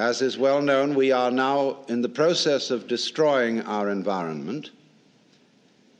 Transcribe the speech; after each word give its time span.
As 0.00 0.22
is 0.22 0.38
well 0.38 0.62
known, 0.62 0.94
we 0.94 1.12
are 1.12 1.30
now 1.30 1.80
in 1.86 2.00
the 2.00 2.08
process 2.08 2.70
of 2.70 2.88
destroying 2.88 3.60
our 3.66 3.90
environment 3.90 4.70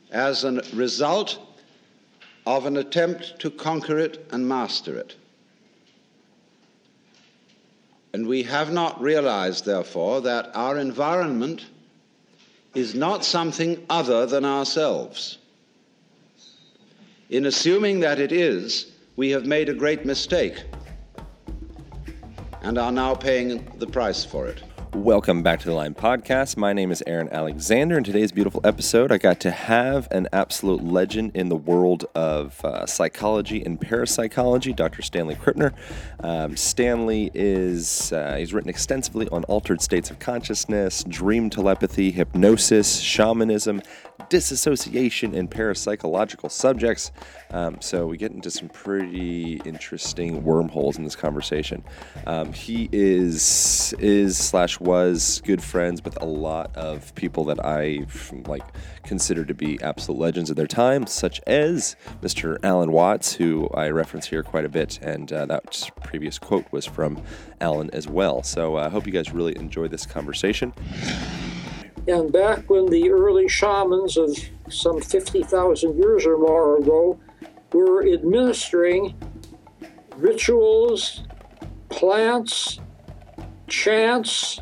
as 0.09 0.43
a 0.43 0.53
result 0.73 1.37
of 2.47 2.65
an 2.65 2.77
attempt 2.77 3.39
to 3.41 3.51
conquer 3.51 3.99
it 3.99 4.25
and 4.31 4.49
master 4.49 4.97
it. 4.97 5.17
And 8.11 8.25
we 8.25 8.41
have 8.41 8.73
not 8.73 8.99
realized, 8.99 9.65
therefore, 9.65 10.21
that 10.21 10.49
our 10.55 10.79
environment 10.79 11.67
is 12.73 12.95
not 12.95 13.23
something 13.23 13.85
other 13.87 14.25
than 14.25 14.45
ourselves. 14.45 15.37
In 17.29 17.45
assuming 17.45 17.99
that 17.99 18.19
it 18.19 18.31
is, 18.31 18.93
we 19.15 19.29
have 19.29 19.45
made 19.45 19.69
a 19.69 19.75
great 19.75 20.07
mistake 20.07 20.55
and 22.61 22.77
are 22.77 22.91
now 22.91 23.15
paying 23.15 23.65
the 23.77 23.87
price 23.87 24.23
for 24.23 24.47
it. 24.47 24.63
Welcome 24.93 25.41
back 25.41 25.61
to 25.61 25.65
the 25.67 25.71
Align 25.71 25.95
Podcast. 25.95 26.57
My 26.57 26.73
name 26.73 26.91
is 26.91 27.01
Aaron 27.07 27.29
Alexander. 27.31 27.97
In 27.97 28.03
today's 28.03 28.33
beautiful 28.33 28.59
episode, 28.65 29.09
I 29.09 29.17
got 29.17 29.39
to 29.39 29.49
have 29.49 30.05
an 30.11 30.27
absolute 30.33 30.83
legend 30.83 31.31
in 31.33 31.47
the 31.47 31.55
world 31.55 32.05
of 32.13 32.63
uh, 32.65 32.85
psychology 32.85 33.63
and 33.63 33.79
parapsychology, 33.79 34.73
Dr. 34.73 35.01
Stanley 35.01 35.35
Krippner. 35.35 35.73
Um, 36.19 36.57
Stanley 36.57 37.31
is, 37.33 38.11
uh, 38.11 38.35
he's 38.35 38.53
written 38.53 38.69
extensively 38.69 39.29
on 39.29 39.45
altered 39.45 39.81
states 39.81 40.11
of 40.11 40.19
consciousness, 40.19 41.05
dream 41.05 41.49
telepathy, 41.49 42.11
hypnosis, 42.11 42.99
shamanism, 42.99 43.81
disassociation, 44.29 45.35
and 45.35 45.49
parapsychological 45.49 46.51
subjects. 46.51 47.11
Um, 47.51 47.81
so 47.81 48.05
we 48.05 48.17
get 48.17 48.31
into 48.31 48.49
some 48.49 48.69
pretty 48.69 49.61
interesting 49.65 50.43
wormholes 50.43 50.97
in 50.97 51.03
this 51.03 51.15
conversation. 51.15 51.83
Um, 52.25 52.53
he 52.53 52.89
is 52.91 53.93
is 53.99 54.37
slash 54.37 54.79
was 54.79 55.41
good 55.45 55.61
friends 55.61 56.03
with 56.03 56.21
a 56.21 56.25
lot 56.25 56.75
of 56.75 57.13
people 57.15 57.45
that 57.45 57.63
I 57.63 58.05
like 58.47 58.63
consider 59.03 59.43
to 59.45 59.53
be 59.53 59.81
absolute 59.81 60.19
legends 60.19 60.49
of 60.49 60.55
their 60.55 60.67
time, 60.67 61.07
such 61.07 61.41
as 61.47 61.95
Mr. 62.21 62.57
Alan 62.63 62.91
Watts, 62.91 63.33
who 63.33 63.69
I 63.73 63.89
reference 63.89 64.27
here 64.27 64.43
quite 64.43 64.65
a 64.65 64.69
bit, 64.69 64.99
and 65.01 65.31
uh, 65.31 65.45
that 65.47 65.89
previous 66.03 66.39
quote 66.39 66.71
was 66.71 66.85
from 66.85 67.21
Alan 67.59 67.89
as 67.91 68.07
well. 68.07 68.43
So 68.43 68.77
uh, 68.77 68.85
I 68.85 68.89
hope 68.89 69.05
you 69.05 69.13
guys 69.13 69.31
really 69.31 69.55
enjoy 69.57 69.87
this 69.87 70.05
conversation. 70.05 70.73
And 72.07 72.31
back 72.31 72.69
when 72.69 72.87
the 72.87 73.11
early 73.11 73.47
shamans 73.47 74.17
of 74.17 74.37
some 74.69 75.01
50,000 75.01 75.97
years 75.97 76.25
or 76.25 76.37
more 76.37 76.77
ago 76.77 77.19
were 77.73 78.05
administering 78.07 79.15
rituals, 80.15 81.23
plants, 81.89 82.79
chants, 83.67 84.59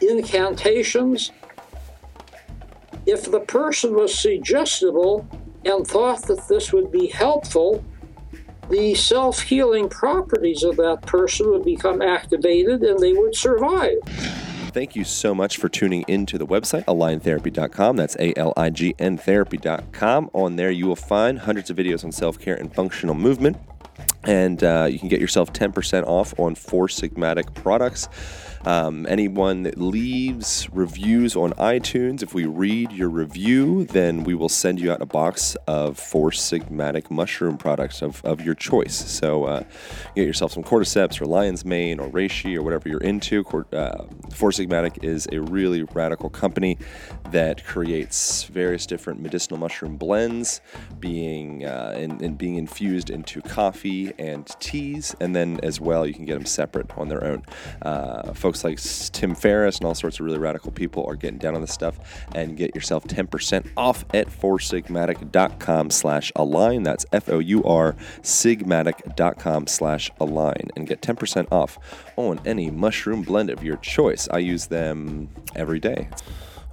incantations, 0.00 1.32
if 3.06 3.30
the 3.30 3.40
person 3.40 3.94
was 3.94 4.16
suggestible 4.16 5.26
and 5.64 5.86
thought 5.86 6.22
that 6.26 6.46
this 6.48 6.72
would 6.72 6.90
be 6.90 7.06
helpful, 7.06 7.84
the 8.68 8.94
self 8.94 9.40
healing 9.40 9.88
properties 9.88 10.64
of 10.64 10.76
that 10.76 11.02
person 11.02 11.50
would 11.50 11.64
become 11.64 12.02
activated 12.02 12.82
and 12.82 12.98
they 12.98 13.12
would 13.12 13.34
survive. 13.34 13.98
Thank 14.76 14.94
you 14.94 15.04
so 15.04 15.34
much 15.34 15.56
for 15.56 15.70
tuning 15.70 16.04
into 16.06 16.36
the 16.36 16.46
website, 16.46 16.84
aligntherapy.com. 16.84 17.96
That's 17.96 18.14
A 18.16 18.38
L 18.38 18.52
I 18.58 18.68
G 18.68 18.94
N 18.98 19.16
therapy.com. 19.16 20.28
On 20.34 20.56
there, 20.56 20.70
you 20.70 20.86
will 20.86 20.94
find 20.94 21.38
hundreds 21.38 21.70
of 21.70 21.78
videos 21.78 22.04
on 22.04 22.12
self 22.12 22.38
care 22.38 22.56
and 22.56 22.70
functional 22.74 23.14
movement. 23.14 23.56
And 24.24 24.62
uh, 24.62 24.86
you 24.90 24.98
can 24.98 25.08
get 25.08 25.18
yourself 25.18 25.50
10% 25.54 26.04
off 26.04 26.38
on 26.38 26.54
Four 26.54 26.88
Sigmatic 26.88 27.54
products. 27.54 28.10
Um, 28.66 29.06
anyone 29.08 29.62
that 29.62 29.78
leaves 29.78 30.68
reviews 30.72 31.36
on 31.36 31.52
iTunes, 31.52 32.20
if 32.20 32.34
we 32.34 32.46
read 32.46 32.90
your 32.90 33.08
review, 33.08 33.84
then 33.84 34.24
we 34.24 34.34
will 34.34 34.48
send 34.48 34.80
you 34.80 34.90
out 34.90 35.00
a 35.00 35.06
box 35.06 35.56
of 35.68 35.96
Four 35.96 36.30
Sigmatic 36.32 37.08
mushroom 37.08 37.58
products 37.58 38.02
of, 38.02 38.24
of 38.24 38.40
your 38.40 38.56
choice. 38.56 38.96
So 38.96 39.44
uh, 39.44 39.62
get 40.16 40.26
yourself 40.26 40.50
some 40.52 40.64
cordyceps 40.64 41.20
or 41.20 41.26
lion's 41.26 41.64
mane 41.64 42.00
or 42.00 42.10
reishi 42.10 42.56
or 42.56 42.62
whatever 42.62 42.88
you're 42.88 43.00
into. 43.00 43.44
Uh, 43.72 44.04
Four 44.34 44.50
Sigmatic 44.50 45.04
is 45.04 45.28
a 45.30 45.40
really 45.40 45.84
radical 45.84 46.28
company 46.28 46.76
that 47.30 47.64
creates 47.64 48.44
various 48.44 48.84
different 48.84 49.20
medicinal 49.20 49.58
mushroom 49.58 49.96
blends, 49.96 50.60
being 50.98 51.64
uh, 51.64 51.94
and, 51.96 52.20
and 52.20 52.36
being 52.36 52.56
infused 52.56 53.10
into 53.10 53.40
coffee 53.42 54.12
and 54.18 54.46
teas, 54.58 55.14
and 55.20 55.36
then 55.36 55.60
as 55.62 55.80
well 55.80 56.04
you 56.04 56.14
can 56.14 56.24
get 56.24 56.34
them 56.34 56.46
separate 56.46 56.90
on 56.98 57.08
their 57.08 57.22
own. 57.22 57.44
Uh, 57.82 58.32
folks 58.32 58.55
like 58.64 58.80
Tim 59.12 59.34
Ferriss 59.34 59.78
and 59.78 59.86
all 59.86 59.94
sorts 59.94 60.20
of 60.20 60.26
really 60.26 60.38
radical 60.38 60.70
people 60.70 61.04
are 61.06 61.16
getting 61.16 61.38
down 61.38 61.54
on 61.54 61.60
this 61.60 61.72
stuff 61.72 61.98
and 62.34 62.56
get 62.56 62.74
yourself 62.74 63.04
10% 63.04 63.70
off 63.76 64.04
at 64.14 64.28
foursigmatic.com 64.28 65.90
slash 65.90 66.32
align. 66.36 66.82
That's 66.82 67.06
F-O-U-R 67.12 67.96
sigmatic.com 68.22 69.66
slash 69.66 70.10
align 70.20 70.68
and 70.76 70.86
get 70.86 71.00
10% 71.00 71.48
off 71.50 71.78
on 72.16 72.40
any 72.44 72.70
mushroom 72.70 73.22
blend 73.22 73.50
of 73.50 73.62
your 73.62 73.76
choice. 73.76 74.28
I 74.30 74.38
use 74.38 74.66
them 74.66 75.28
every 75.54 75.80
day. 75.80 76.08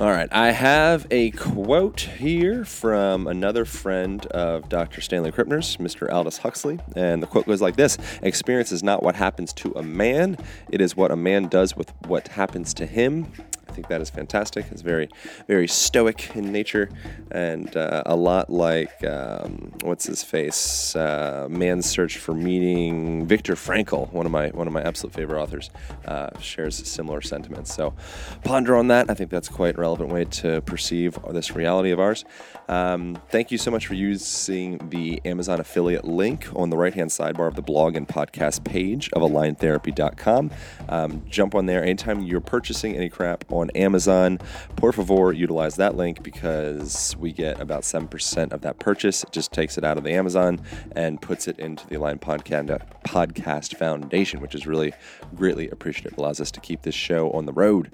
All 0.03 0.11
right, 0.11 0.27
I 0.33 0.51
have 0.51 1.07
a 1.11 1.31
quote 1.31 2.01
here 2.01 2.65
from 2.65 3.25
another 3.25 3.63
friend 3.63 4.25
of 4.25 4.67
Dr. 4.67 4.99
Stanley 4.99 5.31
Krippner's, 5.31 5.77
Mr. 5.77 6.11
Aldous 6.11 6.39
Huxley, 6.39 6.77
and 6.93 7.23
the 7.23 7.25
quote 7.25 7.45
goes 7.45 7.61
like 7.61 7.77
this 7.77 7.97
Experience 8.21 8.73
is 8.73 8.83
not 8.83 9.01
what 9.01 9.15
happens 9.15 9.53
to 9.53 9.71
a 9.77 9.81
man, 9.81 10.37
it 10.69 10.81
is 10.81 10.97
what 10.97 11.09
a 11.11 11.15
man 11.15 11.47
does 11.47 11.77
with 11.77 11.93
what 12.05 12.27
happens 12.27 12.73
to 12.73 12.85
him. 12.85 13.31
I 13.73 13.75
think 13.75 13.87
that 13.87 14.01
is 14.01 14.11
fantastic. 14.11 14.67
It's 14.69 14.83
very, 14.83 15.09
very 15.47 15.67
stoic 15.67 16.35
in 16.35 16.51
nature, 16.51 16.89
and 17.31 17.75
uh, 17.75 18.03
a 18.05 18.15
lot 18.15 18.51
like 18.51 19.03
um, 19.03 19.73
what's 19.81 20.05
his 20.05 20.21
face, 20.21 20.95
uh, 20.95 21.47
Man's 21.49 21.87
Search 21.87 22.19
for 22.19 22.35
Meaning. 22.35 23.25
Viktor 23.25 23.55
Frankl, 23.55 24.13
one 24.13 24.27
of 24.27 24.31
my 24.31 24.49
one 24.49 24.67
of 24.67 24.73
my 24.73 24.83
absolute 24.83 25.15
favorite 25.15 25.41
authors, 25.41 25.71
uh, 26.05 26.29
shares 26.39 26.87
similar 26.87 27.19
sentiments. 27.19 27.73
So 27.73 27.95
ponder 28.43 28.75
on 28.75 28.89
that. 28.89 29.09
I 29.09 29.15
think 29.15 29.31
that's 29.31 29.49
quite 29.49 29.75
a 29.75 29.81
relevant 29.81 30.11
way 30.11 30.25
to 30.25 30.61
perceive 30.61 31.17
this 31.31 31.55
reality 31.55 31.89
of 31.89 31.99
ours. 31.99 32.25
Um, 32.69 33.17
thank 33.29 33.49
you 33.49 33.57
so 33.57 33.71
much 33.71 33.87
for 33.87 33.95
using 33.95 34.77
the 34.89 35.19
Amazon 35.25 35.59
affiliate 35.59 36.05
link 36.05 36.47
on 36.55 36.69
the 36.69 36.77
right 36.77 36.93
hand 36.93 37.09
sidebar 37.09 37.47
of 37.47 37.55
the 37.55 37.63
blog 37.63 37.95
and 37.95 38.07
podcast 38.07 38.63
page 38.63 39.09
of 39.13 39.23
aligntherapy.com. 39.23 40.51
Um, 40.89 41.23
jump 41.27 41.55
on 41.55 41.65
there 41.65 41.83
anytime 41.83 42.21
you're 42.21 42.39
purchasing 42.39 42.95
any 42.95 43.09
crap 43.09 43.43
on 43.51 43.62
Amazon. 43.75 44.39
Por 44.75 44.91
favor, 44.91 45.31
utilize 45.31 45.75
that 45.75 45.95
link 45.95 46.23
because 46.23 47.15
we 47.17 47.31
get 47.31 47.59
about 47.59 47.83
7% 47.83 48.51
of 48.51 48.61
that 48.61 48.79
purchase. 48.79 49.23
It 49.23 49.31
just 49.31 49.51
takes 49.51 49.77
it 49.77 49.83
out 49.83 49.97
of 49.97 50.03
the 50.03 50.11
Amazon 50.11 50.61
and 50.95 51.21
puts 51.21 51.47
it 51.47 51.59
into 51.59 51.87
the 51.87 51.95
Align 51.95 52.19
Podcast 52.19 53.75
Foundation, 53.75 54.39
which 54.39 54.55
is 54.55 54.67
really 54.67 54.93
greatly 55.35 55.69
appreciative. 55.69 56.17
Allows 56.17 56.41
us 56.41 56.51
to 56.51 56.59
keep 56.59 56.83
this 56.83 56.95
show 56.95 57.31
on 57.31 57.45
the 57.45 57.53
road. 57.53 57.91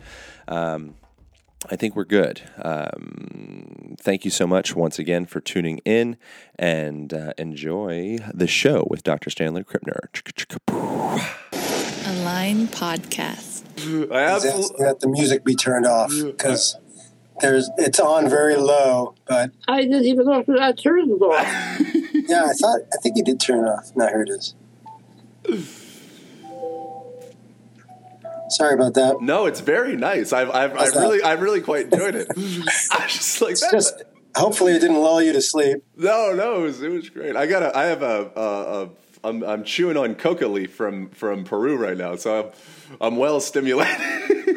Um, 0.47 0.95
I 1.69 1.75
think 1.75 1.95
we're 1.95 2.05
good. 2.05 2.41
Um, 2.61 3.95
thank 3.99 4.23
you 4.23 4.31
so 4.31 4.47
much 4.47 4.75
once 4.75 4.97
again 4.97 5.25
for 5.25 5.41
tuning 5.41 5.79
in 5.79 6.15
and 6.57 7.13
uh, 7.13 7.33
enjoy 7.37 8.19
the 8.33 8.47
show 8.47 8.87
with 8.89 9.03
Dr. 9.03 9.29
Stanley 9.29 9.63
Krippner. 9.63 10.07
Align 12.05 12.67
Podcast. 12.67 13.48
I 14.11 14.21
absolutely 14.23 14.85
that 14.85 14.99
the 14.99 15.07
music 15.07 15.43
be 15.43 15.55
turned 15.55 15.85
off 15.85 16.11
because 16.11 16.77
there's 17.41 17.69
it's 17.77 17.99
on 17.99 18.29
very 18.29 18.55
low, 18.55 19.15
but 19.25 19.51
I 19.67 19.81
didn't 19.81 20.05
even 20.05 20.25
know 20.25 20.39
if 20.39 20.49
I 20.49 20.71
turned 20.71 21.11
it 21.11 21.21
off. 21.21 21.79
yeah, 22.29 22.45
I 22.45 22.53
thought 22.53 22.79
I 22.93 22.97
think 23.01 23.17
you 23.17 23.23
did 23.23 23.39
turn 23.39 23.65
it 23.65 23.69
off. 23.69 23.91
Now 23.95 24.07
here 24.07 24.21
it 24.21 24.29
is. 24.29 24.55
Sorry 28.49 28.73
about 28.73 28.95
that. 28.95 29.21
No, 29.21 29.45
it's 29.45 29.59
very 29.59 29.95
nice. 29.95 30.33
I've, 30.33 30.49
I've, 30.49 30.75
I've 30.75 30.95
really, 30.95 31.21
I 31.21 31.33
really 31.33 31.61
quite 31.61 31.93
enjoyed 31.93 32.15
it. 32.15 32.27
I 32.37 33.03
was 33.03 33.13
just 33.13 33.41
like, 33.41 33.55
that. 33.59 33.69
Just, 33.71 34.03
hopefully, 34.35 34.73
it 34.73 34.79
didn't 34.79 34.97
lull 34.97 35.21
you 35.21 35.33
to 35.33 35.41
sleep. 35.41 35.83
No, 35.95 36.33
no, 36.33 36.61
it 36.61 36.63
was, 36.63 36.81
it 36.81 36.89
was 36.89 37.09
great. 37.09 37.35
I 37.35 37.45
got 37.45 37.61
a, 37.61 37.77
I 37.77 37.85
have 37.85 38.01
a, 38.01 38.31
a, 38.35 38.41
a 38.41 38.89
I'm, 39.23 39.43
I'm 39.43 39.63
chewing 39.63 39.97
on 39.97 40.15
coca 40.15 40.47
leaf 40.47 40.73
from, 40.73 41.09
from 41.09 41.43
Peru 41.43 41.75
right 41.75 41.97
now, 41.97 42.15
so 42.15 42.53
I'm, 42.99 43.01
I'm 43.01 43.17
well 43.17 43.39
stimulated. 43.39 43.99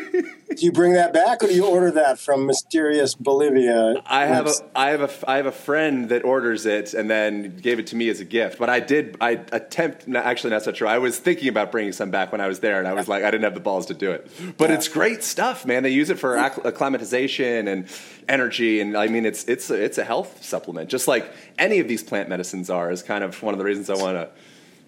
Do 0.56 0.66
you 0.66 0.72
bring 0.72 0.92
that 0.92 1.12
back, 1.12 1.42
or 1.42 1.46
do 1.46 1.54
you 1.54 1.66
order 1.66 1.90
that 1.92 2.18
from 2.18 2.46
mysterious 2.46 3.14
Bolivia? 3.14 4.02
I 4.04 4.26
have 4.26 4.46
a 4.46 4.52
I 4.74 4.90
have 4.90 5.00
a 5.00 5.30
I 5.30 5.36
have 5.38 5.46
a 5.46 5.52
friend 5.52 6.10
that 6.10 6.24
orders 6.24 6.66
it 6.66 6.92
and 6.94 7.10
then 7.10 7.56
gave 7.56 7.78
it 7.78 7.86
to 7.88 7.96
me 7.96 8.08
as 8.10 8.20
a 8.20 8.24
gift. 8.24 8.58
But 8.58 8.68
I 8.68 8.80
did 8.80 9.16
I 9.20 9.40
attempt 9.50 10.06
no, 10.06 10.20
actually 10.20 10.50
that's 10.50 10.66
not 10.66 10.74
true. 10.74 10.88
I 10.88 10.98
was 10.98 11.18
thinking 11.18 11.48
about 11.48 11.72
bringing 11.72 11.92
some 11.92 12.10
back 12.10 12.32
when 12.32 12.40
I 12.40 12.48
was 12.48 12.60
there, 12.60 12.78
and 12.78 12.86
I 12.86 12.92
was 12.92 13.08
like 13.08 13.24
I 13.24 13.30
didn't 13.30 13.44
have 13.44 13.54
the 13.54 13.60
balls 13.60 13.86
to 13.86 13.94
do 13.94 14.10
it. 14.10 14.30
But 14.58 14.70
it's 14.70 14.88
great 14.88 15.24
stuff, 15.24 15.64
man. 15.64 15.82
They 15.82 15.90
use 15.90 16.10
it 16.10 16.18
for 16.18 16.36
acclimatization 16.36 17.66
and 17.66 17.88
energy, 18.28 18.80
and 18.80 18.96
I 18.96 19.08
mean 19.08 19.24
it's 19.24 19.44
it's 19.44 19.70
a, 19.70 19.82
it's 19.82 19.98
a 19.98 20.04
health 20.04 20.44
supplement, 20.44 20.90
just 20.90 21.08
like 21.08 21.32
any 21.58 21.78
of 21.78 21.88
these 21.88 22.02
plant 22.02 22.28
medicines 22.28 22.68
are. 22.68 22.90
Is 22.90 23.02
kind 23.02 23.24
of 23.24 23.42
one 23.42 23.54
of 23.54 23.58
the 23.58 23.64
reasons 23.64 23.88
I 23.88 23.94
want 23.94 24.16
to. 24.16 24.28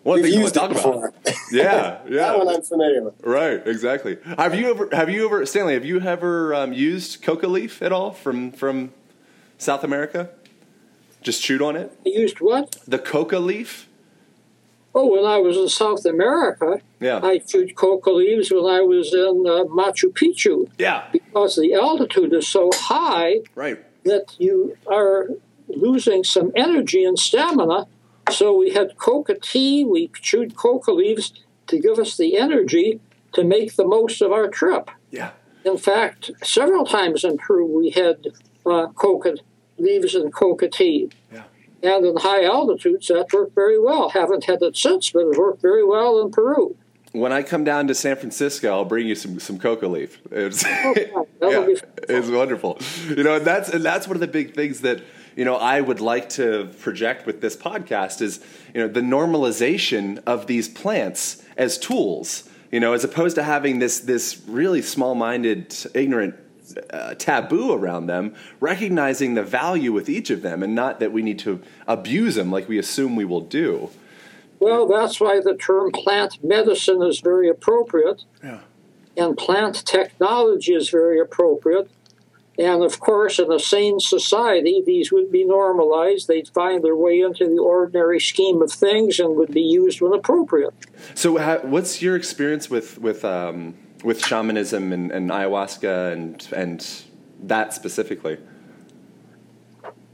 One 0.04 0.20
We've 0.20 0.30
thing 0.30 0.38
I 0.38 0.42
used 0.42 0.56
want 0.56 0.70
to 0.72 0.74
talk 0.74 0.92
before. 0.92 1.08
about. 1.08 1.34
Yeah, 1.52 1.98
yeah. 2.08 2.16
that 2.16 2.38
one 2.38 2.48
I'm 2.48 2.62
familiar 2.62 3.02
with. 3.04 3.14
Right, 3.22 3.66
exactly. 3.66 4.18
Have 4.38 4.54
you 4.54 4.70
ever, 4.70 4.88
have 4.92 5.08
you 5.10 5.24
ever, 5.26 5.44
Stanley? 5.46 5.74
Have 5.74 5.84
you 5.84 6.00
ever 6.00 6.54
um, 6.54 6.72
used 6.72 7.22
coca 7.22 7.46
leaf 7.46 7.80
at 7.82 7.90
all 7.92 8.10
from 8.12 8.50
from 8.52 8.92
South 9.58 9.82
America? 9.84 10.30
Just 11.22 11.42
chewed 11.42 11.62
on 11.62 11.74
it. 11.76 11.90
I 12.04 12.10
used 12.10 12.38
what? 12.40 12.76
The 12.86 12.98
coca 12.98 13.38
leaf. 13.38 13.88
Oh, 14.96 15.06
when 15.16 15.24
I 15.24 15.38
was 15.38 15.56
in 15.56 15.68
South 15.68 16.04
America, 16.04 16.80
Yeah. 17.00 17.20
I 17.22 17.38
chewed 17.38 17.74
coca 17.74 18.10
leaves 18.10 18.50
when 18.52 18.64
I 18.66 18.80
was 18.82 19.12
in 19.12 19.44
uh, 19.46 19.64
Machu 19.64 20.12
Picchu 20.12 20.70
yeah. 20.78 21.08
because 21.12 21.56
the 21.56 21.74
altitude 21.74 22.32
is 22.32 22.46
so 22.46 22.70
high 22.72 23.40
Right. 23.56 23.78
that 24.04 24.36
you 24.38 24.76
are 24.86 25.30
losing 25.68 26.22
some 26.24 26.52
energy 26.54 27.02
and 27.04 27.18
stamina. 27.18 27.86
So 28.34 28.56
we 28.56 28.70
had 28.72 28.96
coca 28.98 29.34
tea, 29.34 29.84
we 29.84 30.08
chewed 30.08 30.56
coca 30.56 30.92
leaves 30.92 31.32
to 31.68 31.78
give 31.78 31.98
us 31.98 32.16
the 32.16 32.36
energy 32.36 33.00
to 33.32 33.44
make 33.44 33.76
the 33.76 33.86
most 33.86 34.20
of 34.20 34.32
our 34.32 34.48
trip. 34.48 34.90
Yeah. 35.10 35.30
In 35.64 35.78
fact, 35.78 36.30
several 36.42 36.84
times 36.84 37.24
in 37.24 37.38
Peru 37.38 37.66
we 37.66 37.90
had 37.90 38.26
uh, 38.66 38.88
coca 38.88 39.36
leaves 39.78 40.14
and 40.14 40.32
coca 40.32 40.68
tea. 40.68 41.10
Yeah. 41.32 41.44
And 41.82 42.04
in 42.06 42.16
high 42.16 42.44
altitudes, 42.44 43.08
that 43.08 43.32
worked 43.32 43.54
very 43.54 43.80
well. 43.80 44.10
Haven't 44.10 44.44
had 44.44 44.62
it 44.62 44.76
since, 44.76 45.10
but 45.10 45.20
it 45.20 45.38
worked 45.38 45.62
very 45.62 45.84
well 45.84 46.20
in 46.20 46.30
Peru. 46.30 46.76
When 47.12 47.30
I 47.30 47.42
come 47.42 47.62
down 47.62 47.86
to 47.86 47.94
San 47.94 48.16
Francisco, 48.16 48.72
I'll 48.72 48.84
bring 48.84 49.06
you 49.06 49.14
some 49.14 49.38
some 49.38 49.58
coca 49.58 49.86
leaf. 49.86 50.20
It's, 50.32 50.64
would 50.64 51.10
yeah, 51.40 51.66
it's 52.08 52.28
wonderful. 52.28 52.80
You 53.08 53.22
know, 53.22 53.36
and 53.36 53.44
that's 53.44 53.68
and 53.68 53.84
that's 53.84 54.08
one 54.08 54.16
of 54.16 54.20
the 54.20 54.26
big 54.26 54.54
things 54.54 54.80
that 54.80 55.00
you 55.36 55.44
know 55.44 55.56
I 55.56 55.80
would 55.80 56.00
like 56.00 56.28
to 56.30 56.70
project 56.80 57.26
with 57.26 57.40
this 57.40 57.56
podcast 57.56 58.20
is 58.20 58.44
you 58.74 58.80
know 58.80 58.88
the 58.88 59.00
normalization 59.00 60.22
of 60.26 60.46
these 60.46 60.68
plants 60.68 61.42
as 61.56 61.78
tools. 61.78 62.48
You 62.70 62.80
know, 62.80 62.92
as 62.92 63.04
opposed 63.04 63.36
to 63.36 63.44
having 63.44 63.78
this 63.78 64.00
this 64.00 64.42
really 64.48 64.82
small 64.82 65.14
minded, 65.14 65.76
ignorant 65.94 66.34
uh, 66.90 67.14
taboo 67.14 67.72
around 67.72 68.06
them, 68.06 68.34
recognizing 68.60 69.34
the 69.34 69.42
value 69.42 69.92
with 69.92 70.08
each 70.08 70.30
of 70.30 70.42
them, 70.42 70.62
and 70.62 70.74
not 70.74 71.00
that 71.00 71.12
we 71.12 71.22
need 71.22 71.38
to 71.40 71.62
abuse 71.86 72.34
them 72.34 72.50
like 72.50 72.68
we 72.68 72.78
assume 72.78 73.16
we 73.16 73.24
will 73.24 73.40
do. 73.40 73.90
Well, 74.60 74.86
that's 74.86 75.20
why 75.20 75.40
the 75.40 75.54
term 75.54 75.92
plant 75.92 76.42
medicine 76.42 77.02
is 77.02 77.20
very 77.20 77.48
appropriate. 77.48 78.24
Yeah. 78.42 78.60
And 79.16 79.36
plant 79.36 79.84
technology 79.84 80.74
is 80.74 80.88
very 80.88 81.20
appropriate. 81.20 81.88
And 82.58 82.84
of 82.84 83.00
course, 83.00 83.38
in 83.38 83.50
a 83.50 83.58
sane 83.58 83.98
society, 83.98 84.82
these 84.84 85.10
would 85.10 85.32
be 85.32 85.44
normalized. 85.44 86.28
They'd 86.28 86.48
find 86.48 86.84
their 86.84 86.96
way 86.96 87.20
into 87.20 87.46
the 87.46 87.58
ordinary 87.58 88.20
scheme 88.20 88.62
of 88.62 88.70
things 88.70 89.18
and 89.18 89.34
would 89.36 89.52
be 89.52 89.62
used 89.62 90.00
when 90.00 90.12
appropriate. 90.12 90.74
So, 91.14 91.38
ha- 91.38 91.60
what's 91.62 92.00
your 92.00 92.14
experience 92.14 92.70
with 92.70 92.98
with 92.98 93.24
um, 93.24 93.74
with 94.04 94.24
shamanism 94.24 94.92
and, 94.92 95.10
and 95.10 95.30
ayahuasca 95.30 96.12
and 96.12 96.48
and 96.54 96.86
that 97.42 97.74
specifically? 97.74 98.38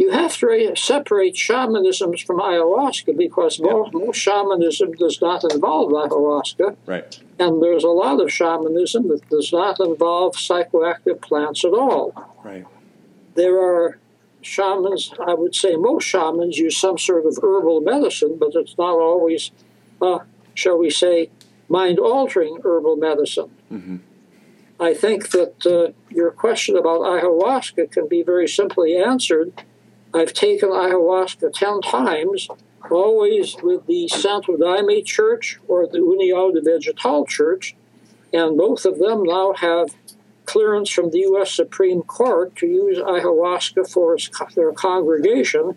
You 0.00 0.08
have 0.12 0.35
to 0.38 0.75
separate 0.76 1.37
shamanism 1.37 2.17
from 2.17 2.38
ayahuasca 2.38 3.19
because 3.19 3.61
most, 3.61 3.93
most 3.93 4.17
shamanism 4.17 4.93
does 4.93 5.20
not 5.20 5.44
involve 5.52 5.91
ayahuasca. 5.93 6.75
Right. 6.87 7.20
And 7.38 7.62
there's 7.62 7.85
a 7.85 7.88
lot 7.88 8.19
of 8.19 8.32
shamanism 8.32 9.08
that 9.08 9.29
does 9.29 9.52
not 9.52 9.79
involve 9.79 10.37
psychoactive 10.37 11.20
plants 11.20 11.67
at 11.67 11.75
all. 11.75 12.14
Right. 12.43 12.67
There 13.35 13.58
are 13.58 13.99
shamans, 14.41 15.12
I 15.20 15.35
would 15.35 15.55
say 15.55 15.76
most 15.76 16.05
shamans 16.05 16.56
use 16.56 16.79
some 16.79 16.97
sort 16.97 17.26
of 17.26 17.38
herbal 17.43 17.82
medicine, 17.82 18.38
but 18.41 18.52
it's 18.55 18.79
not 18.79 18.94
always, 18.94 19.50
uh, 20.00 20.20
shall 20.55 20.79
we 20.79 20.88
say, 20.88 21.29
mind 21.69 21.99
altering 21.99 22.61
herbal 22.64 22.97
medicine. 22.97 23.50
Mm-hmm. 23.70 23.97
I 24.81 24.94
think 24.94 25.29
that 25.32 25.67
uh, 25.67 25.93
your 26.08 26.31
question 26.31 26.79
about 26.79 27.00
ayahuasca 27.00 27.93
can 27.93 28.08
be 28.08 28.23
very 28.23 28.49
simply 28.49 28.97
answered. 28.97 29.52
I've 30.12 30.32
taken 30.32 30.70
ayahuasca 30.70 31.52
10 31.52 31.82
times, 31.82 32.48
always 32.90 33.56
with 33.62 33.86
the 33.86 34.08
Santo 34.08 34.56
Daime 34.56 35.04
Church 35.04 35.60
or 35.68 35.86
the 35.86 35.98
União 35.98 36.52
de 36.52 36.60
Vegetal 36.60 37.26
Church, 37.26 37.76
and 38.32 38.56
both 38.56 38.84
of 38.84 38.98
them 38.98 39.22
now 39.22 39.52
have 39.54 39.94
clearance 40.46 40.90
from 40.90 41.10
the 41.10 41.20
U.S. 41.20 41.52
Supreme 41.52 42.02
Court 42.02 42.56
to 42.56 42.66
use 42.66 42.98
ayahuasca 42.98 43.88
for 43.88 44.16
their 44.56 44.72
congregation 44.72 45.76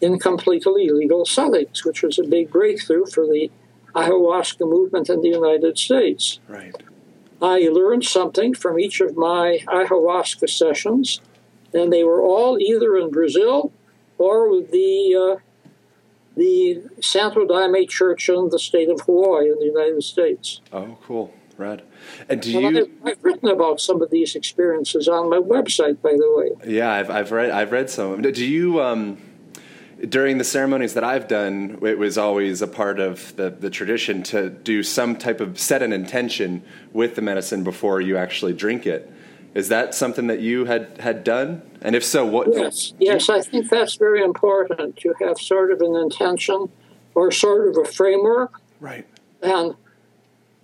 in 0.00 0.18
completely 0.18 0.88
legal 0.88 1.26
settings, 1.26 1.84
which 1.84 2.02
was 2.02 2.18
a 2.18 2.24
big 2.24 2.50
breakthrough 2.50 3.04
for 3.06 3.26
the 3.26 3.50
ayahuasca 3.94 4.60
movement 4.60 5.10
in 5.10 5.20
the 5.20 5.28
United 5.28 5.78
States. 5.78 6.40
Right. 6.48 6.74
I 7.42 7.68
learned 7.70 8.04
something 8.04 8.54
from 8.54 8.78
each 8.78 9.00
of 9.00 9.16
my 9.16 9.58
ayahuasca 9.68 10.48
sessions, 10.48 11.20
and 11.72 11.92
they 11.92 12.04
were 12.04 12.20
all 12.20 12.58
either 12.58 12.96
in 12.96 13.10
Brazil 13.10 13.72
or 14.18 14.60
the 14.60 15.38
uh, 15.38 15.40
the 16.36 16.82
Santo 17.00 17.46
Daime 17.46 17.88
Church 17.88 18.28
in 18.28 18.50
the 18.50 18.58
state 18.58 18.90
of 18.90 19.00
Hawaii 19.02 19.46
in 19.46 19.58
the 19.58 19.64
United 19.66 20.02
States. 20.02 20.60
Oh, 20.72 20.98
cool. 21.02 21.32
Rad. 21.56 21.82
And 22.28 22.42
do 22.42 22.66
And 22.66 22.76
you? 22.76 22.92
I've, 23.02 23.12
I've 23.12 23.24
written 23.24 23.48
about 23.48 23.80
some 23.80 24.02
of 24.02 24.10
these 24.10 24.36
experiences 24.36 25.08
on 25.08 25.30
my 25.30 25.38
website, 25.38 26.02
by 26.02 26.12
the 26.12 26.34
way. 26.36 26.70
Yeah, 26.70 26.92
I've, 26.92 27.08
I've 27.08 27.32
read 27.32 27.50
I've 27.50 27.72
read 27.72 27.88
some. 27.88 28.20
Do 28.20 28.44
you? 28.44 28.82
Um, 28.82 29.18
during 30.10 30.36
the 30.36 30.44
ceremonies 30.44 30.92
that 30.92 31.04
I've 31.04 31.26
done, 31.26 31.78
it 31.82 31.98
was 31.98 32.18
always 32.18 32.60
a 32.60 32.66
part 32.66 33.00
of 33.00 33.34
the, 33.36 33.48
the 33.48 33.70
tradition 33.70 34.22
to 34.24 34.50
do 34.50 34.82
some 34.82 35.16
type 35.16 35.40
of 35.40 35.58
set 35.58 35.82
an 35.82 35.92
intention 35.92 36.62
with 36.92 37.14
the 37.14 37.22
medicine 37.22 37.64
before 37.64 38.02
you 38.02 38.18
actually 38.18 38.52
drink 38.52 38.86
it. 38.86 39.10
Is 39.56 39.68
that 39.68 39.94
something 39.94 40.26
that 40.26 40.40
you 40.40 40.66
had, 40.66 40.98
had 40.98 41.24
done? 41.24 41.62
And 41.80 41.96
if 41.96 42.04
so, 42.04 42.26
what? 42.26 42.48
Yes, 42.52 42.92
yes, 43.00 43.30
I 43.30 43.40
think 43.40 43.70
that's 43.70 43.94
very 43.94 44.22
important 44.22 44.98
to 44.98 45.14
have 45.18 45.38
sort 45.38 45.72
of 45.72 45.80
an 45.80 45.96
intention 45.96 46.68
or 47.14 47.30
sort 47.30 47.66
of 47.66 47.78
a 47.78 47.90
framework. 47.90 48.60
Right. 48.80 49.06
And 49.40 49.74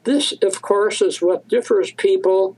this, 0.04 0.34
of 0.42 0.61
course, 0.61 1.00
is 1.00 1.22
what 1.22 1.49
differs 1.49 1.92
people 1.92 2.54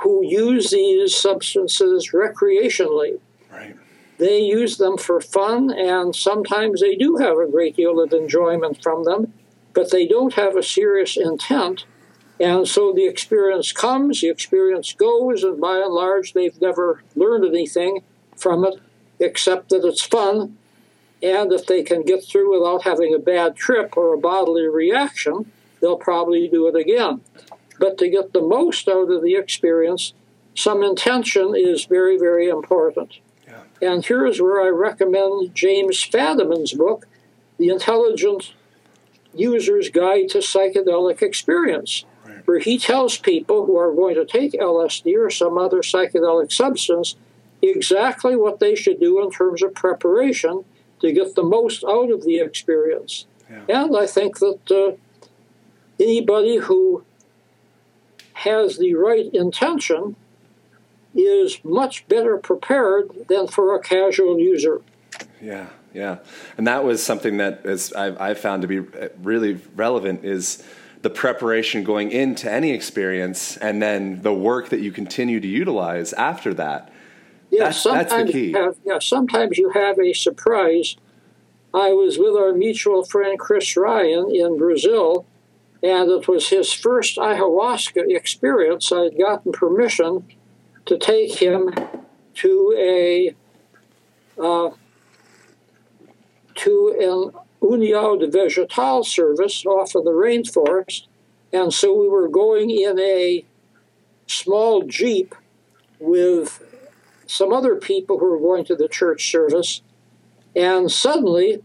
who 0.00 0.26
use 0.26 0.70
these 0.70 1.14
substances 1.14 2.10
recreationally. 2.12 3.20
Right. 3.48 3.76
They 4.18 4.40
use 4.40 4.78
them 4.78 4.98
for 4.98 5.20
fun, 5.20 5.70
and 5.70 6.16
sometimes 6.16 6.80
they 6.80 6.96
do 6.96 7.18
have 7.18 7.38
a 7.38 7.46
great 7.46 7.76
deal 7.76 8.00
of 8.02 8.12
enjoyment 8.12 8.82
from 8.82 9.04
them, 9.04 9.32
but 9.74 9.92
they 9.92 10.08
don't 10.08 10.34
have 10.34 10.56
a 10.56 10.62
serious 10.64 11.16
intent. 11.16 11.84
And 12.38 12.68
so 12.68 12.92
the 12.92 13.06
experience 13.06 13.72
comes, 13.72 14.20
the 14.20 14.28
experience 14.28 14.92
goes, 14.92 15.42
and 15.42 15.60
by 15.60 15.78
and 15.78 15.92
large, 15.92 16.32
they've 16.32 16.60
never 16.60 17.02
learned 17.14 17.44
anything 17.44 18.02
from 18.36 18.64
it 18.64 18.74
except 19.18 19.70
that 19.70 19.84
it's 19.84 20.02
fun. 20.02 20.58
And 21.22 21.50
if 21.52 21.66
they 21.66 21.82
can 21.82 22.02
get 22.02 22.22
through 22.22 22.58
without 22.58 22.82
having 22.82 23.14
a 23.14 23.18
bad 23.18 23.56
trip 23.56 23.96
or 23.96 24.12
a 24.12 24.18
bodily 24.18 24.68
reaction, 24.68 25.50
they'll 25.80 25.96
probably 25.96 26.46
do 26.46 26.68
it 26.68 26.76
again. 26.76 27.22
But 27.78 27.96
to 27.98 28.08
get 28.08 28.32
the 28.32 28.42
most 28.42 28.86
out 28.88 29.10
of 29.10 29.22
the 29.22 29.36
experience, 29.36 30.12
some 30.54 30.82
intention 30.82 31.54
is 31.56 31.86
very, 31.86 32.18
very 32.18 32.48
important. 32.48 33.18
And 33.80 34.04
here's 34.04 34.40
where 34.40 34.62
I 34.62 34.68
recommend 34.68 35.54
James 35.54 35.98
Fadiman's 35.98 36.72
book, 36.72 37.06
The 37.58 37.68
Intelligent 37.68 38.54
User's 39.34 39.90
Guide 39.90 40.30
to 40.30 40.38
Psychedelic 40.38 41.20
Experience, 41.20 42.06
where 42.44 42.58
he 42.58 42.78
tells 42.78 43.18
people 43.18 43.66
who 43.66 43.76
are 43.76 43.94
going 43.94 44.14
to 44.14 44.24
take 44.24 44.52
LSD 44.52 45.16
or 45.16 45.30
some 45.30 45.58
other 45.58 45.78
psychedelic 45.78 46.52
substance 46.52 47.16
exactly 47.62 48.36
what 48.36 48.60
they 48.60 48.74
should 48.74 49.00
do 49.00 49.22
in 49.22 49.30
terms 49.30 49.62
of 49.62 49.74
preparation 49.74 50.64
to 51.00 51.12
get 51.12 51.34
the 51.34 51.42
most 51.42 51.84
out 51.84 52.10
of 52.10 52.24
the 52.24 52.38
experience. 52.38 53.26
And 53.68 53.96
I 53.96 54.06
think 54.06 54.38
that 54.38 54.70
uh, 54.70 54.96
anybody 56.02 56.56
who 56.56 57.04
has 58.34 58.78
the 58.78 58.94
right 58.94 59.32
intention 59.32 60.16
is 61.14 61.58
much 61.64 62.06
better 62.08 62.36
prepared 62.36 63.10
than 63.28 63.46
for 63.46 63.74
a 63.74 63.80
casual 63.80 64.38
user. 64.38 64.82
Yeah, 65.40 65.68
yeah, 65.94 66.18
and 66.58 66.66
that 66.66 66.84
was 66.84 67.02
something 67.02 67.38
that 67.38 67.62
is 67.64 67.92
I've, 67.92 68.20
I've 68.20 68.38
found 68.38 68.62
to 68.62 68.68
be 68.68 68.80
really 69.22 69.54
relevant 69.74 70.24
is 70.24 70.62
the 71.06 71.10
preparation 71.10 71.84
going 71.84 72.10
into 72.10 72.50
any 72.50 72.72
experience 72.72 73.56
and 73.58 73.80
then 73.80 74.22
the 74.22 74.34
work 74.34 74.70
that 74.70 74.80
you 74.80 74.90
continue 74.90 75.38
to 75.38 75.46
utilize 75.46 76.12
after 76.14 76.52
that. 76.52 76.90
Yeah, 77.48 77.66
that's, 77.66 77.84
that's 77.84 78.12
the 78.12 78.32
key. 78.32 78.50
have, 78.50 78.76
yeah, 78.84 78.98
sometimes 78.98 79.56
you 79.56 79.70
have 79.70 80.00
a 80.00 80.12
surprise. 80.12 80.96
I 81.72 81.92
was 81.92 82.18
with 82.18 82.34
our 82.34 82.52
mutual 82.52 83.04
friend 83.04 83.38
Chris 83.38 83.76
Ryan 83.76 84.34
in 84.34 84.58
Brazil, 84.58 85.24
and 85.80 86.10
it 86.10 86.26
was 86.26 86.48
his 86.48 86.72
first 86.72 87.18
ayahuasca 87.18 88.02
experience. 88.08 88.90
I 88.90 89.02
had 89.02 89.16
gotten 89.16 89.52
permission 89.52 90.26
to 90.86 90.98
take 90.98 91.36
him 91.36 91.72
to 92.34 92.74
a 92.76 93.36
uh, 94.42 94.70
to 96.56 97.32
an 97.32 97.45
União 97.62 98.18
de 98.18 98.26
Vegetal 98.28 99.04
service 99.04 99.64
off 99.66 99.94
of 99.94 100.04
the 100.04 100.10
rainforest, 100.10 101.06
and 101.52 101.72
so 101.72 101.98
we 101.98 102.08
were 102.08 102.28
going 102.28 102.70
in 102.70 102.98
a 102.98 103.44
small 104.26 104.82
jeep 104.82 105.34
with 105.98 106.62
some 107.26 107.52
other 107.52 107.76
people 107.76 108.18
who 108.18 108.30
were 108.30 108.38
going 108.38 108.64
to 108.64 108.76
the 108.76 108.88
church 108.88 109.30
service, 109.30 109.82
and 110.54 110.90
suddenly 110.90 111.62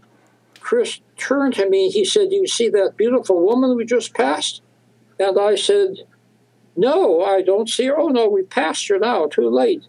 Chris 0.60 1.00
turned 1.16 1.54
to 1.54 1.68
me. 1.68 1.90
He 1.90 2.04
said, 2.04 2.32
You 2.32 2.46
see 2.46 2.68
that 2.70 2.96
beautiful 2.96 3.44
woman 3.44 3.76
we 3.76 3.84
just 3.84 4.14
passed? 4.14 4.62
And 5.18 5.38
I 5.38 5.56
said, 5.56 6.06
No, 6.76 7.22
I 7.22 7.42
don't 7.42 7.68
see 7.68 7.86
her. 7.86 7.98
Oh, 7.98 8.08
no, 8.08 8.28
we 8.28 8.42
passed 8.42 8.88
her 8.88 8.98
now, 8.98 9.26
too 9.26 9.48
late. 9.48 9.84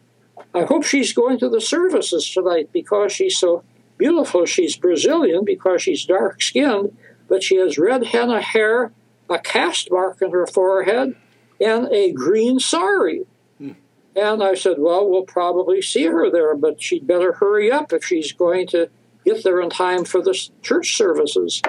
I 0.53 0.63
hope 0.63 0.83
she's 0.83 1.13
going 1.13 1.37
to 1.39 1.49
the 1.49 1.61
services 1.61 2.29
tonight 2.29 2.69
because 2.73 3.11
she's 3.11 3.37
so 3.37 3.63
beautiful. 4.03 4.45
She's 4.45 4.75
Brazilian 4.75 5.45
because 5.45 5.81
she's 5.81 6.03
dark 6.03 6.41
skinned, 6.41 6.97
but 7.29 7.41
she 7.41 7.55
has 7.55 7.77
red 7.77 8.07
henna 8.07 8.41
hair, 8.41 8.91
a 9.29 9.39
caste 9.39 9.89
mark 9.89 10.21
in 10.21 10.31
her 10.31 10.45
forehead, 10.45 11.15
and 11.61 11.87
a 11.89 12.11
green 12.11 12.59
sari. 12.59 13.25
Hmm. 13.57 13.71
And 14.13 14.43
I 14.43 14.55
said, 14.55 14.75
Well, 14.77 15.09
we'll 15.09 15.23
probably 15.23 15.81
see 15.81 16.03
her 16.03 16.29
there, 16.29 16.53
but 16.53 16.81
she'd 16.81 17.07
better 17.07 17.31
hurry 17.31 17.71
up 17.71 17.93
if 17.93 18.03
she's 18.03 18.33
going 18.33 18.67
to 18.67 18.89
get 19.23 19.41
there 19.45 19.61
in 19.61 19.69
time 19.69 20.03
for 20.03 20.21
the 20.21 20.37
church 20.61 20.97
services. 20.97 21.61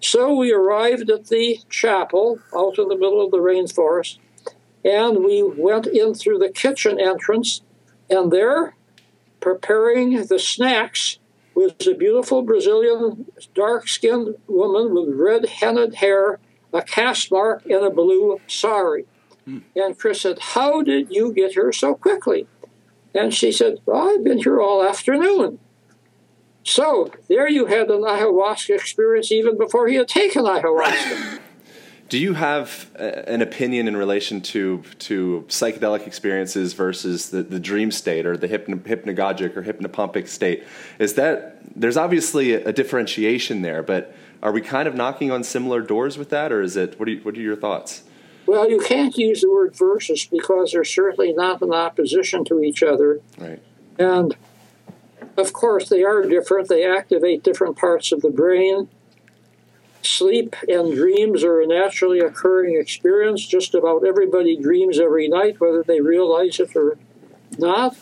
So 0.00 0.34
we 0.34 0.52
arrived 0.52 1.08
at 1.08 1.28
the 1.28 1.60
chapel 1.68 2.40
out 2.52 2.80
in 2.80 2.88
the 2.88 2.96
middle 2.96 3.24
of 3.24 3.30
the 3.30 3.38
rainforest, 3.38 4.18
and 4.84 5.22
we 5.24 5.44
went 5.44 5.86
in 5.86 6.14
through 6.14 6.38
the 6.38 6.50
kitchen 6.50 6.98
entrance, 6.98 7.62
and 8.08 8.32
there, 8.32 8.74
preparing 9.38 10.26
the 10.26 10.40
snacks, 10.40 11.19
was 11.54 11.72
a 11.86 11.94
beautiful 11.94 12.42
Brazilian 12.42 13.26
dark 13.54 13.88
skinned 13.88 14.36
woman 14.46 14.94
with 14.94 15.14
red 15.14 15.46
hennaed 15.46 15.96
hair, 15.96 16.38
a 16.72 16.82
caste 16.82 17.30
mark, 17.30 17.64
and 17.64 17.84
a 17.84 17.90
blue 17.90 18.40
sari. 18.46 19.06
Hmm. 19.44 19.58
And 19.74 19.98
Chris 19.98 20.20
said, 20.20 20.38
How 20.38 20.82
did 20.82 21.10
you 21.10 21.32
get 21.32 21.52
here 21.52 21.72
so 21.72 21.94
quickly? 21.94 22.46
And 23.14 23.34
she 23.34 23.50
said, 23.52 23.78
well, 23.86 24.08
I've 24.08 24.24
been 24.24 24.38
here 24.38 24.60
all 24.60 24.84
afternoon. 24.84 25.58
So 26.62 27.10
there 27.28 27.48
you 27.48 27.66
had 27.66 27.90
an 27.90 28.02
ayahuasca 28.02 28.74
experience 28.74 29.32
even 29.32 29.58
before 29.58 29.88
he 29.88 29.96
had 29.96 30.08
taken 30.08 30.44
ayahuasca. 30.44 31.40
Do 32.10 32.18
you 32.18 32.34
have 32.34 32.90
a, 32.96 33.28
an 33.30 33.40
opinion 33.40 33.88
in 33.88 33.96
relation 33.96 34.40
to 34.42 34.82
to 34.98 35.46
psychedelic 35.48 36.06
experiences 36.06 36.74
versus 36.74 37.30
the, 37.30 37.42
the 37.42 37.60
dream 37.60 37.90
state 37.92 38.26
or 38.26 38.36
the 38.36 38.48
hypno, 38.48 38.76
hypnagogic 38.78 39.56
or 39.56 39.62
hypnopompic 39.62 40.26
state? 40.28 40.64
Is 40.98 41.14
that 41.14 41.56
there's 41.74 41.96
obviously 41.96 42.52
a, 42.52 42.66
a 42.66 42.72
differentiation 42.72 43.62
there, 43.62 43.82
but 43.82 44.14
are 44.42 44.50
we 44.50 44.60
kind 44.60 44.88
of 44.88 44.94
knocking 44.94 45.30
on 45.30 45.44
similar 45.44 45.80
doors 45.80 46.18
with 46.18 46.30
that, 46.30 46.50
or 46.50 46.60
is 46.60 46.76
it? 46.76 46.98
What 46.98 47.08
are 47.08 47.12
you, 47.12 47.20
what 47.20 47.36
are 47.36 47.40
your 47.40 47.56
thoughts? 47.56 48.02
Well, 48.44 48.68
you 48.68 48.80
can't 48.80 49.16
use 49.16 49.42
the 49.42 49.50
word 49.50 49.76
versus 49.76 50.26
because 50.26 50.72
they're 50.72 50.82
certainly 50.82 51.32
not 51.32 51.62
in 51.62 51.72
opposition 51.72 52.44
to 52.46 52.60
each 52.60 52.82
other. 52.82 53.20
Right. 53.38 53.62
And 53.98 54.36
of 55.36 55.52
course, 55.52 55.88
they 55.88 56.02
are 56.02 56.22
different. 56.22 56.68
They 56.68 56.84
activate 56.84 57.44
different 57.44 57.76
parts 57.76 58.10
of 58.10 58.22
the 58.22 58.30
brain. 58.30 58.88
Sleep 60.02 60.56
and 60.66 60.94
dreams 60.94 61.44
are 61.44 61.60
a 61.60 61.66
naturally 61.66 62.20
occurring 62.20 62.76
experience. 62.76 63.46
Just 63.46 63.74
about 63.74 64.06
everybody 64.06 64.56
dreams 64.56 64.98
every 64.98 65.28
night, 65.28 65.60
whether 65.60 65.82
they 65.82 66.00
realize 66.00 66.58
it 66.58 66.74
or 66.74 66.96
not. 67.58 67.96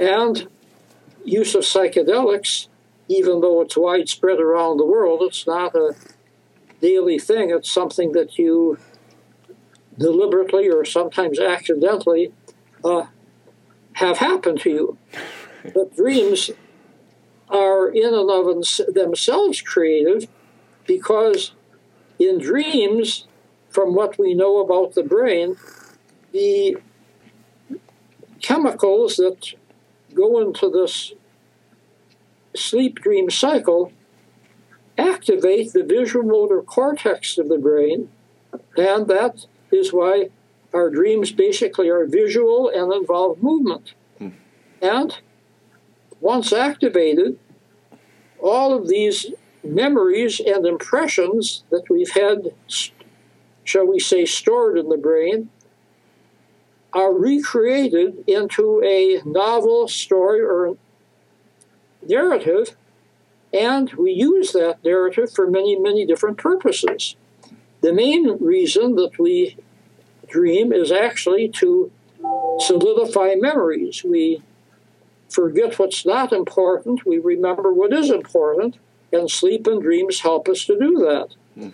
And 0.00 0.48
use 1.24 1.54
of 1.54 1.62
psychedelics, 1.62 2.66
even 3.06 3.40
though 3.40 3.60
it's 3.60 3.76
widespread 3.76 4.40
around 4.40 4.78
the 4.78 4.86
world, 4.86 5.22
it's 5.22 5.46
not 5.46 5.74
a 5.74 5.94
daily 6.80 7.18
thing. 7.18 7.50
It's 7.50 7.70
something 7.70 8.12
that 8.12 8.38
you 8.38 8.78
deliberately 9.96 10.68
or 10.68 10.84
sometimes 10.84 11.38
accidentally 11.38 12.32
uh, 12.84 13.06
have 13.94 14.18
happened 14.18 14.60
to 14.60 14.70
you. 14.70 14.98
But 15.74 15.96
dreams 15.96 16.50
are 17.50 17.88
in 17.88 18.14
and 18.14 18.30
of 18.30 18.94
themselves 18.94 19.60
creative 19.60 20.28
because 20.88 21.52
in 22.18 22.40
dreams, 22.40 23.28
from 23.70 23.94
what 23.94 24.18
we 24.18 24.34
know 24.34 24.58
about 24.58 24.94
the 24.94 25.04
brain, 25.04 25.56
the 26.32 26.78
chemicals 28.40 29.16
that 29.16 29.54
go 30.14 30.40
into 30.40 30.68
this 30.68 31.12
sleep 32.56 32.96
dream 33.00 33.30
cycle 33.30 33.92
activate 34.96 35.72
the 35.72 35.84
visual 35.84 36.24
motor 36.24 36.60
cortex 36.62 37.38
of 37.38 37.48
the 37.48 37.58
brain, 37.58 38.08
and 38.76 39.06
that 39.06 39.46
is 39.70 39.92
why 39.92 40.30
our 40.74 40.90
dreams 40.90 41.30
basically 41.30 41.88
are 41.88 42.06
visual 42.06 42.68
and 42.68 42.92
involve 42.92 43.40
movement. 43.42 43.92
Hmm. 44.18 44.30
And 44.82 45.18
once 46.20 46.52
activated, 46.52 47.38
all 48.40 48.74
of 48.74 48.88
these 48.88 49.26
memories 49.62 50.40
and 50.40 50.66
impressions 50.66 51.64
that 51.70 51.84
we've 51.90 52.12
had, 52.12 52.54
shall 53.64 53.86
we 53.86 53.98
say, 53.98 54.24
stored 54.24 54.78
in 54.78 54.88
the 54.88 54.96
brain, 54.96 55.50
are 56.92 57.12
recreated 57.12 58.24
into 58.26 58.82
a 58.82 59.20
novel 59.24 59.88
story 59.88 60.40
or 60.40 60.76
narrative, 62.06 62.76
and 63.52 63.92
we 63.94 64.12
use 64.12 64.52
that 64.52 64.82
narrative 64.84 65.30
for 65.32 65.50
many, 65.50 65.78
many 65.78 66.06
different 66.06 66.38
purposes. 66.38 67.16
The 67.80 67.92
main 67.92 68.38
reason 68.40 68.96
that 68.96 69.18
we 69.18 69.56
dream 70.28 70.72
is 70.72 70.90
actually 70.90 71.48
to 71.48 71.90
solidify 72.60 73.34
memories. 73.36 74.04
We 74.04 74.42
forget 75.28 75.78
what's 75.78 76.04
not 76.04 76.32
important, 76.32 77.06
we 77.06 77.18
remember 77.18 77.72
what 77.72 77.92
is 77.92 78.10
important, 78.10 78.78
and 79.12 79.30
sleep 79.30 79.66
and 79.66 79.82
dreams 79.82 80.20
help 80.20 80.48
us 80.48 80.64
to 80.66 80.78
do 80.78 80.98
that. 80.98 81.28
Mm. 81.56 81.72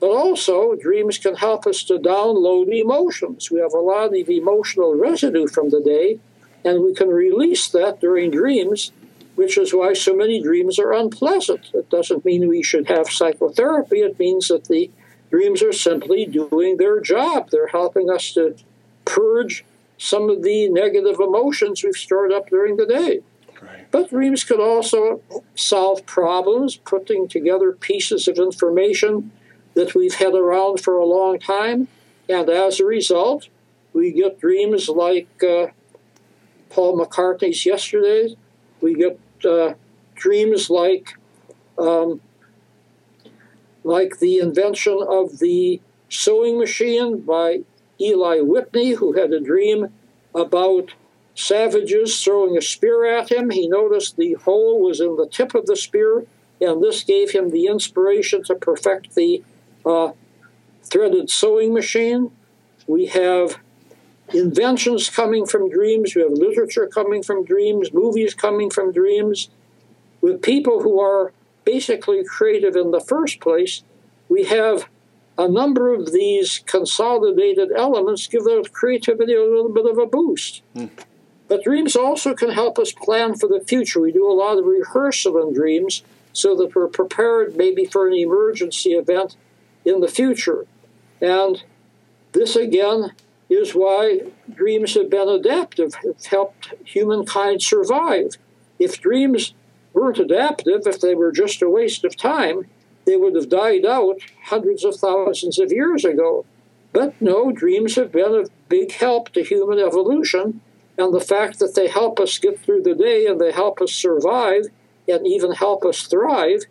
But 0.00 0.10
also, 0.10 0.74
dreams 0.74 1.18
can 1.18 1.36
help 1.36 1.66
us 1.66 1.82
to 1.84 1.98
download 1.98 2.68
emotions. 2.68 3.50
We 3.50 3.60
have 3.60 3.72
a 3.72 3.78
lot 3.78 4.14
of 4.14 4.28
emotional 4.28 4.94
residue 4.94 5.46
from 5.46 5.70
the 5.70 5.80
day, 5.80 6.18
and 6.64 6.82
we 6.82 6.94
can 6.94 7.08
release 7.08 7.68
that 7.68 8.00
during 8.00 8.30
dreams, 8.30 8.92
which 9.36 9.56
is 9.56 9.72
why 9.72 9.94
so 9.94 10.14
many 10.14 10.40
dreams 10.42 10.78
are 10.78 10.92
unpleasant. 10.92 11.70
It 11.72 11.88
doesn't 11.88 12.24
mean 12.24 12.48
we 12.48 12.62
should 12.62 12.88
have 12.88 13.08
psychotherapy, 13.08 14.00
it 14.00 14.18
means 14.18 14.48
that 14.48 14.66
the 14.66 14.90
dreams 15.30 15.62
are 15.62 15.72
simply 15.72 16.26
doing 16.26 16.76
their 16.76 17.00
job. 17.00 17.50
They're 17.50 17.68
helping 17.68 18.10
us 18.10 18.32
to 18.34 18.56
purge 19.04 19.64
some 19.98 20.28
of 20.28 20.42
the 20.42 20.68
negative 20.68 21.20
emotions 21.20 21.82
we've 21.82 21.96
stored 21.96 22.32
up 22.32 22.48
during 22.48 22.76
the 22.76 22.86
day. 22.86 23.20
But 23.90 24.10
dreams 24.10 24.44
could 24.44 24.60
also 24.60 25.22
solve 25.54 26.06
problems, 26.06 26.76
putting 26.76 27.28
together 27.28 27.72
pieces 27.72 28.28
of 28.28 28.38
information 28.38 29.32
that 29.74 29.94
we've 29.94 30.14
had 30.14 30.34
around 30.34 30.80
for 30.80 30.96
a 30.98 31.04
long 31.04 31.38
time. 31.38 31.88
And 32.28 32.48
as 32.48 32.80
a 32.80 32.84
result, 32.84 33.48
we 33.92 34.12
get 34.12 34.40
dreams 34.40 34.88
like 34.88 35.28
uh, 35.42 35.68
Paul 36.70 36.98
McCartney's 36.98 37.64
Yesterday. 37.64 38.36
We 38.80 38.94
get 38.94 39.18
uh, 39.44 39.74
dreams 40.14 40.68
like 40.68 41.16
um, 41.78 42.20
like 43.84 44.18
the 44.18 44.38
invention 44.38 44.98
of 45.08 45.38
the 45.38 45.80
sewing 46.08 46.58
machine 46.58 47.20
by 47.20 47.60
Eli 48.00 48.40
Whitney, 48.40 48.92
who 48.92 49.12
had 49.12 49.32
a 49.32 49.40
dream 49.40 49.88
about 50.34 50.92
savages 51.36 52.20
throwing 52.22 52.56
a 52.56 52.62
spear 52.62 53.04
at 53.04 53.30
him. 53.30 53.50
He 53.50 53.68
noticed 53.68 54.16
the 54.16 54.32
hole 54.34 54.82
was 54.82 55.00
in 55.00 55.16
the 55.16 55.28
tip 55.28 55.54
of 55.54 55.66
the 55.66 55.76
spear, 55.76 56.24
and 56.60 56.82
this 56.82 57.04
gave 57.04 57.30
him 57.30 57.50
the 57.50 57.66
inspiration 57.66 58.42
to 58.44 58.54
perfect 58.54 59.14
the 59.14 59.44
uh, 59.84 60.12
threaded 60.82 61.30
sewing 61.30 61.72
machine. 61.74 62.32
We 62.86 63.06
have 63.06 63.58
inventions 64.32 65.10
coming 65.10 65.46
from 65.46 65.70
dreams, 65.70 66.14
we 66.14 66.22
have 66.22 66.32
literature 66.32 66.86
coming 66.86 67.22
from 67.22 67.44
dreams, 67.44 67.92
movies 67.92 68.34
coming 68.34 68.70
from 68.70 68.92
dreams. 68.92 69.50
With 70.20 70.42
people 70.42 70.82
who 70.82 70.98
are 71.00 71.32
basically 71.64 72.24
creative 72.24 72.74
in 72.74 72.90
the 72.90 73.00
first 73.00 73.40
place, 73.40 73.82
we 74.28 74.44
have 74.44 74.88
a 75.38 75.46
number 75.46 75.92
of 75.92 76.12
these 76.12 76.60
consolidated 76.66 77.70
elements 77.76 78.26
give 78.26 78.44
the 78.44 78.66
creativity 78.72 79.34
a 79.34 79.44
little 79.44 79.72
bit 79.72 79.84
of 79.84 79.98
a 79.98 80.06
boost. 80.06 80.62
But 81.48 81.64
dreams 81.64 81.94
also 81.94 82.34
can 82.34 82.50
help 82.50 82.78
us 82.78 82.92
plan 82.92 83.36
for 83.36 83.48
the 83.48 83.60
future. 83.60 84.00
We 84.00 84.12
do 84.12 84.28
a 84.28 84.34
lot 84.34 84.58
of 84.58 84.64
rehearsal 84.64 85.40
in 85.46 85.54
dreams 85.54 86.02
so 86.32 86.54
that 86.56 86.74
we're 86.74 86.88
prepared 86.88 87.56
maybe 87.56 87.84
for 87.84 88.06
an 88.08 88.14
emergency 88.14 88.90
event 88.90 89.36
in 89.84 90.00
the 90.00 90.08
future. 90.08 90.66
And 91.20 91.62
this 92.32 92.56
again 92.56 93.12
is 93.48 93.74
why 93.74 94.22
dreams 94.52 94.94
have 94.94 95.08
been 95.08 95.28
adaptive, 95.28 95.94
have 95.94 96.24
helped 96.26 96.74
humankind 96.84 97.62
survive. 97.62 98.36
If 98.78 99.00
dreams 99.00 99.54
weren't 99.92 100.18
adaptive, 100.18 100.82
if 100.86 101.00
they 101.00 101.14
were 101.14 101.32
just 101.32 101.62
a 101.62 101.70
waste 101.70 102.04
of 102.04 102.16
time, 102.16 102.66
they 103.06 103.16
would 103.16 103.36
have 103.36 103.48
died 103.48 103.86
out 103.86 104.18
hundreds 104.46 104.84
of 104.84 104.96
thousands 104.96 105.58
of 105.58 105.72
years 105.72 106.04
ago. 106.04 106.44
But 106.92 107.20
no, 107.20 107.52
dreams 107.52 107.94
have 107.94 108.10
been 108.10 108.34
a 108.34 108.48
big 108.68 108.92
help 108.92 109.32
to 109.32 109.42
human 109.42 109.78
evolution, 109.78 110.60
and 110.98 111.12
the 111.12 111.20
fact 111.20 111.58
that 111.58 111.74
they 111.74 111.88
help 111.88 112.18
us 112.20 112.38
get 112.38 112.60
through 112.60 112.82
the 112.82 112.94
day 112.94 113.26
and 113.26 113.40
they 113.40 113.52
help 113.52 113.80
us 113.80 113.92
survive 113.92 114.66
and 115.08 115.26
even 115.26 115.52
help 115.52 115.84
us 115.84 116.02
thrive 116.06 116.64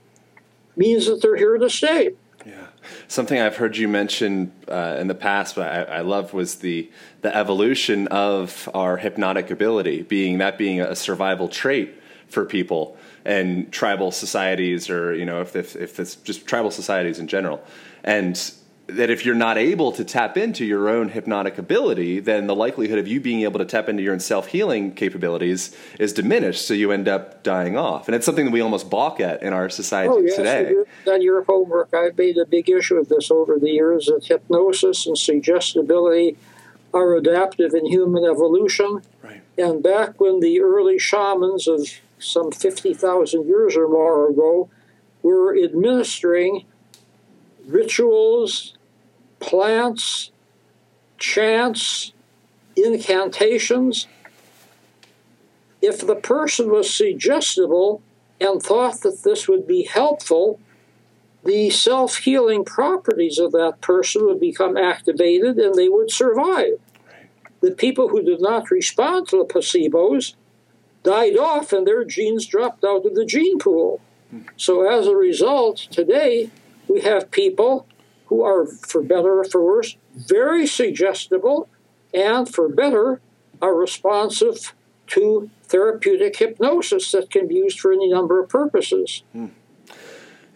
means 0.76 1.06
that 1.08 1.22
they're 1.22 1.36
here 1.36 1.58
to 1.58 1.70
stay. 1.70 2.12
Yeah. 2.46 2.68
Something 3.08 3.40
I've 3.40 3.58
heard 3.58 3.78
you 3.78 3.88
mention 3.88 4.52
uh, 4.68 4.98
in 5.00 5.08
the 5.08 5.16
past, 5.16 5.56
but 5.56 5.72
I, 5.72 5.98
I 5.98 6.02
love 6.02 6.34
was 6.34 6.56
the 6.56 6.92
the 7.22 7.36
evolution 7.36 8.08
of 8.10 8.70
our 8.76 8.98
hypnotic 8.98 9.50
ability, 9.50 10.04
being 10.04 10.38
that 10.38 10.58
being 10.58 10.80
a 10.80 10.96
survival 10.96 11.48
trait 11.48 11.96
for 12.28 12.46
people 12.46 12.98
and 13.24 13.72
tribal 13.72 14.12
societies, 14.12 14.90
or 14.92 15.16
you 15.16 15.26
know, 15.26 15.42
if 15.42 15.56
if, 15.56 15.76
if 15.76 16.00
it's 16.00 16.16
just 16.16 16.46
tribal 16.46 16.70
societies 16.70 17.18
in 17.18 17.28
general, 17.28 17.64
and 18.04 18.54
that 18.88 19.10
if 19.10 19.26
you're 19.26 19.34
not 19.34 19.58
able 19.58 19.92
to 19.92 20.04
tap 20.04 20.38
into 20.38 20.64
your 20.64 20.88
own 20.90 21.10
hypnotic 21.10 21.58
ability, 21.58 22.20
then 22.20 22.46
the 22.46 22.56
likelihood 22.56 23.00
of 23.00 23.08
you 23.08 23.20
being 23.20 23.42
able 23.42 23.58
to 23.58 23.66
tap 23.66 23.90
into 23.90 24.04
your 24.04 24.14
own 24.14 24.20
self 24.20 24.48
healing 24.48 24.94
capabilities 24.94 25.76
is 26.00 26.14
diminished. 26.14 26.68
So 26.68 26.74
you 26.74 26.92
end 26.92 27.08
up 27.08 27.42
dying 27.44 27.78
off. 27.78 28.08
And 28.08 28.16
it's 28.16 28.26
something 28.26 28.46
that 28.46 28.52
we 28.52 28.62
almost 28.62 28.90
balk 28.90 29.20
at 29.20 29.42
in 29.42 29.54
our 29.54 29.70
society 29.70 30.14
oh, 30.14 30.20
yes, 30.20 30.36
today. 30.36 30.70
You've 30.70 30.88
done 31.04 31.22
your 31.22 31.44
homework. 31.44 31.94
I've 31.94 32.18
made 32.18 32.38
a 32.38 32.46
big 32.46 32.70
issue 32.70 32.98
of 32.98 33.10
this 33.10 33.32
over 33.32 33.58
the 33.58 33.72
years 33.72 34.06
that 34.06 34.26
hypnosis 34.26 35.08
and 35.08 35.18
suggestibility 35.18 36.38
are 36.94 37.16
adaptive 37.16 37.74
in 37.74 37.88
human 37.88 38.24
evolution. 38.24 39.02
Right. 39.24 39.42
And 39.58 39.82
back 39.82 40.20
when 40.20 40.40
the 40.40 40.62
early 40.62 41.00
shamans 41.00 41.68
of 41.68 41.88
some 42.20 42.52
50,000 42.52 43.48
years 43.48 43.76
or 43.76 43.88
more 43.88 44.30
ago 44.30 44.70
were 45.24 45.58
administering 45.58 46.66
rituals, 47.66 48.75
plants, 49.46 50.32
chants, 51.20 52.14
incantations. 52.76 54.08
If 55.82 56.06
the 56.06 56.16
person 56.16 56.72
was 56.72 56.92
suggestible 56.92 58.02
and 58.42 58.62
thought 58.62 59.02
that 59.02 59.22
this 59.24 59.48
would 59.48 59.68
be 59.68 59.84
helpful, 59.84 60.60
the 61.44 61.70
self 61.70 62.18
healing 62.18 62.66
properties 62.66 63.38
of 63.38 63.52
that 63.52 63.82
person 63.82 64.26
would 64.26 64.40
become 64.40 64.78
activated 64.78 65.58
and 65.58 65.76
they 65.76 65.90
would 65.90 66.10
survive. 66.10 66.80
The 67.62 67.72
people 67.72 68.10
who 68.10 68.24
did 68.24 68.42
not 68.42 68.72
respond 68.72 69.28
to 69.28 69.38
the 69.38 69.46
placebos 69.46 70.34
died 71.04 71.38
off 71.38 71.72
and 71.72 71.86
their 71.86 72.04
genes 72.04 72.48
dropped 72.48 72.84
out 72.84 73.06
of 73.06 73.14
the 73.14 73.26
gene 73.26 73.60
pool. 73.60 74.02
Hmm. 74.32 74.42
So, 74.58 74.90
as 74.90 75.06
a 75.06 75.16
result, 75.16 75.78
today 75.92 76.50
we 76.88 77.02
have 77.02 77.30
people 77.30 77.86
who 78.36 78.44
are, 78.44 78.66
for 78.66 79.02
better 79.02 79.40
or 79.40 79.46
for 79.46 79.64
worse, 79.64 79.96
very 80.14 80.68
suggestible 80.68 81.70
and, 82.14 82.54
for 82.54 82.68
better, 82.68 83.22
are 83.62 83.74
responsive 83.74 84.74
to 85.08 85.50
therapeutic 85.64 86.36
hypnosis 86.38 87.12
that 87.12 87.32
can 87.32 87.48
be 87.48 87.56
used 87.56 87.80
for 87.80 87.94
any 87.94 88.10
number 88.10 88.42
of 88.42 88.50
purposes. 88.50 89.24
Hmm. 89.32 89.48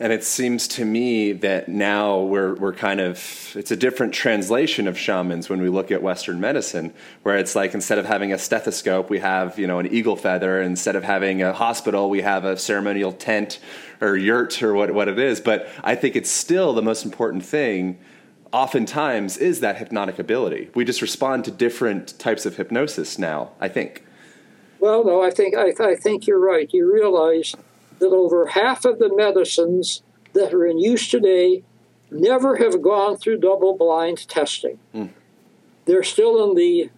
And 0.02 0.14
it 0.14 0.24
seems 0.24 0.66
to 0.70 0.86
me 0.86 1.34
that 1.34 1.68
now 1.68 2.22
we're, 2.22 2.56
we're 2.56 2.74
kind 2.74 3.02
of, 3.02 3.54
it's 3.56 3.72
a 3.72 3.76
different 3.76 4.14
translation 4.14 4.88
of 4.88 4.98
shamans 4.98 5.50
when 5.50 5.62
we 5.62 5.68
look 5.68 5.92
at 5.92 6.02
Western 6.02 6.40
medicine, 6.40 6.94
where 7.24 7.38
it's 7.38 7.54
like 7.54 7.74
instead 7.74 7.98
of 7.98 8.06
having 8.06 8.32
a 8.32 8.38
stethoscope, 8.38 9.10
we 9.10 9.20
have, 9.20 9.60
you 9.60 9.68
know, 9.68 9.78
an 9.78 9.88
eagle 9.88 10.16
feather. 10.16 10.62
Instead 10.62 10.96
of 10.96 11.04
having 11.04 11.42
a 11.42 11.52
hospital, 11.52 12.10
we 12.10 12.22
have 12.22 12.46
a 12.46 12.56
ceremonial 12.56 13.12
tent 13.12 13.60
or 14.00 14.16
yurt 14.16 14.64
or 14.64 14.74
what, 14.74 14.94
what 14.94 15.10
it 15.10 15.20
is. 15.20 15.42
But 15.42 15.68
I 15.84 15.96
think 15.96 16.16
it's 16.16 16.32
still 16.32 16.72
the 16.74 16.82
most 16.82 17.04
important 17.04 17.44
thing 17.44 18.00
oftentimes 18.54 19.36
is 19.36 19.60
that 19.60 19.78
hypnotic 19.78 20.18
ability. 20.18 20.70
We 20.76 20.86
just 20.86 21.02
respond 21.02 21.44
to 21.46 21.52
different 21.52 22.18
types 22.18 22.46
of 22.46 22.56
hypnosis 22.56 23.20
now, 23.20 23.52
I 23.60 23.68
think. 23.68 24.06
Well, 24.80 25.04
no, 25.04 25.22
I 25.22 25.30
think 25.30 25.58
I, 25.58 25.74
I 25.78 25.96
think 25.96 26.26
you're 26.26 26.40
right. 26.40 26.74
You 26.74 26.92
realize 26.92 27.54
that 28.00 28.12
over 28.12 28.48
half 28.48 28.86
of 28.86 29.00
the 29.00 29.14
medicines 29.14 30.02
that 30.34 30.54
are 30.54 30.66
in 30.66 30.80
use 30.80 31.10
today 31.10 31.64
never 32.12 32.58
have 32.58 32.82
gone 32.82 33.18
through 33.18 33.40
double 33.40 33.78
blind 33.78 34.28
testing. 34.28 34.80
Mm. 34.94 35.10
They're 35.86 36.04
still 36.04 36.50
in 36.50 36.56
the 36.56 36.90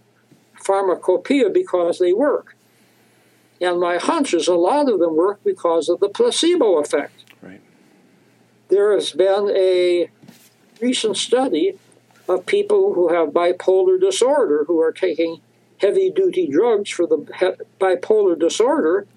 pharmacopoeia 0.55 1.49
because 1.49 1.99
they 1.99 2.13
work. 2.13 2.55
And 3.59 3.79
my 3.79 3.97
hunch 3.97 4.33
is 4.33 4.47
a 4.47 4.55
lot 4.55 4.89
of 4.89 4.99
them 4.99 5.15
work 5.15 5.43
because 5.43 5.87
of 5.87 5.99
the 5.99 6.09
placebo 6.09 6.79
effect. 6.79 7.25
Right. 7.41 7.61
There 8.69 8.93
has 8.93 9.11
been 9.11 9.51
a 9.55 10.09
recent 10.81 11.17
study 11.17 11.77
of 12.27 12.45
people 12.45 12.93
who 12.93 13.13
have 13.13 13.29
bipolar 13.29 13.99
disorder 13.99 14.65
who 14.65 14.79
are 14.81 14.91
taking 14.91 15.41
heavy 15.77 16.09
duty 16.09 16.47
drugs 16.47 16.89
for 16.89 17.05
the 17.05 17.17
bipolar 17.79 18.39
disorder. 18.39 19.07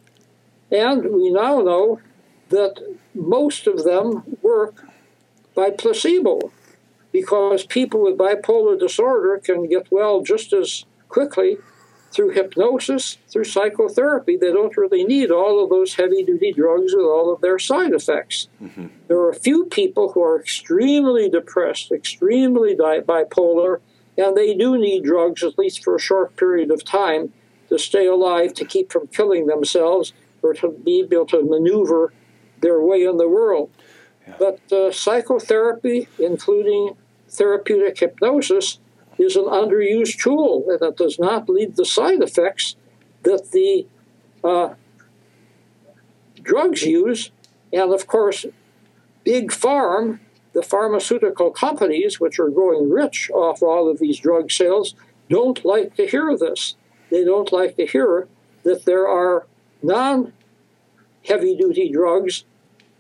And 0.71 1.13
we 1.13 1.31
now 1.31 1.61
know 1.61 2.01
that 2.49 2.97
most 3.15 3.67
of 3.67 3.85
them 3.85 4.37
work 4.43 4.85
by 5.55 5.71
placebo 5.71 6.53
because 7.13 7.65
people 7.65 8.03
with 8.03 8.19
bipolar 8.19 8.79
disorder 8.79 9.39
can 9.39 9.69
get 9.69 9.87
well 9.91 10.23
just 10.23 10.53
as 10.53 10.85
quickly 11.09 11.59
through 12.15 12.31
hypnosis, 12.31 13.19
through 13.29 13.45
psychotherapy. 13.45 14.37
They 14.37 14.53
don't 14.53 14.77
really 14.77 15.05
need 15.05 15.31
all 15.31 15.63
of 15.63 15.71
those 15.71 15.95
heavy 15.95 16.23
duty 16.23 16.53
drugs 16.53 16.95
with 16.95 17.05
all 17.05 17.33
of 17.33 17.41
their 17.41 17.59
side 17.59 17.93
effects. 17.93 18.49
Mm-hmm. 18.63 18.87
There 19.09 19.19
are 19.19 19.31
a 19.31 19.35
few 19.35 19.67
people 19.67 20.13
who 20.13 20.23
are 20.23 20.41
extremely 20.41 21.29
depressed, 21.29 21.91
extremely 21.91 22.77
di- 22.77 23.01
bipolar, 23.01 23.81
and 24.17 24.37
they 24.37 24.55
do 24.55 24.79
need 24.79 25.05
drugs 25.05 25.43
at 25.43 25.59
least 25.59 25.83
for 25.83 25.97
a 25.97 26.01
short 26.01 26.37
period 26.37 26.71
of 26.71 26.85
time 26.85 27.33
to 27.69 27.79
stay 27.79 28.07
alive, 28.07 28.55
to 28.55 28.65
keep 28.65 28.93
from 28.93 29.09
killing 29.09 29.47
themselves, 29.47 30.13
or 30.45 30.55
to 30.55 30.69
be 30.69 31.01
able 31.01 31.27
to 31.27 31.43
maneuver 31.43 32.13
their 32.61 32.81
way 32.81 33.05
in 33.05 33.17
the 33.17 33.29
world. 33.29 33.71
But 34.39 34.61
uh, 34.73 34.91
psychotherapy, 34.91 36.09
including 36.19 36.97
therapeutic 37.29 37.99
hypnosis, 37.99 38.79
is 39.19 39.37
an 39.37 39.45
underused 39.45 40.21
tool 40.21 40.65
and 40.69 40.81
it 40.83 40.97
does 40.97 41.19
not 41.19 41.49
lead 41.49 41.77
the 41.77 41.85
side 41.85 42.21
effects 42.21 42.77
that 43.23 43.51
the 43.53 43.87
uh, 44.43 44.75
drugs 46.43 46.83
use. 46.83 47.31
And 47.73 47.93
of 47.93 48.07
course, 48.07 48.47
big 49.25 49.53
farm, 49.53 50.21
the 50.53 50.63
pharmaceutical 50.63 51.51
companies, 51.51 52.21
which 52.21 52.39
are 52.39 52.49
growing 52.49 52.91
rich 52.91 53.31
off 53.31 53.63
all 53.63 53.91
of 53.91 53.99
these 53.99 54.19
drug 54.19 54.51
sales, 54.51 54.95
don't 55.29 55.65
like 55.65 55.97
to 55.97 56.07
hear 56.07 56.37
this. 56.37 56.77
They 57.11 57.25
don't 57.25 57.53
like 57.53 57.77
to 57.77 57.87
hear 57.87 58.29
that 58.63 58.85
there 58.85 59.07
are 59.07 59.47
non 59.85 60.33
heavy 61.25 61.57
duty 61.57 61.91
drugs 61.91 62.45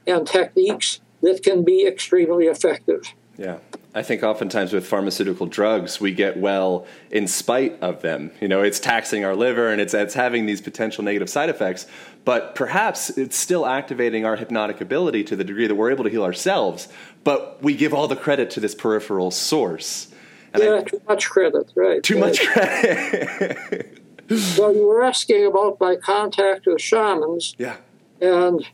and 0.06 0.26
techniques 0.26 1.00
that 1.22 1.42
can 1.42 1.64
be 1.64 1.86
extremely 1.86 2.46
effective. 2.46 3.14
Yeah. 3.36 3.58
I 3.96 4.02
think 4.02 4.24
oftentimes 4.24 4.72
with 4.72 4.86
pharmaceutical 4.86 5.46
drugs, 5.46 6.00
we 6.00 6.12
get 6.12 6.36
well 6.36 6.84
in 7.12 7.28
spite 7.28 7.80
of 7.80 8.02
them. 8.02 8.32
You 8.40 8.48
know, 8.48 8.62
it's 8.62 8.80
taxing 8.80 9.24
our 9.24 9.36
liver 9.36 9.70
and 9.70 9.80
it's, 9.80 9.94
it's 9.94 10.14
having 10.14 10.46
these 10.46 10.60
potential 10.60 11.04
negative 11.04 11.30
side 11.30 11.48
effects, 11.48 11.86
but 12.24 12.56
perhaps 12.56 13.10
it's 13.10 13.36
still 13.36 13.66
activating 13.66 14.24
our 14.24 14.34
hypnotic 14.34 14.80
ability 14.80 15.22
to 15.24 15.36
the 15.36 15.44
degree 15.44 15.68
that 15.68 15.76
we're 15.76 15.92
able 15.92 16.04
to 16.04 16.10
heal 16.10 16.24
ourselves, 16.24 16.88
but 17.22 17.62
we 17.62 17.74
give 17.74 17.94
all 17.94 18.08
the 18.08 18.16
credit 18.16 18.50
to 18.50 18.60
this 18.60 18.74
peripheral 18.74 19.30
source. 19.30 20.08
And 20.52 20.62
yeah, 20.62 20.74
I, 20.76 20.82
too 20.82 21.00
much 21.08 21.30
credit, 21.30 21.72
right. 21.76 22.02
Too 22.02 22.14
right. 22.14 22.20
much 22.20 22.40
credit. 22.46 24.00
well, 24.28 24.74
you 24.74 24.86
were 24.86 25.04
asking 25.04 25.46
about 25.46 25.78
my 25.80 25.96
contact 25.96 26.66
with 26.66 26.80
shamans. 26.80 27.54
Yeah. 27.58 27.76
And 28.20 28.66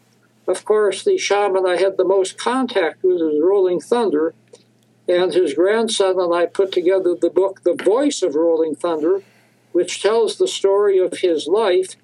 of 0.46 0.64
course, 0.64 1.04
the 1.04 1.18
shaman 1.18 1.66
I 1.66 1.76
had 1.76 1.96
the 1.96 2.04
most 2.04 2.38
contact 2.38 3.02
with 3.02 3.20
is 3.20 3.40
Rolling 3.42 3.80
Thunder 3.80 4.34
and 5.10 5.34
his 5.34 5.54
grandson 5.54 6.20
and 6.20 6.32
I 6.32 6.46
put 6.46 6.72
together 6.72 7.14
the 7.14 7.30
book 7.30 7.62
The 7.64 7.74
Voice 7.74 8.22
of 8.22 8.34
Rolling 8.34 8.76
Thunder, 8.76 9.22
which 9.72 10.02
tells 10.02 10.36
the 10.36 10.46
story 10.46 10.98
of 10.98 11.18
his 11.18 11.46
life 11.46 11.96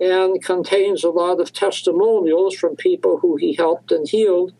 and 0.00 0.42
contains 0.42 1.04
a 1.04 1.10
lot 1.10 1.40
of 1.40 1.52
testimonials 1.52 2.56
from 2.56 2.76
people 2.76 3.18
who 3.18 3.36
he 3.36 3.54
helped 3.54 3.92
and 3.92 4.08
healed. 4.08 4.52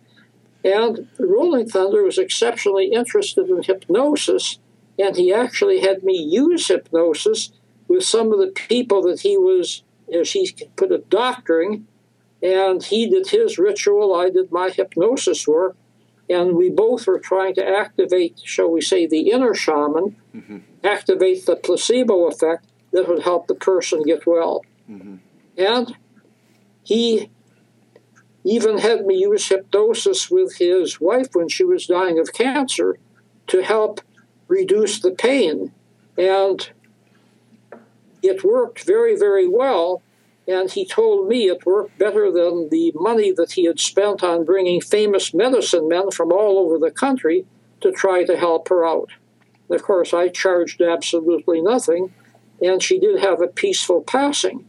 And 0.65 1.09
Rolling 1.19 1.69
Thunder 1.69 2.03
was 2.05 2.19
exceptionally 2.19 2.87
interested 2.93 3.49
in 3.49 3.63
hypnosis, 3.63 4.59
and 4.99 5.17
he 5.17 5.33
actually 5.33 5.81
had 5.81 6.03
me 6.03 6.17
use 6.17 6.69
hypnosis 6.69 7.53
with 7.88 8.05
some 8.05 8.33
of 8.33 8.38
the 8.38 8.49
people 8.49 9.03
that 9.03 9.20
he 9.20 9.37
was, 9.37 9.83
as 10.12 10.33
he 10.33 10.51
put 10.77 10.92
it, 10.92 11.11
doctoring. 11.11 11.87
And 12.42 12.83
he 12.83 13.09
did 13.09 13.29
his 13.29 13.59
ritual, 13.59 14.14
I 14.14 14.29
did 14.29 14.53
my 14.53 14.68
hypnosis 14.68 15.49
work, 15.49 15.77
and 16.29 16.55
we 16.55 16.68
both 16.68 17.07
were 17.07 17.18
trying 17.18 17.55
to 17.55 17.66
activate, 17.66 18.40
shall 18.44 18.70
we 18.70 18.83
say, 18.83 19.07
the 19.07 19.31
inner 19.31 19.55
shaman, 19.55 20.16
mm-hmm. 20.35 20.59
activate 20.83 21.47
the 21.47 21.57
placebo 21.57 22.27
effect 22.27 22.66
that 22.92 23.09
would 23.09 23.23
help 23.23 23.47
the 23.47 23.55
person 23.55 24.03
get 24.03 24.27
well. 24.27 24.62
Mm-hmm. 24.90 25.16
And 25.57 25.97
he 26.83 27.31
even 28.44 28.79
had 28.79 29.07
me 29.07 29.16
use 29.16 29.49
hypnosis 29.49 30.31
with 30.31 30.59
his 30.59 31.01
wife 31.01 31.29
when 31.33 31.49
she 31.49 31.64
was 31.64 31.87
dying 31.87 32.18
of 32.18 32.33
cancer 32.35 32.99
to 33.47 33.62
help 33.62 34.01
reduce 34.49 35.01
the 35.01 35.11
pain. 35.11 35.73
And 36.18 36.70
it 38.25 38.45
worked 38.45 38.85
very, 38.85 39.17
very 39.17 39.49
well. 39.49 40.03
And 40.47 40.71
he 40.71 40.87
told 40.87 41.29
me 41.29 41.47
it 41.47 41.65
worked 41.65 41.99
better 41.99 42.31
than 42.31 42.69
the 42.69 42.93
money 42.95 43.33
that 43.33 43.53
he 43.53 43.65
had 43.65 43.81
spent 43.81 44.23
on 44.23 44.45
bringing 44.45 44.81
famous 44.81 45.33
medicine 45.33 45.89
men 45.89 46.11
from 46.11 46.33
all 46.33 46.59
over 46.59 46.79
the 46.79 46.91
country 46.91 47.47
to 47.81 47.91
try 47.91 48.25
to 48.25 48.37
help 48.37 48.69
her 48.69 48.87
out. 48.87 49.11
And 49.69 49.77
of 49.77 49.83
course, 49.83 50.13
I 50.13 50.29
charged 50.29 50.83
absolutely 50.83 51.63
nothing, 51.63 52.13
and 52.61 52.83
she 52.83 52.99
did 52.99 53.21
have 53.21 53.41
a 53.41 53.47
peaceful 53.47 54.03
passing. 54.03 54.69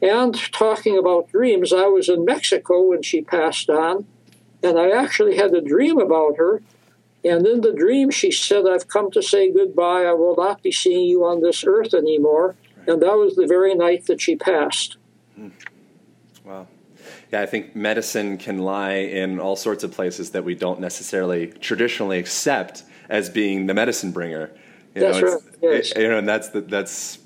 And 0.00 0.34
talking 0.52 0.96
about 0.96 1.30
dreams, 1.30 1.72
I 1.72 1.86
was 1.86 2.08
in 2.08 2.24
Mexico 2.24 2.82
when 2.82 3.02
she 3.02 3.20
passed 3.20 3.68
on, 3.68 4.06
and 4.62 4.78
I 4.78 4.90
actually 4.90 5.36
had 5.36 5.52
a 5.54 5.60
dream 5.60 5.98
about 5.98 6.36
her. 6.36 6.62
And 7.24 7.44
in 7.46 7.62
the 7.62 7.72
dream, 7.72 8.10
she 8.10 8.30
said, 8.30 8.64
I've 8.68 8.86
come 8.86 9.10
to 9.10 9.22
say 9.22 9.50
goodbye. 9.52 10.04
I 10.04 10.12
will 10.12 10.36
not 10.36 10.62
be 10.62 10.70
seeing 10.70 11.08
you 11.08 11.24
on 11.24 11.42
this 11.42 11.64
earth 11.66 11.94
anymore. 11.94 12.54
And 12.88 13.02
that 13.02 13.16
was 13.16 13.36
the 13.36 13.46
very 13.46 13.74
night 13.74 14.06
that 14.06 14.20
she 14.20 14.34
passed. 14.34 14.96
Hmm. 15.36 15.48
Wow. 16.44 16.66
Yeah, 17.30 17.42
I 17.42 17.46
think 17.46 17.76
medicine 17.76 18.38
can 18.38 18.58
lie 18.58 18.94
in 18.94 19.38
all 19.38 19.56
sorts 19.56 19.84
of 19.84 19.92
places 19.92 20.30
that 20.30 20.44
we 20.44 20.54
don't 20.54 20.80
necessarily 20.80 21.48
traditionally 21.48 22.18
accept 22.18 22.82
as 23.08 23.28
being 23.28 23.66
the 23.66 23.74
medicine 23.74 24.10
bringer. 24.12 24.50
You 24.94 25.02
that's 25.02 25.20
know, 25.20 25.32
right. 25.34 25.42
Yes. 25.62 25.92
It, 25.92 26.02
you 26.02 26.08
know, 26.08 26.18
and 26.18 26.28
that's 26.28 26.48
that's 26.48 27.18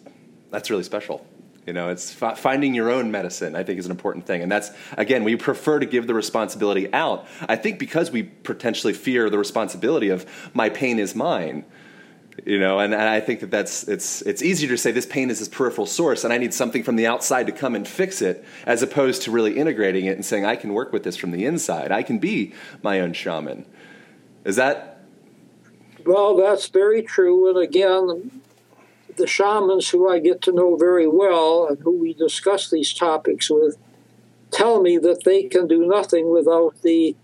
that's 0.51 0.69
really 0.69 0.83
special. 0.83 1.25
You 1.67 1.73
know, 1.73 1.91
it's 1.91 2.21
f- 2.21 2.41
finding 2.41 2.75
your 2.75 2.91
own 2.91 3.13
medicine, 3.13 3.55
I 3.55 3.63
think, 3.63 3.79
is 3.79 3.87
an 3.87 3.93
important 3.93 4.27
thing. 4.27 4.43
And 4.43 4.51
that's, 4.51 4.73
again, 4.99 5.23
we 5.23 5.37
prefer 5.37 5.79
to 5.79 5.87
give 5.87 6.09
the 6.09 6.15
responsibility 6.15 6.93
out. 6.93 7.25
I 7.49 7.55
think 7.55 7.79
because 7.79 8.11
we 8.11 8.25
potentially 8.25 8.93
fear 8.93 9.31
the 9.31 9.39
responsibility 9.39 10.09
of 10.09 10.27
my 10.55 10.71
pain 10.71 10.99
is 10.99 11.15
mine. 11.15 11.65
You 12.47 12.59
know, 12.59 12.79
and, 12.79 12.95
and 12.95 13.03
I 13.03 13.21
think 13.21 13.41
that 13.41 13.51
that's 13.51 13.87
it's 13.87 14.23
it's 14.23 14.43
easier 14.43 14.71
to 14.71 14.79
say 14.79 14.91
this 14.91 15.05
pain 15.05 15.29
is 15.29 15.39
this 15.39 15.49
peripheral 15.49 15.87
source, 15.87 16.25
and 16.25 16.33
I 16.33 16.39
need 16.39 16.55
something 16.55 16.83
from 16.83 16.97
the 16.97 17.07
outside 17.07 17.47
to 17.47 17.53
come 17.53 17.75
and 17.75 17.87
fix 17.87 18.23
it, 18.23 18.45
as 18.67 18.83
opposed 18.83 19.23
to 19.23 19.31
really 19.31 19.59
integrating 19.59 20.07
it 20.07 20.17
and 20.17 20.25
saying 20.25 20.47
I 20.47 20.57
can 20.57 20.73
work 20.73 20.93
with 20.93 21.03
this 21.03 21.17
from 21.17 21.31
the 21.31 21.45
inside. 21.45 21.93
I 21.93 22.03
can 22.03 22.19
be 22.19 22.55
my 22.83 23.01
own 23.01 23.13
shaman. 23.13 23.67
Is 24.45 24.57
that? 24.57 25.05
Well, 26.07 26.37
that's 26.37 26.69
very 26.69 27.03
true. 27.03 27.51
And 27.51 27.59
again, 27.59 28.41
the 29.17 29.27
shamans 29.27 29.91
who 29.91 30.11
I 30.11 30.19
get 30.19 30.41
to 30.43 30.53
know 30.53 30.77
very 30.77 31.07
well 31.07 31.67
and 31.69 31.79
who 31.81 31.93
we 31.93 32.15
discuss 32.15 32.71
these 32.71 32.93
topics 32.93 33.51
with 33.51 33.77
tell 34.51 34.81
me 34.83 34.99
that 34.99 35.25
they 35.25 35.45
can 35.45 35.67
do 35.67 35.87
nothing 35.87 36.31
without 36.31 36.81
the 36.83 37.17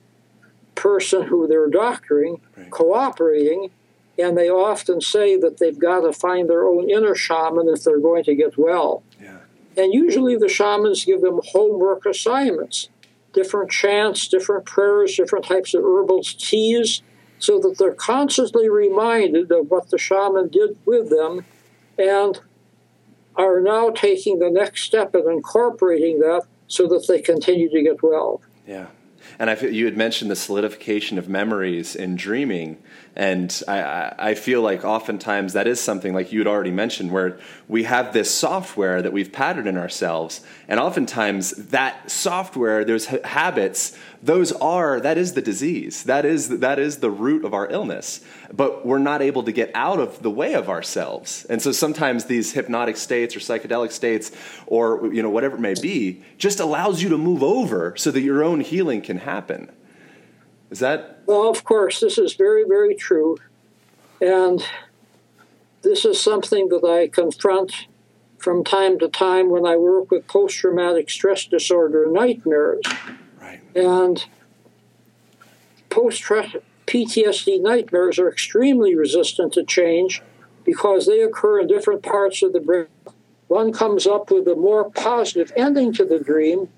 person 0.74 1.22
who 1.22 1.46
they're 1.46 1.68
doctoring 1.68 2.40
right. 2.56 2.70
cooperating. 2.70 3.70
And 4.18 4.36
they 4.36 4.50
often 4.50 5.00
say 5.00 5.36
that 5.36 5.58
they've 5.58 5.78
got 5.78 6.00
to 6.00 6.12
find 6.12 6.50
their 6.50 6.66
own 6.66 6.90
inner 6.90 7.14
shaman 7.14 7.68
if 7.68 7.84
they're 7.84 8.00
going 8.00 8.24
to 8.24 8.34
get 8.34 8.58
well. 8.58 9.02
Yeah. 9.22 9.38
And 9.76 9.94
usually 9.94 10.36
the 10.36 10.48
shamans 10.48 11.04
give 11.04 11.20
them 11.20 11.40
homework 11.52 12.04
assignments 12.04 12.88
different 13.34 13.70
chants, 13.70 14.26
different 14.26 14.64
prayers, 14.64 15.14
different 15.14 15.44
types 15.44 15.74
of 15.74 15.84
herbal 15.84 16.22
teas, 16.22 17.02
so 17.38 17.60
that 17.60 17.76
they're 17.78 17.94
constantly 17.94 18.68
reminded 18.68 19.52
of 19.52 19.70
what 19.70 19.90
the 19.90 19.98
shaman 19.98 20.48
did 20.48 20.76
with 20.84 21.10
them 21.10 21.44
and 21.98 22.40
are 23.36 23.60
now 23.60 23.90
taking 23.90 24.40
the 24.40 24.50
next 24.50 24.82
step 24.82 25.14
and 25.14 25.30
incorporating 25.30 26.18
that 26.18 26.42
so 26.66 26.88
that 26.88 27.06
they 27.06 27.20
continue 27.20 27.70
to 27.70 27.82
get 27.82 28.02
well. 28.02 28.40
Yeah. 28.66 28.86
And 29.38 29.50
I 29.50 29.54
feel, 29.54 29.72
you 29.72 29.84
had 29.84 29.96
mentioned 29.96 30.30
the 30.30 30.36
solidification 30.36 31.18
of 31.18 31.28
memories 31.28 31.94
in 31.94 32.16
dreaming, 32.16 32.82
and 33.18 33.62
I, 33.66 34.14
I 34.16 34.34
feel 34.34 34.62
like 34.62 34.84
oftentimes 34.84 35.54
that 35.54 35.66
is 35.66 35.80
something 35.80 36.14
like 36.14 36.32
you 36.32 36.38
had 36.38 36.46
already 36.46 36.70
mentioned, 36.70 37.10
where 37.10 37.40
we 37.66 37.82
have 37.82 38.12
this 38.12 38.32
software 38.32 39.02
that 39.02 39.12
we've 39.12 39.32
patterned 39.32 39.66
in 39.66 39.76
ourselves, 39.76 40.40
and 40.68 40.78
oftentimes 40.78 41.50
that 41.50 42.08
software, 42.08 42.84
those 42.84 43.06
habits, 43.06 43.98
those 44.22 44.52
are 44.52 45.00
that 45.00 45.18
is 45.18 45.32
the 45.32 45.42
disease, 45.42 46.04
that 46.04 46.24
is 46.24 46.60
that 46.60 46.78
is 46.78 46.98
the 46.98 47.10
root 47.10 47.44
of 47.44 47.52
our 47.54 47.68
illness. 47.68 48.20
But 48.52 48.86
we're 48.86 48.98
not 48.98 49.20
able 49.20 49.42
to 49.42 49.52
get 49.52 49.72
out 49.74 49.98
of 49.98 50.22
the 50.22 50.30
way 50.30 50.54
of 50.54 50.68
ourselves, 50.68 51.44
and 51.50 51.60
so 51.60 51.72
sometimes 51.72 52.26
these 52.26 52.52
hypnotic 52.52 52.96
states 52.96 53.34
or 53.34 53.40
psychedelic 53.40 53.90
states, 53.90 54.30
or 54.68 55.12
you 55.12 55.24
know 55.24 55.30
whatever 55.30 55.56
it 55.56 55.60
may 55.60 55.74
be, 55.74 56.22
just 56.38 56.60
allows 56.60 57.02
you 57.02 57.08
to 57.08 57.18
move 57.18 57.42
over 57.42 57.96
so 57.96 58.12
that 58.12 58.20
your 58.20 58.44
own 58.44 58.60
healing 58.60 59.02
can 59.02 59.18
happen. 59.18 59.72
Is 60.70 60.78
that? 60.78 61.17
Well, 61.28 61.50
of 61.50 61.62
course, 61.62 62.00
this 62.00 62.16
is 62.16 62.32
very, 62.32 62.64
very 62.64 62.94
true. 62.94 63.36
And 64.18 64.64
this 65.82 66.06
is 66.06 66.18
something 66.18 66.70
that 66.70 66.82
I 66.84 67.06
confront 67.06 67.86
from 68.38 68.64
time 68.64 68.98
to 69.00 69.08
time 69.08 69.50
when 69.50 69.66
I 69.66 69.76
work 69.76 70.10
with 70.10 70.26
post 70.26 70.56
traumatic 70.56 71.10
stress 71.10 71.44
disorder 71.44 72.06
nightmares. 72.10 72.80
Right. 73.38 73.60
And 73.76 74.24
post 75.90 76.22
PTSD 76.22 77.60
nightmares 77.60 78.18
are 78.18 78.30
extremely 78.30 78.94
resistant 78.94 79.52
to 79.52 79.64
change 79.64 80.22
because 80.64 81.06
they 81.06 81.20
occur 81.20 81.60
in 81.60 81.66
different 81.66 82.02
parts 82.02 82.42
of 82.42 82.54
the 82.54 82.60
brain. 82.60 82.86
One 83.48 83.70
comes 83.70 84.06
up 84.06 84.30
with 84.30 84.48
a 84.48 84.56
more 84.56 84.90
positive 84.90 85.52
ending 85.54 85.92
to 85.94 86.06
the 86.06 86.20
dream, 86.20 86.70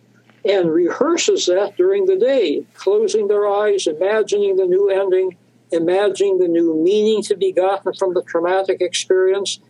and 0.44 0.72
rehearses 0.72 1.46
that 1.46 1.76
during 1.76 2.07
the 2.07 2.16
day, 2.16 2.64
closing 2.74 3.29
their 3.29 3.46
eyes, 3.46 3.87
imagining 3.87 4.57
the 4.57 4.66
new 4.66 4.88
ending, 4.88 5.37
imagining 5.70 6.38
the 6.38 6.48
new 6.48 6.74
meaning 6.74 7.22
to 7.22 7.37
be 7.37 7.53
gotten 7.53 7.92
from 7.94 8.14
the 8.14 8.22
traumatic 8.22 8.81
experience, 8.81 9.61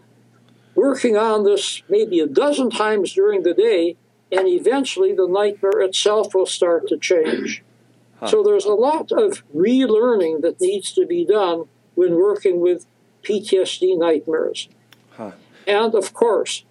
working 0.74 1.16
on 1.16 1.44
this 1.44 1.82
maybe 1.88 2.20
a 2.20 2.26
dozen 2.26 2.70
times 2.70 3.12
during 3.12 3.42
the 3.42 3.54
day, 3.54 3.96
and 4.32 4.46
eventually 4.48 5.12
the 5.12 5.26
nightmare 5.26 5.80
itself 5.80 6.34
will 6.34 6.46
start 6.46 6.86
to 6.88 6.96
change. 6.96 7.62
Huh. 8.20 8.28
So 8.28 8.42
there's 8.42 8.64
a 8.64 8.74
lot 8.74 9.10
of 9.10 9.42
relearning 9.54 10.42
that 10.42 10.60
needs 10.60 10.92
to 10.92 11.06
be 11.06 11.24
done 11.24 11.64
when 11.94 12.14
working 12.14 12.60
with 12.60 12.86
PTSD 13.22 13.98
nightmares. 13.98 14.68
Huh. 15.16 15.32
And 15.66 15.94
of 15.94 16.14
course, 16.14 16.64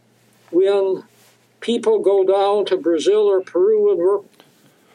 when 0.52 1.04
people 1.60 2.00
go 2.00 2.24
down 2.24 2.66
to 2.66 2.78
Brazil 2.78 3.28
or 3.30 3.42
Peru 3.42 3.92
and 3.92 4.00
work 4.00 4.26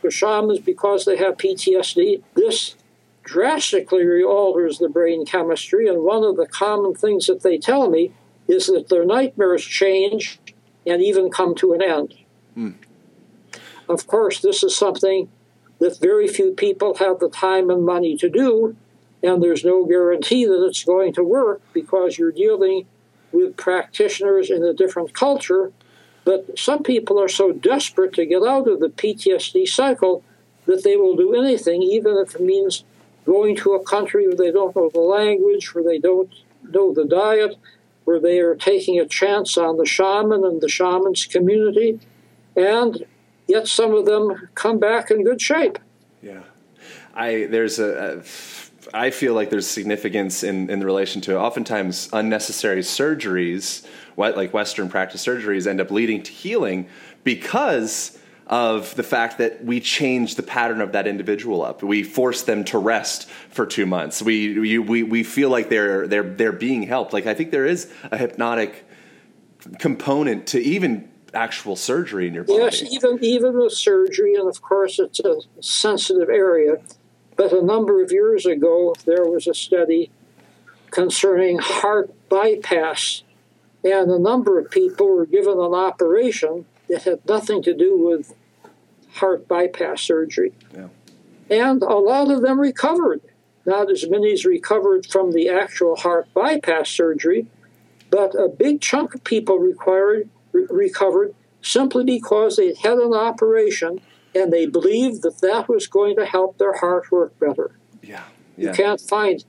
with 0.03 0.15
shamans 0.15 0.61
because 0.61 1.05
they 1.05 1.17
have 1.17 1.37
PTSD. 1.37 2.23
This 2.35 2.77
drastically 3.23 4.23
alters 4.23 4.79
the 4.79 4.89
brain 4.89 5.25
chemistry, 5.25 5.89
and 5.89 6.03
one 6.03 6.23
of 6.23 6.37
the 6.37 6.47
common 6.47 6.95
things 6.95 7.27
that 7.27 7.43
they 7.43 7.59
tell 7.59 7.91
me 7.91 8.13
is 8.47 8.67
that 8.67 8.89
their 8.89 9.05
nightmares 9.05 9.65
change 9.65 10.39
and 10.87 11.03
even 11.03 11.31
come 11.31 11.55
to 11.55 11.73
an 11.73 11.83
end. 11.83 12.15
Mm. 12.57 12.75
Of 13.89 14.07
course, 14.07 14.41
this 14.41 14.63
is 14.63 14.77
something 14.77 15.31
that 15.79 15.99
very 15.99 16.29
few 16.29 16.53
people 16.53 16.97
have 16.97 17.19
the 17.19 17.31
time 17.31 17.71
and 17.71 17.85
money 17.85 18.17
to 18.19 18.29
do, 18.29 18.77
and 19.23 19.43
there's 19.43 19.65
no 19.65 19.85
guarantee 19.87 20.45
that 20.45 20.65
it's 20.67 20.85
going 20.85 21.15
to 21.15 21.25
work 21.25 21.63
because 21.73 22.19
you're 22.19 22.33
dealing 22.33 22.87
with 23.33 23.57
practitioners 23.57 24.51
in 24.51 24.63
a 24.63 24.75
different 24.75 25.15
culture 25.15 25.73
but 26.25 26.59
some 26.59 26.83
people 26.83 27.21
are 27.21 27.29
so 27.29 27.53
desperate 27.53 28.15
to 28.15 28.27
get 28.27 28.43
out 28.43 28.67
of 28.69 28.81
the 28.81 28.89
PTSD 28.89 29.69
cycle 29.69 30.25
that 30.67 30.83
they 30.83 30.97
will 30.97 31.17
do 31.17 31.35
anything, 31.35 31.83
even 31.83 32.17
if 32.17 32.35
it 32.35 32.41
means 32.41 32.85
going 33.27 33.57
to 33.57 33.75
a 33.75 33.85
country 33.85 34.27
where 34.27 34.37
they 34.37 34.51
don't 34.51 34.75
know 34.75 34.91
the 34.91 35.01
language, 35.01 35.75
where 35.75 35.85
they 35.85 35.99
don't 35.99 36.33
know 36.63 36.93
the 36.93 37.05
diet, 37.05 37.57
where 38.05 38.21
they 38.21 38.39
are 38.41 38.55
taking 38.55 38.99
a 38.99 39.07
chance 39.07 39.57
on 39.57 39.77
the 39.77 39.87
shaman 39.87 40.45
and 40.45 40.61
the 40.61 40.69
shaman's 40.69 41.27
community. 41.27 42.01
And 42.57 43.05
yet 43.47 43.69
some 43.69 43.95
of 43.95 44.07
them 44.07 44.49
come 44.55 44.79
back 44.79 45.11
in 45.11 45.25
good 45.25 45.41
shape. 45.41 45.79
Yeah. 46.23 46.43
I 47.15 47.47
there's 47.47 47.79
a, 47.79 48.19
a 48.19 48.23
I 48.95 49.11
feel 49.11 49.35
like 49.35 49.51
there's 49.51 49.67
significance 49.67 50.45
in, 50.45 50.71
in 50.71 50.85
relation 50.85 51.21
to 51.23 51.37
oftentimes 51.39 52.09
unnecessary 52.13 52.81
surgeries, 52.81 53.85
what, 54.15 54.37
like 54.37 54.55
Western 54.55 54.89
practice 54.89 55.27
surgeries, 55.27 55.67
end 55.67 55.81
up 55.81 55.91
leading 55.91 56.23
to 56.23 56.31
healing 56.31 56.89
because 57.25 58.17
of 58.47 58.95
the 58.95 59.03
fact 59.03 59.39
that 59.39 59.65
we 59.65 59.81
change 59.81 60.37
the 60.37 60.45
pattern 60.45 60.81
of 60.81 60.93
that 60.93 61.09
individual 61.09 61.65
up. 61.65 61.83
We 61.83 62.05
force 62.05 62.43
them 62.43 62.63
to 62.65 62.79
rest 62.79 63.29
for 63.51 63.67
two 63.67 63.85
months. 63.85 64.23
We, 64.23 64.79
we, 64.79 65.03
we 65.03 65.23
feel 65.25 65.51
like 65.51 65.71
they're, 65.71 66.07
they're, 66.07 66.23
they're 66.23 66.53
being 66.53 66.85
helped. 66.85 67.13
Like, 67.13 67.27
I 67.27 67.35
think 67.35 67.51
there 67.51 67.67
is 67.67 67.93
a 68.13 68.17
hypnotic 68.17 68.87
component 69.81 70.47
to 70.49 70.61
even 70.61 71.11
actual 71.33 71.75
surgery 71.75 72.29
in 72.29 72.35
your 72.35 72.45
body. 72.45 72.61
Yes, 72.61 72.83
even, 72.83 73.19
even 73.23 73.59
with 73.59 73.73
surgery, 73.73 74.35
and 74.35 74.49
of 74.49 74.63
course, 74.63 75.01
it's 75.01 75.19
a 75.19 75.41
sensitive 75.61 76.29
area. 76.29 76.77
But 77.37 77.53
a 77.53 77.63
number 77.63 78.03
of 78.03 78.13
years 78.13 78.47
ago, 78.47 78.95
there 79.05 79.25
was 79.25 79.47
a 79.47 79.55
study 79.55 80.11
concerning 80.91 81.59
heart 81.59 82.11
bypass, 82.29 83.23
and 83.83 84.11
a 84.11 84.19
number 84.19 84.59
of 84.59 84.71
people 84.71 85.09
were 85.09 85.27
given 85.27 85.59
an 85.59 85.75
operation 85.75 86.67
that 86.89 87.03
had 87.03 87.27
nothing 87.29 87.63
to 87.63 87.75
do 87.75 87.99
with 87.99 88.35
heart 89.15 89.49
bypass 89.49 90.03
surgery. 90.03 90.53
Yeah. 90.73 90.89
And 91.51 91.83
a 91.83 91.97
lot 91.97 92.31
of 92.31 92.43
them 92.43 92.61
recovered. 92.61 93.21
Not 93.67 93.91
as 93.91 94.09
many 94.09 94.33
as 94.33 94.45
recovered 94.45 95.07
from 95.07 95.33
the 95.33 95.49
actual 95.49 95.97
heart 95.97 96.33
bypass 96.35 96.91
surgery, 96.91 97.47
but 98.11 98.35
a 98.35 98.49
big 98.49 98.81
chunk 98.81 99.15
of 99.15 99.25
people 99.25 99.59
required, 99.59 100.29
re- 100.53 100.67
recovered 100.71 101.35
simply 101.63 102.05
because 102.05 102.57
they 102.57 102.75
had 102.75 102.99
an 102.99 103.15
operation 103.15 104.01
and 104.35 104.53
they 104.53 104.67
believed 104.67 105.23
that 105.23 105.41
that 105.41 105.69
was 105.69 105.87
going 105.87 106.17
to 106.17 106.27
help 106.27 106.59
their 106.59 106.75
heart 106.75 107.11
work 107.11 107.39
better. 107.39 107.79
Yeah. 108.03 108.25
You 108.57 108.71
can't 108.71 109.01
find 109.01 109.45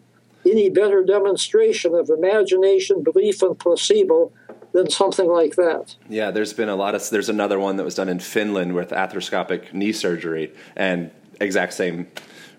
any 0.46 0.70
better 0.70 1.04
demonstration 1.04 1.96
of 1.96 2.10
imagination, 2.10 3.04
belief, 3.04 3.42
and 3.42 3.58
placebo 3.58 4.32
than 4.74 4.90
something 4.90 5.28
like 5.28 5.56
that. 5.56 5.96
Yeah, 6.10 6.32
there's 6.32 6.54
been 6.54 6.70
a 6.70 6.76
lot 6.76 6.96
of. 6.96 7.10
There's 7.10 7.30
another 7.30 7.60
one 7.60 7.78
that 7.78 7.84
was 7.84 7.96
done 7.96 8.10
in 8.10 8.20
Finland 8.20 8.76
with 8.76 8.90
arthroscopic 8.90 9.74
knee 9.74 9.94
surgery, 9.94 10.54
and 10.76 11.12
exact 11.40 11.74
same 11.74 12.08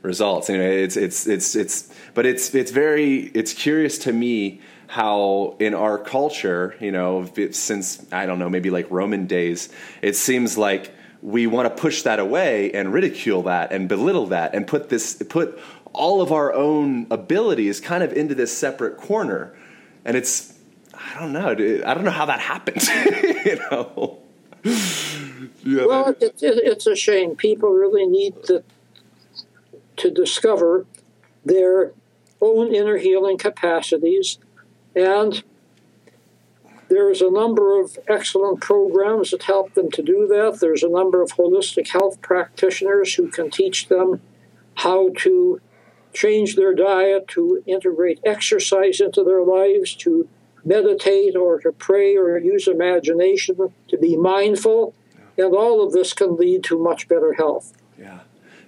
results. 0.02 0.48
Anyway, 0.48 0.82
it's 0.82 0.96
it's 0.96 1.26
it's 1.26 1.54
it's, 1.54 1.92
but 2.14 2.26
it's 2.26 2.54
it's 2.54 2.70
very 2.70 3.30
it's 3.34 3.52
curious 3.52 3.98
to 3.98 4.12
me 4.12 4.60
how 4.88 5.56
in 5.58 5.74
our 5.74 5.98
culture, 5.98 6.74
you 6.80 6.92
know, 6.92 7.28
since 7.50 8.04
I 8.12 8.26
don't 8.26 8.38
know, 8.38 8.48
maybe 8.48 8.70
like 8.70 8.90
Roman 8.90 9.26
days, 9.26 9.68
it 10.00 10.16
seems 10.16 10.56
like 10.56 10.92
we 11.22 11.46
want 11.46 11.68
to 11.74 11.82
push 11.82 12.02
that 12.02 12.18
away 12.18 12.70
and 12.72 12.92
ridicule 12.92 13.42
that 13.42 13.72
and 13.72 13.88
belittle 13.88 14.26
that 14.26 14.54
and 14.54 14.66
put 14.66 14.88
this 14.88 15.22
put 15.28 15.58
all 15.92 16.20
of 16.20 16.30
our 16.30 16.52
own 16.52 17.06
abilities 17.10 17.80
kind 17.80 18.02
of 18.02 18.12
into 18.12 18.34
this 18.34 18.56
separate 18.56 18.96
corner, 18.98 19.56
and 20.04 20.16
it's 20.16 20.54
I 20.94 21.18
don't 21.18 21.32
know. 21.32 21.50
I 21.50 21.94
don't 21.94 22.04
know 22.04 22.10
how 22.10 22.26
that 22.26 22.40
happened. 22.40 22.82
you 23.44 23.56
know. 23.70 24.18
Yeah, 25.64 25.86
well, 25.86 26.08
it, 26.08 26.22
it, 26.22 26.36
it's 26.42 26.86
a 26.86 26.96
shame. 26.96 27.36
People 27.36 27.70
really 27.70 28.06
need 28.06 28.42
to 28.44 28.62
to 29.96 30.10
discover 30.10 30.86
their 31.44 31.92
own 32.40 32.74
inner 32.74 32.98
healing 32.98 33.38
capacities, 33.38 34.38
and 34.94 35.42
there's 36.88 37.20
a 37.20 37.30
number 37.30 37.80
of 37.80 37.98
excellent 38.08 38.60
programs 38.60 39.30
that 39.30 39.42
help 39.42 39.74
them 39.74 39.90
to 39.90 40.02
do 40.02 40.26
that. 40.28 40.58
There's 40.60 40.82
a 40.82 40.88
number 40.88 41.22
of 41.22 41.32
holistic 41.32 41.88
health 41.88 42.20
practitioners 42.22 43.14
who 43.14 43.28
can 43.28 43.50
teach 43.50 43.88
them 43.88 44.20
how 44.76 45.10
to 45.18 45.60
change 46.12 46.54
their 46.56 46.74
diet, 46.74 47.28
to 47.28 47.62
integrate 47.66 48.20
exercise 48.24 49.00
into 49.00 49.24
their 49.24 49.42
lives, 49.42 49.94
to 49.96 50.28
meditate 50.64 51.36
or 51.36 51.60
to 51.60 51.72
pray 51.72 52.16
or 52.16 52.38
use 52.38 52.66
imagination, 52.66 53.56
to 53.88 53.98
be 53.98 54.16
mindful, 54.16 54.94
and 55.36 55.54
all 55.54 55.84
of 55.84 55.92
this 55.92 56.12
can 56.12 56.36
lead 56.36 56.64
to 56.64 56.78
much 56.78 57.08
better 57.08 57.34
health. 57.34 57.72
Yeah. 57.98 58.20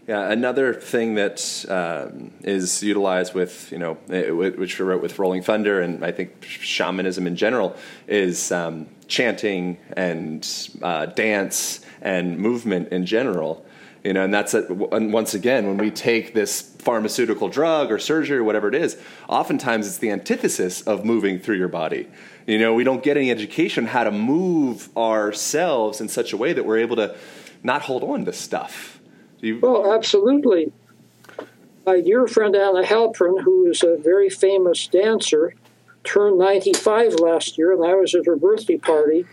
Yeah, 0.09 0.33
another 0.33 0.73
thing 0.73 1.17
that 1.17 1.67
um, 1.69 2.31
is 2.41 2.83
utilized 2.83 3.35
with, 3.35 3.71
you 3.71 3.77
know, 3.77 3.99
eh, 4.09 4.31
which 4.31 4.79
we 4.79 4.87
wrote 4.87 5.03
with 5.03 5.19
Rolling 5.19 5.43
Thunder 5.43 5.83
and 5.83 6.03
I 6.03 6.13
think 6.13 6.43
shamanism 6.43 7.27
in 7.27 7.37
general, 7.37 7.77
is 8.07 8.51
um, 8.51 8.87
chanting 9.07 9.77
and 9.93 10.49
uh, 10.81 11.05
dance 11.07 11.85
and 12.01 12.39
movement 12.39 12.89
in 12.89 13.05
general. 13.05 13.67
You 14.03 14.15
know, 14.15 14.25
and 14.25 14.33
that's 14.33 14.55
a, 14.55 14.65
and 14.93 15.13
once 15.13 15.35
again 15.35 15.67
when 15.67 15.77
we 15.77 15.91
take 15.91 16.33
this 16.33 16.63
pharmaceutical 16.63 17.51
drug 17.51 17.93
or 17.93 17.99
surgery 17.99 18.39
or 18.39 18.45
whatever 18.45 18.69
it 18.69 18.75
is, 18.75 18.97
oftentimes 19.29 19.87
it's 19.87 19.99
the 19.99 20.11
antithesis 20.11 20.81
of 20.81 21.05
moving 21.05 21.39
through 21.39 21.57
your 21.57 21.69
body. 21.69 22.09
You 22.47 22.59
know, 22.59 22.73
we 22.73 22.83
don't 22.83 23.03
get 23.03 23.19
any 23.19 23.31
education 23.31 23.85
how 23.85 24.05
to 24.05 24.11
move 24.11 24.89
ourselves 24.97 26.01
in 26.01 26.09
such 26.09 26.33
a 26.33 26.39
way 26.39 26.55
that 26.55 26.65
we're 26.65 26.79
able 26.79 26.97
to 26.97 27.15
not 27.63 27.83
hold 27.83 28.03
on 28.05 28.25
to 28.25 28.33
stuff. 28.33 28.98
You... 29.41 29.61
Well, 29.61 29.93
absolutely. 29.93 30.73
My 31.87 32.01
dear 32.01 32.27
friend 32.27 32.55
Anna 32.55 32.83
Halprin, 32.83 33.43
who 33.43 33.67
is 33.71 33.83
a 33.83 33.97
very 33.97 34.29
famous 34.29 34.87
dancer, 34.87 35.55
turned 36.05 36.39
95 36.39 37.15
last 37.15 37.59
year, 37.59 37.73
and 37.73 37.85
I 37.85 37.95
was 37.95 38.15
at 38.15 38.27
her 38.27 38.37
birthday 38.37 38.77
party. 38.77 39.27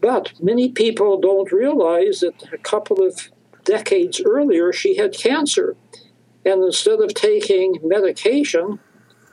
But 0.00 0.32
many 0.42 0.68
people 0.68 1.20
don't 1.20 1.50
realize 1.50 2.20
that 2.20 2.52
a 2.52 2.58
couple 2.58 3.02
of 3.02 3.28
decades 3.64 4.20
earlier, 4.24 4.72
she 4.72 4.96
had 4.96 5.16
cancer. 5.16 5.76
And 6.44 6.62
instead 6.62 7.00
of 7.00 7.14
taking 7.14 7.78
medication 7.82 8.78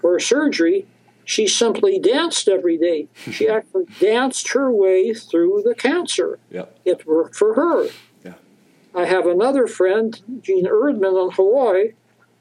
or 0.01 0.19
surgery, 0.19 0.87
she 1.25 1.47
simply 1.47 1.99
danced 1.99 2.47
every 2.47 2.77
day. 2.77 3.07
She 3.31 3.47
actually 3.49 3.85
danced 3.99 4.49
her 4.53 4.71
way 4.71 5.13
through 5.13 5.63
the 5.65 5.75
cancer. 5.75 6.39
Yep. 6.49 6.79
It 6.85 7.05
worked 7.05 7.35
for 7.35 7.53
her. 7.55 7.89
I 8.93 9.05
have 9.05 9.25
another 9.25 9.67
friend, 9.67 10.19
Jean 10.41 10.65
Erdman 10.65 11.25
in 11.25 11.31
Hawaii, 11.31 11.91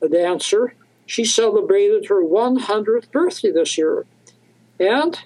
a 0.03 0.09
dancer. 0.09 0.75
She 1.07 1.25
celebrated 1.25 2.07
her 2.07 2.23
100th 2.23 3.11
birthday 3.11 3.53
this 3.53 3.79
year. 3.79 4.07
And 4.79 5.21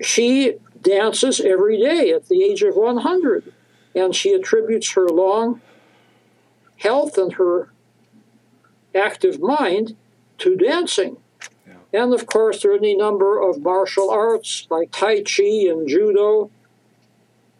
she 0.00 0.54
dances 0.82 1.40
every 1.40 1.80
day 1.80 2.10
at 2.10 2.28
the 2.28 2.42
age 2.42 2.62
of 2.62 2.76
100. 2.76 3.52
And 3.94 4.14
she 4.14 4.34
attributes 4.34 4.92
her 4.92 5.08
long 5.08 5.62
health 6.78 7.16
and 7.16 7.32
her 7.34 7.70
active 8.94 9.40
mind 9.40 9.96
to 10.38 10.56
dancing. 10.56 11.16
Yeah. 11.66 12.02
And 12.02 12.12
of 12.12 12.26
course, 12.26 12.62
there 12.62 12.72
are 12.72 12.76
any 12.76 12.94
number 12.94 13.40
of 13.40 13.62
martial 13.62 14.10
arts 14.10 14.66
like 14.70 14.90
Tai 14.90 15.22
Chi 15.22 15.68
and 15.68 15.88
Judo, 15.88 16.50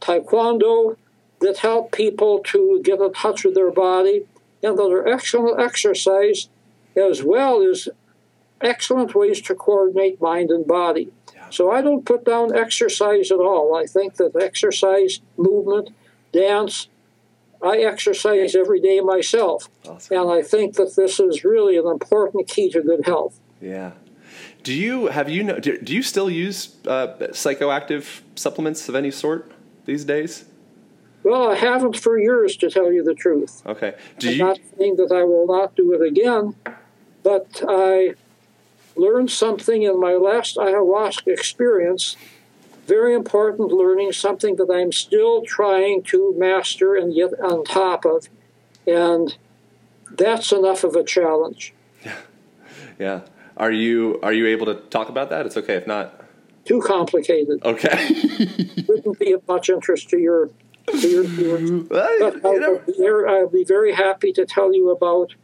Taekwondo 0.01 0.97
that 1.47 1.59
help 1.59 1.93
people 1.93 2.41
to 2.41 2.81
get 2.83 3.01
in 3.01 3.13
touch 3.13 3.45
with 3.45 3.55
their 3.55 3.71
body 3.71 4.27
and 4.63 4.77
that 4.77 4.91
are 4.91 5.07
excellent 5.07 5.61
exercise 5.61 6.49
as 6.97 7.23
well 7.23 7.63
as 7.63 7.89
excellent 8.61 9.15
ways 9.15 9.41
to 9.43 9.55
coordinate 9.55 10.21
mind 10.21 10.51
and 10.51 10.67
body. 10.67 11.13
Yeah. 11.35 11.51
So 11.51 11.71
I 11.71 11.83
don't 11.83 12.05
put 12.05 12.25
down 12.25 12.57
exercise 12.57 13.31
at 13.31 13.39
all. 13.39 13.77
I 13.77 13.87
think 13.87 14.17
that 14.17 14.35
exercise, 14.35 15.21
movement, 15.37 15.91
dance, 16.33 16.89
I 17.63 17.79
exercise 17.79 18.55
every 18.57 18.81
day 18.81 19.01
myself. 19.01 19.69
Awesome. 19.89 20.19
And 20.19 20.31
I 20.31 20.43
think 20.43 20.75
that 20.75 20.97
this 20.97 21.21
is 21.21 21.45
really 21.45 21.77
an 21.77 21.87
important 21.87 22.49
key 22.49 22.71
to 22.71 22.83
good 22.83 23.07
health. 23.07 23.39
Yeah. 23.61 23.93
Do 24.65 24.75
you 24.75 25.07
have 25.07 25.31
you 25.31 25.45
know 25.45 25.61
do, 25.61 25.79
do 25.79 25.95
you 25.95 26.03
still 26.03 26.29
use 26.29 26.75
uh, 26.89 27.15
psychoactive 27.31 28.23
supplements 28.35 28.89
of 28.89 28.97
any 28.97 29.13
sort 29.13 29.53
these 29.85 30.05
days? 30.05 30.45
Well, 31.27 31.51
I 31.51 31.57
haven't 31.57 31.97
for 31.97 32.17
years, 32.17 32.57
to 32.59 32.71
tell 32.71 32.93
you 32.93 33.03
the 33.03 33.12
truth. 33.15 33.61
Okay. 33.67 33.97
Do 34.21 34.29
I'm 34.29 34.35
you... 34.35 34.45
not 34.45 34.59
saying 34.79 34.97
that 34.97 35.11
I 35.11 35.25
will 35.25 35.49
not 35.49 35.75
do 35.75 35.93
it 35.93 36.01
again, 36.01 36.55
but 37.25 37.65
I 37.69 38.15
learned 38.95 39.33
something 39.33 39.83
in 39.83 39.99
my 39.99 40.12
last 40.12 40.57
ayahuasca 40.57 41.27
experience 41.27 42.17
very 42.87 43.15
important 43.15 43.73
learning, 43.73 44.12
something 44.12 44.55
that 44.57 44.71
I'm 44.71 44.93
still 44.93 45.43
trying 45.43 46.05
to 46.05 46.33
master 46.37 46.95
and 46.95 47.12
get 47.12 47.33
on 47.41 47.65
top 47.65 48.05
of. 48.05 48.29
And 48.87 49.37
that's 50.09 50.53
enough 50.53 50.85
of 50.85 50.95
a 50.95 51.05
challenge. 51.05 51.75
Yeah. 52.05 52.17
Yeah. 52.99 53.23
Are 53.59 53.73
you 53.73 54.19
are 54.23 54.33
you 54.33 54.47
able 54.47 54.65
to 54.67 54.75
talk 54.75 55.11
about 55.11 55.29
that? 55.29 55.45
It's 55.45 55.57
okay 55.59 55.75
if 55.75 55.87
not. 55.87 56.25
Too 56.65 56.81
complicated. 56.81 57.62
Okay. 57.62 58.09
Wouldn't 58.89 59.19
be 59.19 59.33
of 59.33 59.47
much 59.47 59.69
interest 59.69 60.09
to 60.11 60.19
your 60.19 60.49
to 60.87 61.09
your 61.09 61.25
viewers. 61.25 61.70
But 61.88 62.44
I'll, 62.44 62.79
be 62.79 62.92
very, 62.99 63.29
I'll 63.29 63.49
be 63.49 63.64
very 63.64 63.92
happy 63.92 64.33
to 64.33 64.46
tell 64.46 64.75
you 64.75 64.90
about 64.90 65.35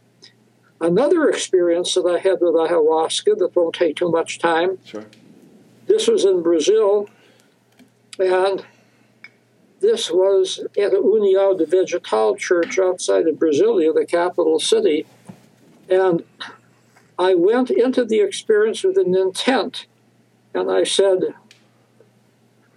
another 0.79 1.29
experience 1.29 1.93
that 1.93 2.05
I 2.05 2.19
had 2.19 2.41
with 2.41 2.55
ayahuasca 2.55 3.37
that 3.37 3.55
won't 3.55 3.75
take 3.75 3.95
too 3.95 4.09
much 4.09 4.39
time. 4.39 4.79
Sure. 4.85 5.05
This 5.87 6.07
was 6.07 6.25
in 6.25 6.41
Brazil 6.41 7.09
and 8.19 8.65
this 9.79 10.09
was 10.09 10.59
at 10.77 10.93
a 10.93 10.97
União 10.97 11.57
de 11.57 11.65
Vegetal 11.65 12.37
church 12.37 12.79
outside 12.79 13.27
of 13.27 13.35
Brasilia, 13.35 13.93
the 13.93 14.05
capital 14.05 14.57
city. 14.57 15.05
And 15.89 16.23
I 17.19 17.35
went 17.35 17.69
into 17.69 18.05
the 18.05 18.21
experience 18.21 18.83
with 18.83 18.97
an 18.97 19.13
intent. 19.13 19.87
And 20.53 20.71
I 20.71 20.85
said, 20.85 21.35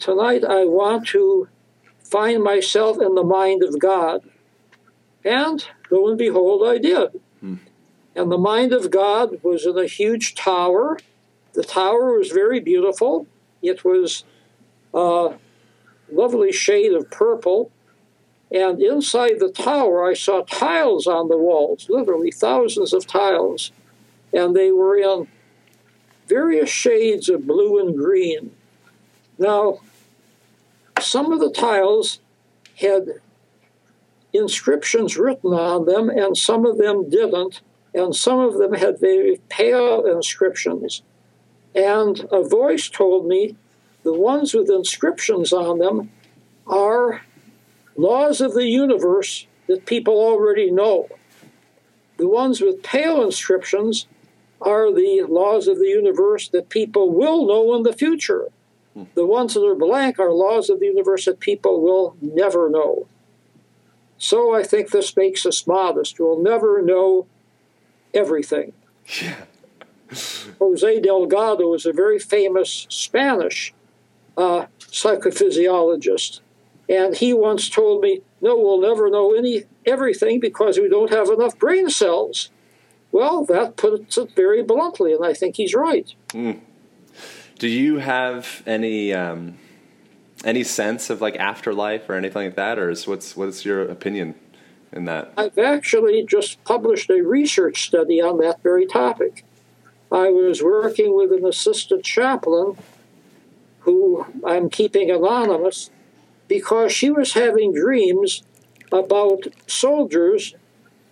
Tonight 0.01 0.45
I 0.45 0.65
want 0.65 1.07
to 1.09 1.49
find 2.11 2.43
myself 2.43 3.01
in 3.01 3.15
the 3.15 3.25
mind 3.25 3.63
of 3.63 3.79
God. 3.79 4.23
And 5.25 5.67
lo 5.91 6.09
and 6.09 6.19
behold, 6.19 6.67
I 6.67 6.79
did. 6.79 7.21
Hmm. 7.41 7.57
And 8.15 8.31
the 8.31 8.39
mind 8.39 8.73
of 8.73 8.91
God 8.91 9.43
was 9.43 9.67
in 9.67 9.79
a 9.79 9.87
huge 9.87 10.35
tower. 10.35 10.99
The 11.53 11.65
tower 11.65 12.17
was 12.17 12.31
very 12.31 12.61
beautiful. 12.61 13.27
It 13.63 13.85
was 13.85 14.25
a 14.95 15.35
lovely 16.11 16.53
shade 16.53 16.93
of 16.93 17.11
purple. 17.11 17.71
And 18.51 18.81
inside 18.81 19.41
the 19.41 19.51
tower, 19.51 20.09
I 20.09 20.15
saw 20.15 20.43
tiles 20.43 21.07
on 21.07 21.29
the 21.29 21.37
walls, 21.37 21.89
literally 21.89 22.31
thousands 22.31 22.93
of 22.93 23.07
tiles. 23.07 23.73
And 24.33 24.55
they 24.55 24.71
were 24.71 24.97
in 24.97 25.29
various 26.29 26.71
shades 26.71 27.29
of 27.29 27.47
blue 27.47 27.79
and 27.79 27.97
green. 27.97 28.53
Now, 29.39 29.81
some 31.07 31.33
of 31.33 31.41
the 31.41 31.51
tiles 31.51 32.21
had 32.81 33.21
inscriptions 34.33 35.17
written 35.17 35.53
on 35.53 35.87
them, 35.87 36.11
and 36.11 36.37
some 36.37 36.67
of 36.67 36.79
them 36.79 37.09
didn't, 37.09 37.61
and 37.95 38.15
some 38.15 38.41
of 38.41 38.59
them 38.59 38.75
had 38.75 39.01
very 39.01 39.41
pale 39.49 40.05
inscriptions. 40.05 41.03
And 41.75 42.27
a 42.31 42.43
voice 42.43 42.89
told 42.89 43.27
me 43.27 43.57
the 44.03 44.13
ones 44.13 44.53
with 44.53 44.71
inscriptions 44.71 45.53
on 45.53 45.79
them 45.79 46.11
are 46.67 47.23
laws 47.97 48.41
of 48.41 48.55
the 48.55 48.67
universe 48.67 49.47
that 49.69 49.87
people 49.87 50.15
already 50.15 50.71
know. 50.71 51.09
The 52.17 52.29
ones 52.29 52.61
with 52.61 52.83
pale 52.83 53.23
inscriptions 53.23 54.07
are 54.61 54.93
the 54.93 55.25
laws 55.29 55.69
of 55.69 55.79
the 55.79 55.89
universe 55.89 56.49
that 56.49 56.69
people 56.69 57.13
will 57.13 57.47
know 57.47 57.75
in 57.75 57.83
the 57.83 57.93
future. 57.93 58.49
The 59.15 59.27
ones 59.27 59.55
that 59.55 59.65
are 59.65 59.75
blank 59.75 60.19
are 60.19 60.33
laws 60.33 60.71
of 60.71 60.81
the 60.81 60.87
universe 60.87 61.27
that 61.27 61.39
people 61.41 61.83
will 61.83 62.17
never 62.21 62.71
know. 62.71 63.07
So 64.19 64.55
I 64.55 64.63
think 64.63 64.91
this 64.91 65.17
makes 65.17 65.45
us 65.45 65.67
modest. 65.67 66.19
We'll 66.19 66.43
never 66.43 66.81
know 66.81 67.27
everything. 68.15 68.73
Yeah. 69.21 69.45
Jose 70.59 71.01
Delgado 71.01 71.75
is 71.75 71.85
a 71.85 71.93
very 71.93 72.19
famous 72.19 72.87
Spanish 72.89 73.75
uh, 74.37 74.67
psychophysiologist, 74.79 76.41
and 76.89 77.17
he 77.17 77.35
once 77.35 77.69
told 77.69 78.03
me, 78.03 78.23
"No, 78.41 78.57
we'll 78.57 78.81
never 78.81 79.11
know 79.11 79.35
any 79.35 79.65
everything 79.85 80.39
because 80.39 80.79
we 80.79 80.89
don't 80.89 81.11
have 81.11 81.29
enough 81.29 81.59
brain 81.59 81.91
cells." 81.91 82.51
Well, 83.11 83.45
that 83.47 83.77
puts 83.77 84.17
it 84.17 84.37
very 84.37 84.63
bluntly, 84.63 85.13
and 85.13 85.25
I 85.25 85.33
think 85.33 85.57
he's 85.57 85.75
right. 85.75 86.13
Mm. 86.29 86.61
Do 87.59 87.69
you 87.69 87.99
have 87.99 88.63
any 88.67 89.15
um, 89.15 89.57
any 90.45 90.63
sense 90.63 91.09
of 91.09 91.23
like 91.23 91.37
afterlife 91.37 92.09
or 92.09 92.15
anything 92.15 92.45
like 92.45 92.57
that, 92.57 92.79
or 92.79 92.91
is, 92.91 93.07
what's 93.07 93.35
what's 93.37 93.65
your 93.65 93.83
opinion 93.83 94.35
in 94.93 95.07
that? 95.07 95.33
I've 95.39 95.59
actually 95.59 96.25
just 96.29 96.63
published 96.65 97.09
a 97.09 97.23
research 97.23 97.87
study 97.87 98.21
on 98.21 98.39
that 98.39 98.63
very 98.63 98.87
topic. 98.87 99.45
I 100.13 100.29
was 100.29 100.63
working 100.63 101.17
with 101.17 101.33
an 101.33 101.47
assistant 101.47 102.05
chaplain 102.05 102.77
who 103.81 104.27
I'm 104.45 104.69
keeping 104.69 105.11
anonymous 105.11 105.91
because 106.49 106.93
she 106.93 107.11
was 107.11 107.33
having 107.33 107.73
dreams 107.73 108.43
about 108.93 109.47
soldiers 109.67 110.55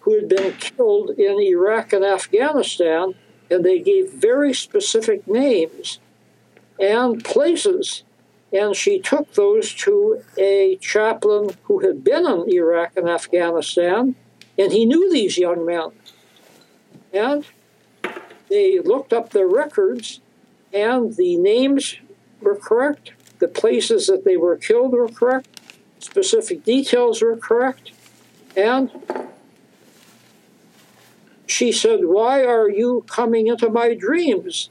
who 0.00 0.14
had 0.16 0.28
been 0.28 0.52
killed 0.58 1.10
in 1.10 1.40
Iraq 1.40 1.92
and 1.94 2.04
Afghanistan, 2.04 3.14
and 3.50 3.64
they 3.64 3.78
gave 3.78 4.12
very 4.12 4.52
specific 4.52 5.26
names 5.26 5.98
and 6.80 7.24
places. 7.24 8.02
And 8.52 8.76
she 8.76 9.00
took 9.00 9.32
those 9.34 9.74
to 9.74 10.22
a 10.38 10.76
chaplain 10.76 11.50
who 11.64 11.80
had 11.80 12.04
been 12.04 12.26
in 12.26 12.48
Iraq 12.48 12.96
and 12.96 13.08
Afghanistan, 13.08 14.14
and 14.56 14.72
he 14.72 14.86
knew 14.86 15.10
these 15.10 15.38
young 15.38 15.66
men. 15.66 15.90
And 17.12 17.46
they 18.48 18.78
looked 18.78 19.12
up 19.12 19.30
their 19.30 19.48
records, 19.48 20.20
and 20.72 21.16
the 21.16 21.36
names 21.36 21.96
were 22.40 22.56
correct, 22.56 23.12
the 23.38 23.48
places 23.48 24.06
that 24.06 24.24
they 24.24 24.36
were 24.36 24.56
killed 24.56 24.92
were 24.92 25.08
correct, 25.08 25.60
specific 25.98 26.64
details 26.64 27.22
were 27.22 27.36
correct, 27.36 27.90
and 28.56 28.90
she 31.46 31.72
said, 31.72 32.04
Why 32.04 32.44
are 32.44 32.68
you 32.68 33.04
coming 33.08 33.48
into 33.48 33.68
my 33.68 33.94
dreams? 33.94 34.70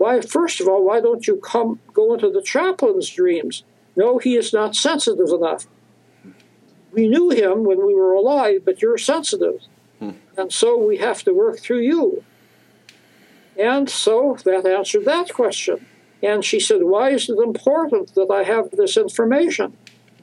Why, 0.00 0.22
first 0.22 0.62
of 0.62 0.66
all, 0.66 0.82
why 0.82 1.02
don't 1.02 1.26
you 1.26 1.36
come 1.36 1.78
go 1.92 2.14
into 2.14 2.30
the 2.30 2.40
chaplain's 2.40 3.10
dreams? 3.10 3.64
No, 3.94 4.16
he 4.16 4.34
is 4.34 4.50
not 4.50 4.74
sensitive 4.74 5.28
enough. 5.28 5.66
We 6.90 7.06
knew 7.06 7.28
him 7.28 7.64
when 7.64 7.86
we 7.86 7.94
were 7.94 8.14
alive, 8.14 8.62
but 8.64 8.80
you're 8.80 8.96
sensitive. 8.96 9.60
Hmm. 9.98 10.12
And 10.38 10.50
so 10.50 10.78
we 10.78 10.96
have 10.96 11.22
to 11.24 11.34
work 11.34 11.58
through 11.58 11.82
you. 11.82 12.24
And 13.58 13.90
so 13.90 14.38
that 14.42 14.64
answered 14.64 15.04
that 15.04 15.34
question. 15.34 15.84
And 16.22 16.46
she 16.46 16.60
said, 16.60 16.84
Why 16.84 17.10
is 17.10 17.28
it 17.28 17.38
important 17.38 18.14
that 18.14 18.30
I 18.32 18.44
have 18.44 18.70
this 18.70 18.96
information? 18.96 19.76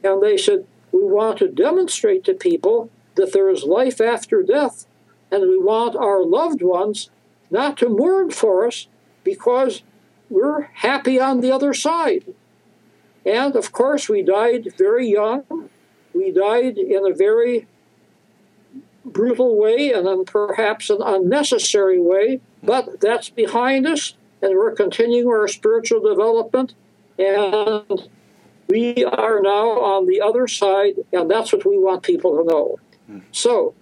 And 0.04 0.24
they 0.24 0.38
said, 0.38 0.66
We 0.92 1.04
want 1.04 1.38
to 1.38 1.50
demonstrate 1.50 2.24
to 2.24 2.34
people 2.34 2.90
that 3.13 3.32
there 3.32 3.52
is 3.52 3.63
life 3.63 4.02
after 4.02 4.42
death, 4.42 4.88
and 5.30 5.44
we 5.44 5.60
want 5.60 5.96
our 5.96 6.26
loved 6.26 6.63
ones 6.63 7.12
not 7.52 7.78
to 7.78 7.90
mourn 7.90 8.32
for 8.32 8.66
us 8.66 8.88
because 9.28 9.82
we're 10.30 10.62
happy 10.88 11.20
on 11.20 11.42
the 11.42 11.52
other 11.52 11.74
side. 11.74 12.24
And 13.26 13.58
of 13.58 13.74
course, 13.74 14.08
we 14.08 14.22
died 14.22 14.74
very 14.78 15.10
young. 15.10 15.70
We 16.13 16.32
died 16.32 16.78
in 16.78 17.06
a 17.06 17.13
very 17.13 17.68
brutal 19.04 19.58
way 19.58 19.92
and 19.92 20.08
then 20.08 20.24
perhaps 20.24 20.90
an 20.90 21.02
unnecessary 21.02 22.00
way, 22.00 22.40
but 22.63 23.02
that's 23.02 23.30
behind 23.30 23.86
us, 23.86 24.13
and 24.42 24.56
we're 24.56 24.74
continuing 24.74 25.28
our 25.28 25.48
spiritual 25.50 26.02
development, 26.02 26.74
and 27.20 28.10
we 28.70 29.04
are 29.04 29.42
now 29.42 29.68
on 29.94 30.08
the 30.08 30.22
other 30.22 30.48
side, 30.48 30.96
and 31.12 31.30
that's 31.30 31.52
what 31.52 31.66
we 31.66 31.78
want 31.78 32.04
people 32.04 32.38
to 32.38 32.44
know. 32.50 32.80
Hmm. 33.08 33.20
So, 33.32 33.74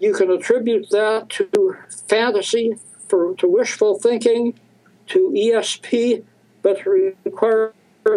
you 0.00 0.12
can 0.12 0.30
attribute 0.30 0.90
that 0.90 1.30
to 1.30 1.76
fantasy, 2.08 2.76
for, 3.08 3.34
to 3.36 3.46
wishful 3.46 3.98
thinking, 3.98 4.58
to 5.12 5.30
ESP, 5.30 6.24
but 6.62 6.84
requires 6.86 7.72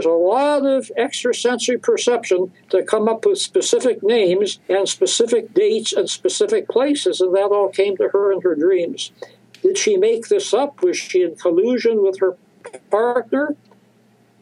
a 0.05 0.09
lot 0.09 0.65
of 0.65 0.91
extrasensory 0.97 1.77
perception 1.77 2.51
to 2.69 2.83
come 2.83 3.07
up 3.07 3.25
with 3.25 3.39
specific 3.39 4.01
names 4.01 4.59
and 4.67 4.87
specific 4.87 5.53
dates 5.53 5.93
and 5.93 6.09
specific 6.09 6.67
places, 6.67 7.21
and 7.21 7.35
that 7.35 7.51
all 7.51 7.69
came 7.69 7.95
to 7.97 8.09
her 8.09 8.31
in 8.31 8.41
her 8.41 8.55
dreams. 8.55 9.11
Did 9.61 9.77
she 9.77 9.97
make 9.97 10.27
this 10.27 10.53
up? 10.53 10.81
Was 10.81 10.97
she 10.97 11.23
in 11.23 11.35
collusion 11.35 12.03
with 12.03 12.19
her 12.19 12.37
partner? 12.89 13.55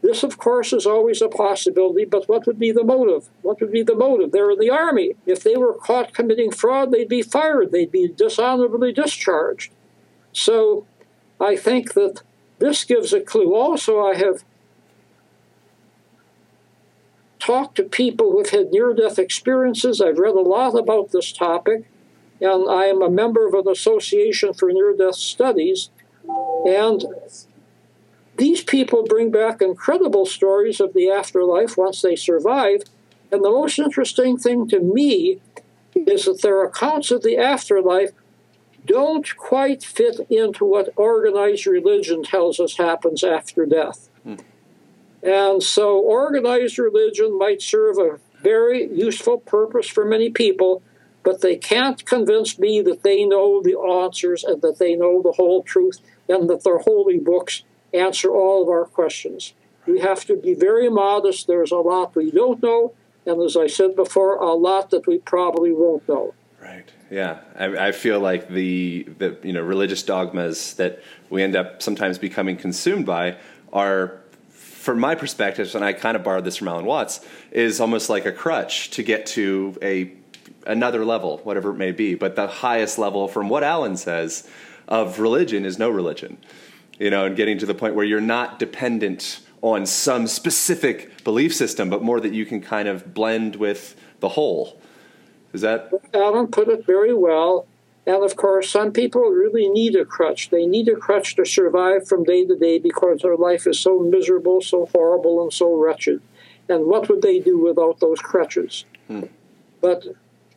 This, 0.01 0.21
of 0.21 0.37
course, 0.37 0.73
is 0.73 0.85
always 0.85 1.21
a 1.21 1.29
possibility, 1.29 2.03
but 2.03 2.27
what 2.27 2.45
would 2.45 2.59
be 2.59 2.73
the 2.73 2.83
motive? 2.83 3.29
What 3.41 3.61
would 3.61 3.71
be 3.71 3.83
the 3.83 3.95
motive? 3.95 4.33
They're 4.33 4.51
in 4.51 4.59
the 4.59 4.69
army. 4.69 5.13
If 5.25 5.43
they 5.43 5.55
were 5.55 5.73
caught 5.73 6.13
committing 6.13 6.51
fraud, 6.51 6.91
they'd 6.91 7.07
be 7.07 7.21
fired, 7.21 7.71
they'd 7.71 7.91
be 7.91 8.09
dishonorably 8.09 8.91
discharged. 8.91 9.71
So 10.33 10.85
I 11.39 11.55
think 11.55 11.93
that 11.93 12.21
this 12.63 12.85
gives 12.85 13.11
a 13.11 13.19
clue. 13.19 13.53
Also, 13.53 13.99
I 13.99 14.15
have 14.15 14.45
talked 17.37 17.75
to 17.75 17.83
people 17.83 18.31
who've 18.31 18.51
had 18.51 18.71
near 18.71 18.93
death 18.93 19.19
experiences. 19.19 19.99
I've 19.99 20.17
read 20.17 20.35
a 20.35 20.39
lot 20.39 20.73
about 20.73 21.11
this 21.11 21.33
topic, 21.33 21.83
and 22.39 22.71
I 22.71 22.85
am 22.85 23.01
a 23.01 23.09
member 23.09 23.45
of 23.45 23.53
an 23.53 23.67
association 23.67 24.53
for 24.53 24.71
near 24.71 24.95
death 24.95 25.15
studies. 25.15 25.89
And 26.65 27.03
these 28.37 28.63
people 28.63 29.03
bring 29.03 29.29
back 29.29 29.61
incredible 29.61 30.25
stories 30.25 30.79
of 30.79 30.93
the 30.93 31.09
afterlife 31.09 31.75
once 31.75 32.01
they 32.01 32.15
survive. 32.15 32.83
And 33.29 33.43
the 33.43 33.51
most 33.51 33.77
interesting 33.77 34.37
thing 34.37 34.69
to 34.69 34.79
me 34.79 35.41
is 35.95 36.25
that 36.25 36.41
their 36.41 36.63
accounts 36.63 37.11
of 37.11 37.23
the 37.23 37.37
afterlife 37.37 38.11
don't 38.85 39.35
quite 39.37 39.83
fit 39.83 40.19
into 40.29 40.65
what 40.65 40.89
organized 40.95 41.65
religion 41.67 42.23
tells 42.23 42.59
us 42.59 42.77
happens 42.77 43.23
after 43.23 43.65
death. 43.65 44.09
Hmm. 44.23 44.35
And 45.21 45.63
so, 45.63 45.99
organized 45.99 46.77
religion 46.77 47.37
might 47.37 47.61
serve 47.61 47.97
a 47.97 48.19
very 48.41 48.85
useful 48.91 49.39
purpose 49.39 49.87
for 49.87 50.03
many 50.03 50.29
people, 50.29 50.83
but 51.23 51.41
they 51.41 51.55
can't 51.55 52.05
convince 52.05 52.59
me 52.59 52.81
that 52.81 53.03
they 53.03 53.23
know 53.23 53.61
the 53.61 53.79
answers 53.79 54.43
and 54.43 54.61
that 54.61 54.79
they 54.79 54.95
know 54.95 55.21
the 55.21 55.31
whole 55.31 55.63
truth 55.63 56.01
and 56.27 56.49
that 56.49 56.65
their 56.65 56.79
holy 56.79 57.19
books 57.19 57.63
answer 57.93 58.29
all 58.29 58.63
of 58.63 58.69
our 58.69 58.85
questions. 58.85 59.53
We 59.85 59.99
have 59.99 60.25
to 60.25 60.35
be 60.35 60.53
very 60.53 60.89
modest. 60.89 61.47
There's 61.47 61.71
a 61.71 61.77
lot 61.77 62.15
we 62.15 62.31
don't 62.31 62.61
know, 62.61 62.93
and 63.25 63.41
as 63.41 63.55
I 63.55 63.67
said 63.67 63.95
before, 63.95 64.35
a 64.35 64.53
lot 64.53 64.89
that 64.89 65.07
we 65.07 65.19
probably 65.19 65.71
won't 65.71 66.07
know. 66.07 66.33
Right. 66.61 66.89
Yeah. 67.13 67.41
I, 67.55 67.89
I 67.89 67.91
feel 67.91 68.19
like 68.19 68.49
the 68.49 69.03
the 69.19 69.37
you 69.43 69.53
know 69.53 69.61
religious 69.61 70.01
dogmas 70.01 70.73
that 70.75 71.03
we 71.29 71.43
end 71.43 71.55
up 71.55 71.83
sometimes 71.83 72.17
becoming 72.17 72.57
consumed 72.57 73.05
by 73.05 73.37
are 73.71 74.19
from 74.49 74.99
my 74.99 75.13
perspective, 75.13 75.75
and 75.75 75.85
I 75.85 75.93
kind 75.93 76.17
of 76.17 76.23
borrowed 76.23 76.43
this 76.43 76.57
from 76.57 76.69
Alan 76.69 76.85
Watts, 76.85 77.21
is 77.51 77.79
almost 77.79 78.09
like 78.09 78.25
a 78.25 78.31
crutch 78.31 78.89
to 78.91 79.03
get 79.03 79.27
to 79.27 79.77
a 79.83 80.11
another 80.65 81.05
level, 81.05 81.37
whatever 81.43 81.69
it 81.69 81.75
may 81.75 81.91
be. 81.91 82.15
But 82.15 82.35
the 82.35 82.47
highest 82.47 82.97
level, 82.97 83.27
from 83.27 83.47
what 83.47 83.63
Alan 83.63 83.95
says, 83.95 84.49
of 84.87 85.19
religion 85.19 85.65
is 85.65 85.77
no 85.77 85.91
religion. 85.91 86.37
You 86.97 87.11
know, 87.11 87.25
and 87.25 87.35
getting 87.35 87.59
to 87.59 87.67
the 87.67 87.75
point 87.75 87.93
where 87.93 88.05
you're 88.05 88.21
not 88.21 88.57
dependent 88.57 89.39
on 89.61 89.85
some 89.85 90.25
specific 90.25 91.23
belief 91.23 91.53
system, 91.53 91.91
but 91.91 92.01
more 92.01 92.19
that 92.19 92.33
you 92.33 92.47
can 92.47 92.59
kind 92.59 92.87
of 92.87 93.13
blend 93.13 93.55
with 93.55 93.95
the 94.19 94.29
whole. 94.29 94.81
Is 95.53 95.61
that? 95.61 95.89
Alan 96.13 96.47
put 96.47 96.67
it 96.67 96.85
very 96.85 97.13
well. 97.13 97.67
And 98.05 98.23
of 98.23 98.35
course, 98.35 98.69
some 98.69 98.91
people 98.91 99.21
really 99.21 99.69
need 99.69 99.95
a 99.95 100.03
crutch. 100.03 100.49
They 100.49 100.65
need 100.65 100.89
a 100.89 100.95
crutch 100.95 101.35
to 101.37 101.45
survive 101.45 102.05
from 102.07 102.25
day 102.25 102.45
to 102.45 102.55
day 102.57 102.77
because 102.79 103.21
their 103.21 103.37
life 103.37 103.65
is 103.65 103.79
so 103.79 103.99
miserable, 103.99 104.59
so 104.61 104.87
horrible, 104.87 105.41
and 105.41 105.53
so 105.53 105.73
wretched. 105.73 106.21
And 106.67 106.87
what 106.87 107.07
would 107.07 107.21
they 107.21 107.39
do 107.39 107.57
without 107.59 107.99
those 107.99 108.19
crutches? 108.19 108.83
Hmm. 109.07 109.23
But 109.79 110.03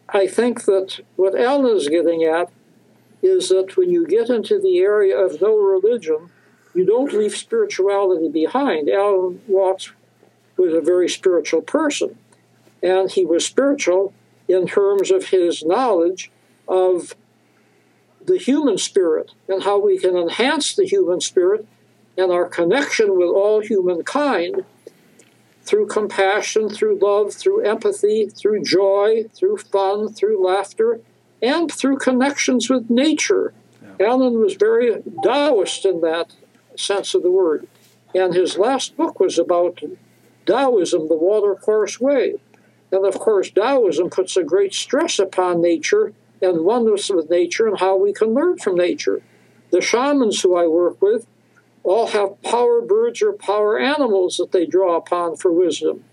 I 0.09 0.27
think 0.27 0.65
that 0.65 1.01
what 1.15 1.39
Alan 1.39 1.77
is 1.77 1.89
getting 1.89 2.25
at 2.25 2.51
is 3.23 3.49
that 3.51 3.77
when 3.77 3.91
you 3.91 4.07
get 4.07 4.29
into 4.29 4.61
the 4.61 4.79
area 4.79 5.17
of 5.17 5.41
no 5.41 5.57
religion, 5.57 6.31
you 6.75 6.85
don't 6.85 7.13
leave 7.13 7.37
spirituality 7.37 8.29
behind. 8.29 8.89
Alan 8.89 9.41
Watts 9.47 9.93
was 10.57 10.75
a 10.75 10.81
very 10.81 11.09
spiritual 11.09 11.63
person, 11.63 12.19
and 12.83 13.11
he 13.11 13.25
was 13.25 13.45
spiritual 13.45 14.13
in 14.49 14.67
terms 14.67 15.11
of 15.11 15.27
his 15.27 15.65
knowledge 15.65 16.31
of 16.69 17.15
the 18.25 18.39
human 18.39 18.79
spirit 18.79 19.33
and 19.49 19.63
how 19.63 19.79
we 19.79 19.99
can 19.99 20.17
enhance 20.17 20.75
the 20.75 20.87
human 20.87 21.21
spirit 21.21 21.67
and 22.19 22.33
our 22.33 22.47
connection 22.47 23.17
with 23.17 23.29
all 23.29 23.61
humankind 23.61 24.65
through 25.63 25.87
compassion, 25.87 26.69
through 26.69 26.99
love, 26.99 27.35
through 27.35 27.61
empathy, 27.67 28.27
through 28.27 28.63
joy, 28.63 29.25
through 29.35 29.57
fun, 29.57 30.13
through 30.13 30.45
laughter, 30.45 31.01
and 31.43 31.71
through 31.73 31.99
connections 31.99 32.71
with 32.71 32.89
nature. 32.89 33.53
Yeah. 33.83 34.07
Alan 34.07 34.41
was 34.41 34.55
very 34.55 35.03
Taoist 35.23 35.85
in 35.85 36.01
that 36.03 36.33
sense 36.77 37.15
of 37.15 37.23
the 37.23 37.31
word. 37.31 37.67
And 38.15 38.35
his 38.35 38.57
last 38.57 38.97
book 38.97 39.19
was 39.21 39.39
about 39.39 39.81
Taoism, 40.47 41.09
the 41.09 41.17
watercourse 41.17 42.01
way. 42.01 42.37
And 42.93 43.05
of 43.05 43.19
course, 43.19 43.51
Taoism 43.51 44.11
puts 44.11 44.37
a 44.37 44.45
great 44.45 44.75
stress 44.75 45.19
upon 45.19 45.61
nature 45.61 46.13
and 46.41 46.65
oneness 46.65 47.09
with 47.11 47.31
nature 47.31 47.67
and 47.67 47.79
how 47.79 47.97
we 47.97 48.13
can 48.13 48.35
learn 48.35 48.59
from 48.59 48.77
nature. 48.77 49.23
The 49.71 49.81
shamans 49.81 50.41
who 50.43 50.57
I 50.57 50.67
work 50.67 51.01
with 51.03 51.27
all 51.83 52.09
have 52.09 52.41
power 52.43 52.81
birds 52.81 53.23
or 53.23 53.33
power 53.33 53.79
animals 53.79 54.37
that 54.37 54.53
they 54.53 54.67
draw 54.67 54.97
upon 54.97 55.37
for 55.37 55.53
wisdom. 55.53 56.05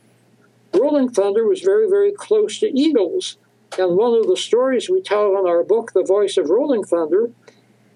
Rolling 0.74 1.10
Thunder 1.10 1.48
was 1.48 1.62
very, 1.62 1.88
very 1.88 2.12
close 2.12 2.60
to 2.60 2.80
eagles. 2.80 3.38
And 3.78 3.98
one 3.98 4.14
of 4.14 4.28
the 4.28 4.38
stories 4.38 4.90
we 4.90 5.02
tell 5.02 5.38
in 5.40 5.48
our 5.48 5.64
book, 5.64 5.94
The 5.94 6.04
Voice 6.04 6.38
of 6.38 6.50
Rolling 6.50 6.84
Thunder, 6.84 7.32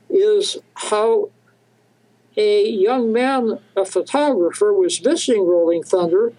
is 0.10 0.58
how 0.74 1.30
a 2.36 2.68
young 2.68 3.12
man, 3.12 3.60
a 3.76 3.86
photographer, 3.86 4.74
was 4.74 5.00
visiting 5.00 5.48
Rolling 5.48 5.84
Thunder. 5.84 6.34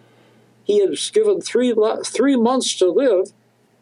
He 0.68 0.84
was 0.84 1.10
given 1.10 1.40
three, 1.40 1.74
three 2.04 2.36
months 2.36 2.76
to 2.76 2.90
live. 2.90 3.32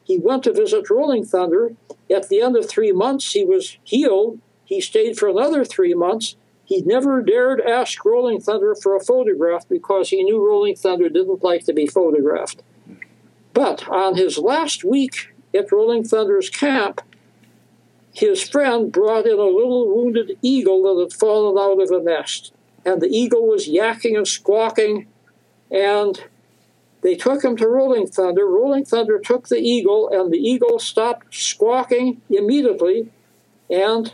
He 0.05 0.19
went 0.19 0.45
to 0.45 0.53
visit 0.53 0.89
Rolling 0.89 1.25
Thunder. 1.25 1.75
At 2.09 2.29
the 2.29 2.41
end 2.41 2.57
of 2.57 2.69
three 2.69 2.93
months, 2.93 3.33
he 3.33 3.45
was 3.45 3.77
healed. 3.83 4.39
He 4.65 4.81
stayed 4.81 5.19
for 5.19 5.29
another 5.29 5.65
three 5.65 5.95
months. 5.95 6.37
He 6.65 6.83
never 6.83 7.23
dared 7.23 7.61
ask 7.61 8.05
Rolling 8.05 8.41
Thunder 8.41 8.77
for 8.77 8.95
a 8.95 9.05
photograph 9.05 9.69
because 9.69 10.11
he 10.11 10.23
knew 10.23 10.47
Rolling 10.47 10.77
Thunder 10.77 11.09
didn't 11.09 11.43
like 11.43 11.65
to 11.65 11.73
be 11.73 11.89
photographed. 11.89 12.63
But 13.53 13.89
on 13.89 14.15
his 14.15 14.39
last 14.39 14.85
week 14.85 15.35
at 15.53 15.73
Rolling 15.73 16.05
Thunder's 16.05 16.51
camp, 16.51 17.01
his 18.13 18.49
friend 18.49 18.93
brought 18.93 19.27
in 19.27 19.39
a 19.39 19.43
little 19.43 19.93
wounded 19.93 20.39
eagle 20.41 20.85
that 20.85 21.03
had 21.03 21.13
fallen 21.13 21.59
out 21.59 21.83
of 21.83 21.91
a 21.91 22.01
nest. 22.01 22.53
And 22.85 23.01
the 23.01 23.09
eagle 23.09 23.49
was 23.49 23.69
yakking 23.69 24.17
and 24.17 24.29
squawking, 24.29 25.09
and 25.69 26.23
they 27.07 27.15
took 27.15 27.45
him 27.45 27.57
to 27.59 27.69
Rolling 27.69 28.09
Thunder. 28.09 28.45
Rolling 28.45 28.85
Thunder 28.85 29.21
took 29.21 29.47
the 29.47 29.61
eagle, 29.61 30.09
and 30.13 30.33
the 30.33 30.39
eagle 30.39 30.81
stopped 30.81 31.33
squawking 31.33 32.21
immediately. 32.29 33.11
And 33.71 34.13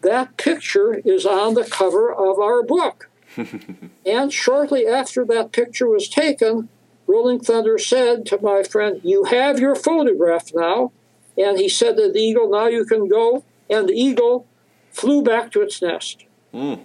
that 0.00 0.38
picture 0.38 0.94
is 1.04 1.26
on 1.26 1.52
the 1.52 1.64
cover 1.64 2.10
of 2.10 2.38
our 2.38 2.62
book. 2.62 3.10
and 4.06 4.32
shortly 4.32 4.86
after 4.86 5.22
that 5.26 5.52
picture 5.52 5.86
was 5.86 6.08
taken, 6.08 6.70
Rolling 7.06 7.40
Thunder 7.40 7.76
said 7.76 8.24
to 8.26 8.40
my 8.40 8.62
friend, 8.62 9.02
You 9.04 9.24
have 9.24 9.60
your 9.60 9.76
photograph 9.76 10.54
now. 10.54 10.92
And 11.36 11.58
he 11.58 11.68
said 11.68 11.98
to 11.98 12.10
the 12.10 12.20
eagle, 12.20 12.48
Now 12.48 12.68
you 12.68 12.86
can 12.86 13.06
go. 13.06 13.44
And 13.68 13.86
the 13.86 13.92
eagle 13.92 14.46
flew 14.90 15.22
back 15.22 15.52
to 15.52 15.60
its 15.60 15.82
nest. 15.82 16.24
Mm. 16.54 16.80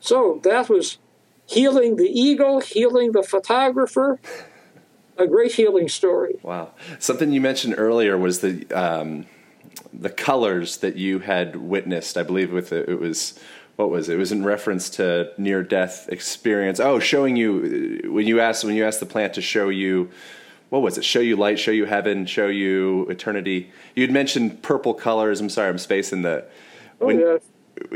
So 0.00 0.40
that 0.44 0.70
was 0.70 0.96
healing 1.44 1.96
the 1.96 2.08
eagle, 2.08 2.60
healing 2.60 3.12
the 3.12 3.22
photographer. 3.22 4.18
A 5.22 5.26
great 5.26 5.52
healing 5.52 5.88
story. 5.88 6.34
Wow. 6.42 6.72
Something 6.98 7.32
you 7.32 7.40
mentioned 7.40 7.74
earlier 7.78 8.18
was 8.18 8.40
the 8.40 8.66
um, 8.72 9.26
the 9.92 10.10
colors 10.10 10.78
that 10.78 10.96
you 10.96 11.20
had 11.20 11.56
witnessed. 11.56 12.16
I 12.16 12.24
believe 12.24 12.52
with 12.52 12.72
it, 12.72 12.88
it 12.88 12.98
was 12.98 13.38
what 13.76 13.90
was 13.90 14.08
it? 14.08 14.14
it 14.14 14.16
was 14.16 14.32
in 14.32 14.44
reference 14.44 14.90
to 14.90 15.32
near 15.38 15.62
death 15.62 16.08
experience. 16.08 16.80
Oh, 16.80 16.98
showing 16.98 17.36
you 17.36 18.10
when 18.12 18.26
you 18.26 18.40
asked 18.40 18.64
when 18.64 18.74
you 18.74 18.84
asked 18.84 19.00
the 19.00 19.06
plant 19.06 19.34
to 19.34 19.42
show 19.42 19.68
you 19.68 20.10
what 20.70 20.80
was 20.80 20.96
it? 20.96 21.04
Show 21.04 21.20
you 21.20 21.36
light, 21.36 21.58
show 21.58 21.70
you 21.70 21.84
heaven, 21.84 22.24
show 22.24 22.46
you 22.46 23.06
eternity. 23.08 23.70
You'd 23.94 24.10
mentioned 24.10 24.62
purple 24.62 24.94
colors. 24.94 25.38
I'm 25.38 25.50
sorry, 25.50 25.68
I'm 25.68 25.78
spacing 25.78 26.22
the. 26.22 26.46
Oh, 27.00 27.06
when, 27.06 27.20
yeah. 27.20 27.36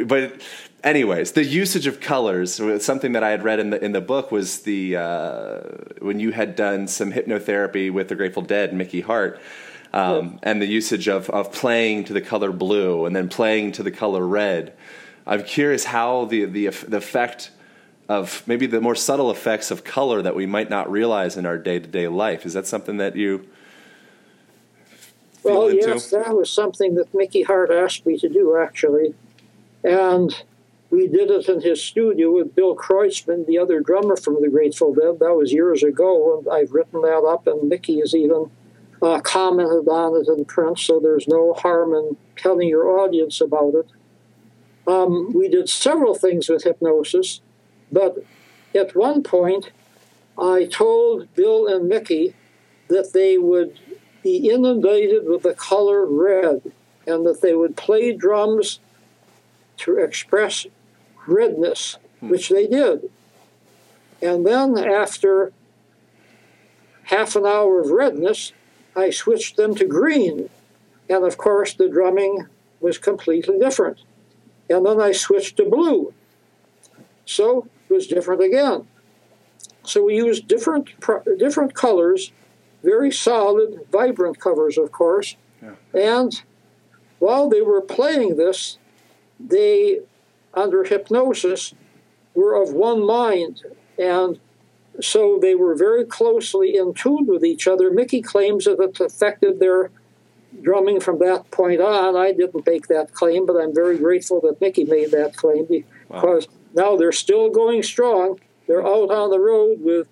But, 0.07 0.43
anyways, 0.83 1.33
the 1.33 1.45
usage 1.45 1.87
of 1.87 2.01
colors. 2.01 2.61
Something 2.85 3.13
that 3.13 3.23
I 3.23 3.31
had 3.31 3.45
read 3.45 3.61
in 3.61 3.71
the 3.71 3.85
in 3.85 3.93
the 3.93 4.01
book 4.01 4.33
was 4.33 4.61
the 4.63 4.97
uh, 4.97 5.61
when 6.01 6.19
you 6.21 6.33
had 6.33 6.57
done 6.57 6.89
some 6.89 7.13
hypnotherapy 7.13 7.93
with 7.93 8.09
the 8.09 8.15
Grateful 8.15 8.43
Dead, 8.43 8.73
Mickey 8.73 9.03
Hart. 9.03 9.41
Um, 9.93 10.33
yeah. 10.43 10.51
And 10.51 10.63
the 10.63 10.67
usage 10.67 11.09
of, 11.09 11.31
of 11.31 11.53
playing 11.53 12.05
to 12.05 12.13
the 12.13 12.21
color 12.21 12.53
blue 12.53 13.07
and 13.07 13.17
then 13.17 13.29
playing 13.29 13.73
to 13.73 13.83
the 13.83 13.91
color 13.91 14.27
red. 14.27 14.75
I'm 15.27 15.43
curious 15.43 15.85
how 15.85 16.27
the, 16.27 16.45
the, 16.45 16.69
the 16.69 16.99
effect 16.99 17.51
of 18.09 18.43
maybe 18.47 18.67
the 18.67 18.81
more 18.81 18.95
subtle 18.95 19.31
effects 19.31 19.71
of 19.71 19.85
color 19.85 20.23
that 20.23 20.37
we 20.37 20.47
might 20.47 20.71
not 20.71 20.91
realize 20.91 21.37
in 21.37 21.47
our 21.47 21.59
day 21.59 21.79
to 21.79 21.87
day 21.87 22.09
life. 22.09 22.47
Is 22.47 22.53
that 22.53 22.67
something 22.67 22.99
that 22.99 23.17
you? 23.17 23.49
Well, 25.43 25.73
yes, 25.73 26.11
that 26.11 26.37
was 26.37 26.51
something 26.51 26.95
that 26.97 27.15
Mickey 27.15 27.43
Hart 27.43 27.71
asked 27.71 28.05
me 28.05 28.19
to 28.19 28.29
do 28.29 28.57
actually, 28.57 29.15
and 29.87 30.45
we 30.91 31.07
did 31.07 31.31
it 31.31 31.49
in 31.49 31.61
his 31.61 31.83
studio 31.83 32.33
with 32.33 32.55
Bill 32.55 32.75
Kreutzmann, 32.75 33.47
the 33.47 33.59
other 33.59 33.81
drummer 33.81 34.17
from 34.17 34.41
the 34.41 34.49
Grateful 34.49 34.93
Dead. 34.93 35.21
That 35.21 35.35
was 35.35 35.53
years 35.53 35.83
ago, 35.83 36.39
and 36.39 36.49
I've 36.49 36.73
written 36.73 37.03
that 37.03 37.25
up, 37.25 37.47
and 37.47 37.69
Mickey 37.69 38.01
has 38.01 38.15
even 38.15 38.51
uh, 39.01 39.21
commented 39.21 39.89
on 39.89 40.21
it 40.21 40.29
in 40.29 40.45
print, 40.45 40.81
so 40.81 40.99
there's 40.99 41.29
no 41.29 41.53
harm 41.55 41.95
in 41.95 42.17
telling 42.37 42.69
your 42.69 42.99
audience 42.99 43.41
about 43.41 43.75
it. 43.75 43.89
Um, 44.89 45.33
we 45.33 45.49
did 45.49 45.69
several 45.69 46.15
things 46.15 46.49
with 46.49 46.65
hypnosis. 46.65 47.41
But 47.91 48.25
at 48.75 48.97
one 48.97 49.23
point, 49.23 49.71
I 50.39 50.65
told 50.65 51.33
Bill 51.35 51.67
and 51.67 51.89
Mickey 51.89 52.35
that 52.89 53.13
they 53.13 53.39
would 53.39 53.79
be 54.23 54.51
inundated 54.51 55.27
with 55.27 55.43
the 55.43 55.55
color 55.55 56.05
red 56.07 56.73
and 57.07 57.25
that 57.27 57.41
they 57.41 57.55
would 57.55 57.77
play 57.77 58.13
drums 58.13 58.81
to 59.79 59.99
express 59.99 60.67
redness, 61.27 61.99
hmm. 62.21 62.29
which 62.29 62.49
they 62.49 62.67
did. 62.67 63.11
And 64.23 64.47
then 64.47 64.79
after 64.79 65.53
half 67.05 67.37
an 67.37 67.47
hour 67.47 67.81
of 67.81 67.91
redness, 67.91 68.53
I 68.95 69.11
switched 69.11 69.57
them 69.57 69.75
to 69.77 69.85
green. 69.85 70.49
And 71.09 71.25
of 71.25 71.37
course, 71.37 71.75
the 71.75 71.89
drumming 71.89 72.47
was 72.81 72.99
completely 72.99 73.59
different. 73.59 73.99
And 74.69 74.85
then 74.85 75.01
I 75.01 75.13
switched 75.13 75.57
to 75.59 75.69
blue. 75.69 76.13
So 77.25 77.69
it 77.89 77.93
was 77.93 78.07
different 78.07 78.43
again. 78.43 78.87
So 79.85 80.05
we 80.05 80.17
used 80.17 80.49
different 80.49 80.89
different 81.39 81.75
colors, 81.75 82.33
very 82.83 83.13
solid, 83.13 83.87
vibrant 83.93 84.41
covers, 84.41 84.77
of 84.79 84.91
course. 84.91 85.37
Yeah. 85.63 85.75
And 85.95 86.43
while 87.19 87.49
they 87.49 87.63
were 87.63 87.81
playing 87.81 88.37
this, 88.37 88.79
they, 89.39 90.01
under 90.55 90.85
hypnosis, 90.85 91.75
were 92.35 92.61
of 92.61 92.73
one 92.73 93.05
mind, 93.05 93.63
and 93.99 94.39
so 95.01 95.39
they 95.41 95.55
were 95.55 95.75
very 95.75 96.05
closely 96.05 96.77
in 96.77 96.95
tune 96.95 97.27
with 97.27 97.45
each 97.45 97.67
other. 97.67 97.91
Mickey 97.91 98.23
claims 98.23 98.65
that 98.65 98.81
it 98.81 99.01
affected 99.01 99.61
their 99.61 99.91
drumming 100.63 101.01
from 101.01 101.19
that 101.19 101.51
point 101.51 101.81
on. 101.81 102.17
I 102.17 102.33
didn't 102.33 102.67
make 102.67 102.87
that 102.89 103.13
claim, 103.13 103.45
but 103.47 103.57
I'm 103.57 103.75
very 103.75 103.99
grateful 103.99 104.41
that 104.43 104.61
Mickey 104.61 104.85
made 104.85 105.11
that 105.11 105.37
claim 105.37 105.67
because 105.67 106.47
wow 106.49 106.53
now 106.77 106.95
they're 106.95 107.11
still 107.11 107.51
going 107.51 107.83
strong. 107.83 108.39
They're 108.69 108.87
out 108.87 109.11
on 109.11 109.31
the 109.31 109.41
road 109.41 109.79
with 109.81 110.09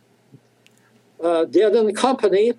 uh, 1.22 1.44
Dead 1.44 1.74
and 1.74 1.94
Company 1.94 2.54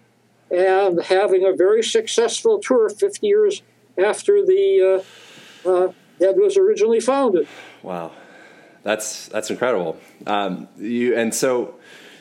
and 0.52 1.02
having 1.02 1.44
a 1.44 1.54
very 1.54 1.84
successful 1.84 2.60
tour 2.60 2.88
50 2.88 3.26
years 3.26 3.64
after 3.98 4.46
the 4.46 5.04
uh, 5.66 5.70
uh, 5.70 5.92
Dead 6.20 6.36
was 6.38 6.58
originally 6.58 7.00
founded. 7.00 7.48
Wow, 7.84 8.12
that's 8.84 9.28
that's 9.28 9.50
incredible. 9.50 10.00
Um, 10.26 10.68
you 10.78 11.16
and 11.16 11.34
so. 11.34 11.76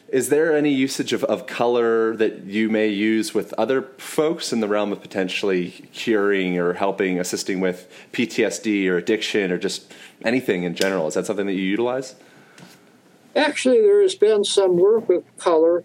Is 0.08 0.28
there 0.28 0.54
any 0.56 0.70
usage 0.70 1.12
of, 1.12 1.24
of 1.24 1.46
color 1.48 2.14
that 2.16 2.44
you 2.44 2.68
may 2.68 2.86
use 2.86 3.34
with 3.34 3.52
other 3.54 3.82
folks 3.96 4.52
in 4.52 4.60
the 4.60 4.68
realm 4.68 4.92
of 4.92 5.00
potentially 5.00 5.70
curing 5.92 6.56
or 6.56 6.74
helping, 6.74 7.18
assisting 7.18 7.58
with 7.58 7.90
PTSD 8.12 8.86
or 8.86 8.96
addiction 8.96 9.50
or 9.50 9.58
just 9.58 9.92
anything 10.22 10.62
in 10.62 10.76
general? 10.76 11.08
Is 11.08 11.14
that 11.14 11.26
something 11.26 11.46
that 11.46 11.54
you 11.54 11.62
utilize? 11.62 12.14
Actually, 13.34 13.80
there 13.80 14.02
has 14.02 14.14
been 14.14 14.44
some 14.44 14.76
work 14.76 15.08
with 15.08 15.24
color, 15.38 15.82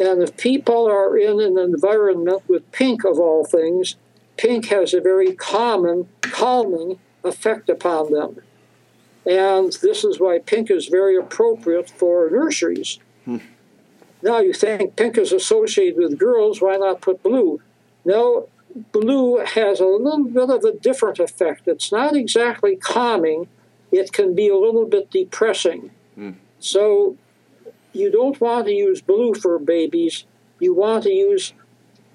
and 0.00 0.22
if 0.22 0.36
people 0.38 0.86
are 0.86 1.18
in 1.18 1.38
an 1.40 1.58
environment 1.58 2.42
with 2.48 2.70
pink 2.72 3.04
of 3.04 3.18
all 3.18 3.44
things, 3.44 3.96
pink 4.38 4.66
has 4.66 4.94
a 4.94 5.00
very 5.00 5.34
common, 5.34 6.08
calming 6.22 6.98
effect 7.28 7.68
upon 7.68 8.12
them. 8.12 8.40
And 9.26 9.72
this 9.82 10.04
is 10.04 10.18
why 10.18 10.38
pink 10.38 10.70
is 10.70 10.86
very 10.86 11.16
appropriate 11.16 11.90
for 11.90 12.30
nurseries. 12.30 12.98
Hmm. 13.24 13.38
Now 14.22 14.40
you 14.40 14.52
think 14.52 14.96
pink 14.96 15.18
is 15.18 15.32
associated 15.32 15.98
with 15.98 16.18
girls, 16.18 16.60
why 16.60 16.76
not 16.76 17.00
put 17.00 17.22
blue? 17.22 17.60
No, 18.04 18.48
blue 18.92 19.38
has 19.38 19.80
a 19.80 19.86
little 19.86 20.24
bit 20.24 20.50
of 20.50 20.64
a 20.64 20.72
different 20.72 21.18
effect. 21.18 21.68
It's 21.68 21.92
not 21.92 22.16
exactly 22.16 22.76
calming, 22.76 23.48
it 23.92 24.12
can 24.12 24.34
be 24.34 24.48
a 24.48 24.56
little 24.56 24.86
bit 24.86 25.10
depressing. 25.10 25.90
Mm. 26.18 26.36
So 26.58 27.16
you 27.92 28.10
don't 28.10 28.40
want 28.40 28.66
to 28.66 28.72
use 28.72 29.00
blue 29.00 29.34
for 29.34 29.58
babies, 29.58 30.24
you 30.58 30.74
want 30.74 31.04
to 31.04 31.12
use 31.12 31.52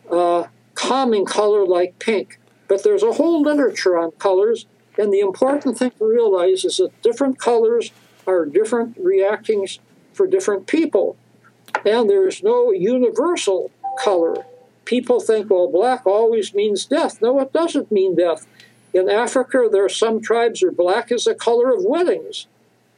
a 0.10 0.48
calming 0.76 1.26
color 1.26 1.66
like 1.66 2.00
pink. 2.00 2.40
But 2.68 2.84
there's 2.84 3.04
a 3.04 3.14
whole 3.14 3.42
literature 3.42 3.98
on 3.98 4.12
colors, 4.12 4.66
and 4.98 5.12
the 5.12 5.20
important 5.20 5.78
thing 5.78 5.92
to 5.92 6.06
realize 6.06 6.64
is 6.66 6.78
that 6.78 7.02
different 7.02 7.40
colors 7.40 7.92
are 8.28 8.46
different 8.46 8.98
reactions 8.98 9.80
for 10.14 10.28
different 10.28 10.68
people. 10.68 11.18
And 11.86 12.10
there's 12.10 12.44
no 12.44 12.72
universal 12.72 13.72
color. 14.00 14.46
People 14.86 15.20
think, 15.20 15.50
well, 15.50 15.68
black 15.68 16.06
always 16.06 16.54
means 16.54 16.86
death. 16.86 17.22
No, 17.22 17.40
it 17.40 17.54
doesn't 17.54 17.92
mean 17.92 18.16
death. 18.16 18.46
In 18.94 19.10
Africa, 19.10 19.68
there 19.72 19.86
are 19.86 19.90
some 19.90 20.22
tribes 20.22 20.62
where 20.62 20.72
black 20.72 21.12
is 21.12 21.24
the 21.24 21.34
color 21.34 21.74
of 21.74 21.84
weddings. 21.84 22.48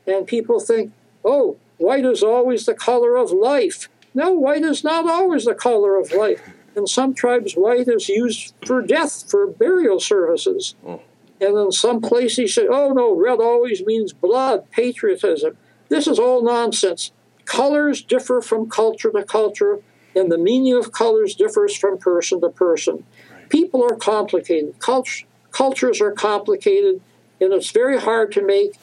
And 0.06 0.28
people 0.28 0.60
think, 0.60 0.92
oh, 1.24 1.58
white 1.78 2.06
is 2.06 2.22
always 2.22 2.66
the 2.66 2.74
color 2.74 3.16
of 3.16 3.32
life. 3.32 3.88
No, 4.14 4.32
white 4.34 4.64
is 4.64 4.84
not 4.84 5.10
always 5.10 5.46
the 5.46 5.56
color 5.56 5.98
of 5.98 6.12
life. 6.12 6.42
In 6.76 6.88
some 6.88 7.14
tribes, 7.14 7.54
white 7.54 7.88
is 7.88 8.10
used 8.10 8.54
for 8.66 8.82
death, 8.82 9.30
for 9.30 9.48
burial 9.48 10.00
services. 10.00 10.76
Oh. 10.86 11.02
And 11.42 11.58
in 11.58 11.72
some 11.72 12.02
places, 12.02 12.56
say, 12.56 12.68
oh 12.68 12.94
no, 12.94 13.16
red 13.16 13.40
always 13.40 13.86
means 13.86 14.14
blood, 14.14 14.70
patriotism. 14.72 15.58
This 15.90 16.08
is 16.08 16.18
all 16.18 16.44
nonsense. 16.44 17.12
Colors 17.46 18.02
differ 18.02 18.42
from 18.42 18.70
culture 18.70 19.12
to 19.12 19.24
culture, 19.24 19.80
and 20.16 20.32
the 20.32 20.38
meaning 20.38 20.74
of 20.74 20.92
colors 20.92 21.36
differs 21.36 21.76
from 21.76 21.98
person 21.98 22.42
to 22.42 22.50
person. 22.50 23.06
People 23.50 23.84
are 23.84 23.96
complicated. 23.96 24.80
Cult- 24.80 25.24
cultures 25.52 26.02
are 26.02 26.12
complicated, 26.12 27.02
and 27.40 27.54
it's 27.54 27.72
very 27.72 28.00
hard 28.00 28.32
to 28.32 28.42
make 28.42 28.78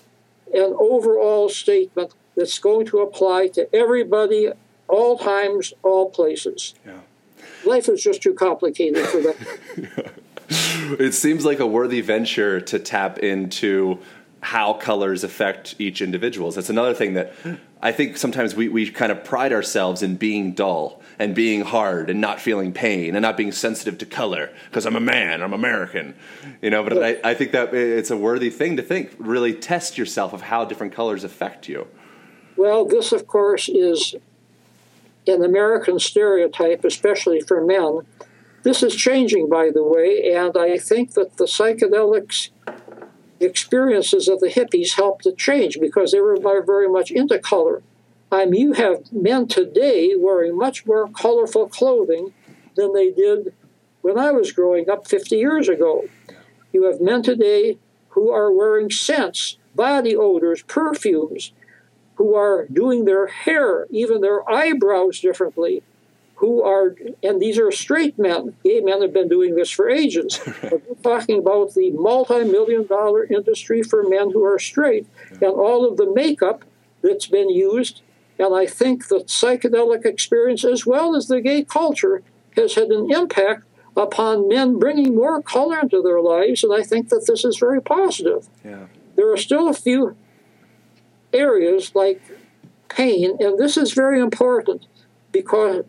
an 0.53 0.75
overall 0.79 1.49
statement 1.49 2.13
that's 2.37 2.59
going 2.59 2.87
to 2.87 3.01
apply 3.01 3.49
to 3.49 3.75
everybody, 3.75 4.51
all 4.89 5.19
times, 5.19 5.73
all 5.83 6.11
places. 6.11 6.75
Yeah. 6.87 7.01
Life 7.65 7.89
is 7.89 8.03
just 8.03 8.23
too 8.23 8.35
complicated 8.35 9.07
for 9.07 9.21
that. 9.21 10.13
it 10.99 11.13
seems 11.13 11.45
like 11.45 11.61
a 11.61 11.67
worthy 11.67 12.01
venture 12.01 12.61
to 12.61 12.79
tap 12.79 13.19
into 13.19 13.99
how 14.43 14.73
colors 14.73 15.23
affect 15.23 15.77
each 15.79 16.03
individual. 16.03 16.51
That's 16.51 16.69
another 16.69 16.95
thing 16.95 17.15
that 17.15 17.33
I 17.81 17.93
think 17.93 18.17
sometimes 18.17 18.57
we, 18.57 18.69
we 18.69 18.91
kind 18.91 19.13
of 19.13 19.23
pride 19.23 19.53
ourselves 19.53 20.03
in 20.03 20.17
being 20.17 20.53
dull 20.53 21.01
and 21.19 21.33
being 21.33 21.61
hard 21.61 22.11
and 22.11 22.21
not 22.21 22.41
feeling 22.41 22.73
pain 22.73 23.15
and 23.15 23.23
not 23.23 23.37
being 23.37 23.53
sensitive 23.53 23.99
to 23.99 24.07
color 24.07 24.51
because 24.69 24.85
I'm 24.85 24.97
a 24.97 25.01
man, 25.01 25.43
I'm 25.43 25.53
American, 25.53 26.17
you 26.61 26.71
know. 26.71 26.83
But 26.83 27.03
I, 27.03 27.31
I 27.31 27.35
think 27.35 27.53
that 27.53 27.73
it's 27.73 28.11
a 28.11 28.17
worthy 28.17 28.51
thing 28.51 28.77
to 28.79 28.83
think. 28.83 29.15
Really 29.19 29.55
test 29.55 29.97
yourself 29.97 30.33
of 30.33 30.43
how 30.43 30.65
different 30.65 30.93
colors 30.93 31.23
affect 31.23 31.69
you. 31.69 31.87
Well, 32.57 32.85
this, 32.85 33.13
of 33.13 33.29
course, 33.29 33.69
is 33.69 34.17
an 35.29 35.45
American 35.45 36.01
stereotype, 36.01 36.85
especially 36.85 37.41
for 37.41 37.65
men. 37.65 38.01
This 38.63 38.83
is 38.83 38.95
changing, 38.95 39.49
by 39.49 39.71
the 39.71 39.83
way, 39.83 40.33
and 40.33 40.57
I 40.57 40.79
think 40.79 41.15
that 41.15 41.37
the 41.37 41.47
psychedelics 41.47 42.51
experiences 43.41 44.29
of 44.29 44.39
the 44.39 44.47
hippies 44.47 44.95
helped 44.95 45.25
to 45.25 45.33
change 45.33 45.81
because 45.81 46.13
they 46.13 46.21
were 46.21 46.39
very 46.65 46.89
much 46.89 47.11
into 47.11 47.41
color. 47.41 47.83
I 48.31 48.47
mean, 48.47 48.61
you 48.61 48.73
have 48.75 49.13
men 49.13 49.49
today 49.49 50.15
wearing 50.17 50.57
much 50.57 50.87
more 50.87 51.09
colorful 51.09 51.69
clothing 51.69 52.33
than 52.77 52.93
they 52.93 53.11
did 53.11 53.53
when 54.01 54.17
I 54.17 54.31
was 54.31 54.53
growing 54.53 54.89
up 54.89 55.09
50 55.09 55.37
years 55.37 55.69
ago. 55.69 56.05
You 56.73 56.85
have 56.85 57.01
men 57.01 57.23
today 57.23 57.79
who 58.11 58.31
are 58.31 58.53
wearing 58.53 58.91
scents, 58.91 59.59
body 59.75 60.15
odors, 60.15 60.63
perfumes, 60.63 61.53
who 62.15 62.35
are 62.37 62.67
doing 62.73 63.07
their 63.07 63.27
hair, 63.27 63.87
even 63.91 64.21
their 64.21 64.49
eyebrows 64.49 65.19
differently, 65.21 65.83
who 66.43 66.61
are, 66.61 66.97
and 67.23 67.41
these 67.41 67.57
are 67.57 67.71
straight 67.71 68.19
men. 68.19 68.53
Gay 68.65 68.81
men 68.81 69.01
have 69.01 69.13
been 69.13 69.29
doing 69.29 69.55
this 69.55 69.71
for 69.71 69.89
ages. 69.89 70.41
but 70.63 70.83
we're 70.89 70.97
talking 70.97 71.39
about 71.39 71.73
the 71.75 71.93
multi 71.93 72.43
million 72.43 72.85
dollar 72.85 73.23
industry 73.23 73.81
for 73.81 74.03
men 74.03 74.33
who 74.33 74.43
are 74.45 74.59
straight 74.59 75.07
and 75.31 75.45
all 75.45 75.89
of 75.89 75.97
the 75.99 76.13
makeup 76.13 76.65
that's 77.01 77.29
been 77.29 77.49
used. 77.49 78.03
And 78.41 78.57
I 78.57 78.67
think 78.67 79.07
the 79.07 79.21
psychedelic 79.21 80.05
experience, 80.05 80.65
as 80.65 80.85
well 80.85 81.15
as 81.15 81.29
the 81.29 81.41
gay 81.41 81.63
culture, 81.63 82.25
has 82.57 82.75
had 82.75 82.89
an 82.89 83.13
impact 83.13 83.63
upon 83.97 84.49
men 84.49 84.81
bringing 84.81 85.15
more 85.15 85.41
color 85.41 85.79
into 85.79 86.03
their 86.03 86.21
lives. 86.21 86.65
And 86.65 86.75
I 86.75 86.83
think 86.83 87.11
that 87.11 87.25
this 87.29 87.45
is 87.45 87.57
very 87.57 87.81
positive. 87.81 88.49
Yeah. 88.65 88.87
There 89.15 89.33
are 89.33 89.37
still 89.37 89.69
a 89.69 89.75
few 89.75 90.17
areas 91.33 91.95
like 91.95 92.21
pain, 92.89 93.37
and 93.39 93.61
this 93.61 93.77
is 93.77 93.93
very 93.93 94.19
important 94.19 94.87
because 95.31 95.85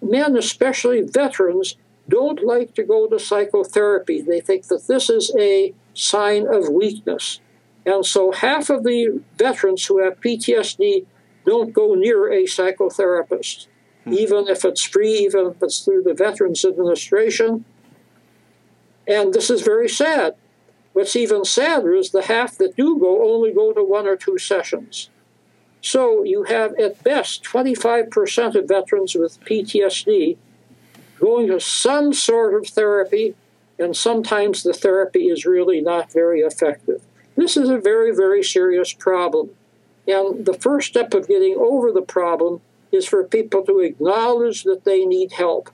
men, 0.00 0.36
especially 0.36 1.02
veterans, 1.02 1.76
don't 2.08 2.42
like 2.42 2.74
to 2.74 2.84
go 2.84 3.06
to 3.06 3.18
psychotherapy. 3.18 4.20
They 4.20 4.40
think 4.40 4.68
that 4.68 4.86
this 4.86 5.10
is 5.10 5.34
a 5.38 5.74
sign 5.94 6.46
of 6.46 6.68
weakness. 6.68 7.40
And 7.84 8.04
so 8.04 8.32
half 8.32 8.70
of 8.70 8.84
the 8.84 9.22
veterans 9.36 9.86
who 9.86 10.02
have 10.02 10.20
PTSD 10.20 11.06
don't 11.44 11.72
go 11.72 11.94
near 11.94 12.30
a 12.30 12.44
psychotherapist, 12.44 13.66
hmm. 14.04 14.12
even 14.12 14.48
if 14.48 14.64
it's 14.64 14.82
free, 14.82 15.18
even 15.18 15.46
if 15.46 15.62
it's 15.62 15.80
through 15.80 16.02
the 16.02 16.14
Veterans 16.14 16.64
Administration. 16.64 17.64
And 19.06 19.32
this 19.32 19.50
is 19.50 19.62
very 19.62 19.88
sad. 19.88 20.34
What's 20.92 21.16
even 21.16 21.44
sadder 21.44 21.94
is 21.94 22.10
the 22.10 22.22
half 22.22 22.58
that 22.58 22.76
do 22.76 22.98
go 22.98 23.32
only 23.32 23.52
go 23.52 23.72
to 23.72 23.84
one 23.84 24.06
or 24.06 24.16
two 24.16 24.36
sessions. 24.36 25.10
So 25.88 26.22
you 26.22 26.42
have 26.42 26.78
at 26.78 27.02
best 27.02 27.42
25% 27.44 28.54
of 28.54 28.68
veterans 28.68 29.14
with 29.14 29.40
PTSD 29.40 30.36
going 31.18 31.46
to 31.46 31.58
some 31.60 32.12
sort 32.12 32.52
of 32.52 32.68
therapy, 32.68 33.34
and 33.78 33.96
sometimes 33.96 34.62
the 34.62 34.74
therapy 34.74 35.28
is 35.28 35.46
really 35.46 35.80
not 35.80 36.12
very 36.12 36.40
effective. 36.40 37.00
This 37.36 37.56
is 37.56 37.70
a 37.70 37.78
very, 37.78 38.14
very 38.14 38.42
serious 38.42 38.92
problem. 38.92 39.48
And 40.06 40.44
the 40.44 40.52
first 40.52 40.88
step 40.88 41.14
of 41.14 41.26
getting 41.26 41.56
over 41.56 41.90
the 41.90 42.02
problem 42.02 42.60
is 42.92 43.06
for 43.06 43.24
people 43.24 43.64
to 43.64 43.80
acknowledge 43.80 44.64
that 44.64 44.84
they 44.84 45.06
need 45.06 45.32
help, 45.32 45.70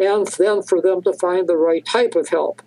and 0.00 0.26
then 0.26 0.64
for 0.64 0.80
them 0.80 1.00
to 1.02 1.12
find 1.12 1.48
the 1.48 1.56
right 1.56 1.86
type 1.86 2.16
of 2.16 2.30
help. 2.30 2.60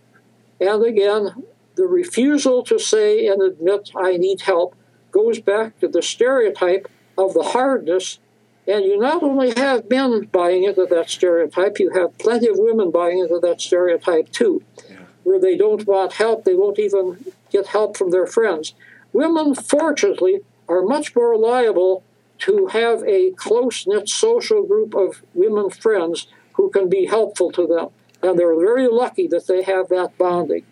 And 0.61 0.85
again, 0.85 1.43
the 1.75 1.85
refusal 1.85 2.63
to 2.63 2.79
say 2.79 3.27
and 3.27 3.41
admit 3.41 3.91
I 3.93 4.15
need 4.15 4.39
help 4.39 4.73
goes 5.12 5.39
back 5.39 5.80
to 5.80 5.88
the 5.88 6.01
stereotype 6.01 6.88
of 7.18 7.34
the 7.34 7.43
hardness. 7.43 8.20
And 8.68 8.84
you 8.84 8.99
not 8.99 9.24
only 9.24 9.53
have 9.55 9.89
men 9.89 10.26
buying 10.26 10.64
into 10.64 10.86
that 10.89 11.10
stereotype, 11.10 11.80
you 11.80 11.91
have 11.91 12.18
plenty 12.18 12.47
of 12.47 12.58
women 12.58 12.91
buying 12.91 13.20
into 13.20 13.39
that 13.39 13.62
stereotype 13.62 14.32
too, 14.32 14.64
yeah. 14.89 14.97
where 15.24 15.39
they 15.39 15.55
don't 15.55 15.88
want 15.88 16.14
help, 16.14 16.43
they 16.43 16.53
won't 16.53 16.80
even 16.80 17.34
get 17.49 17.68
help 17.68 17.95
from 17.95 18.12
their 18.12 18.28
friends. 18.28 18.74
Women, 19.14 19.55
fortunately, 19.55 20.41
are 20.68 20.82
much 20.82 21.16
more 21.16 21.38
liable 21.38 22.03
to 22.39 22.68
have 22.68 23.03
a 23.03 23.32
close 23.32 23.88
knit 23.88 24.10
social 24.10 24.64
group 24.64 24.93
of 24.93 25.22
women 25.34 25.70
friends 25.70 26.28
who 26.53 26.70
can 26.70 26.89
be 26.89 27.05
helpful 27.05 27.51
to 27.51 27.66
them. 27.66 27.89
And 28.22 28.38
they're 28.38 28.60
very 28.60 28.88
lucky 28.88 29.28
that 29.28 29.47
they 29.47 29.64
have 29.64 29.89
that 29.89 30.18
bonding. 30.18 30.66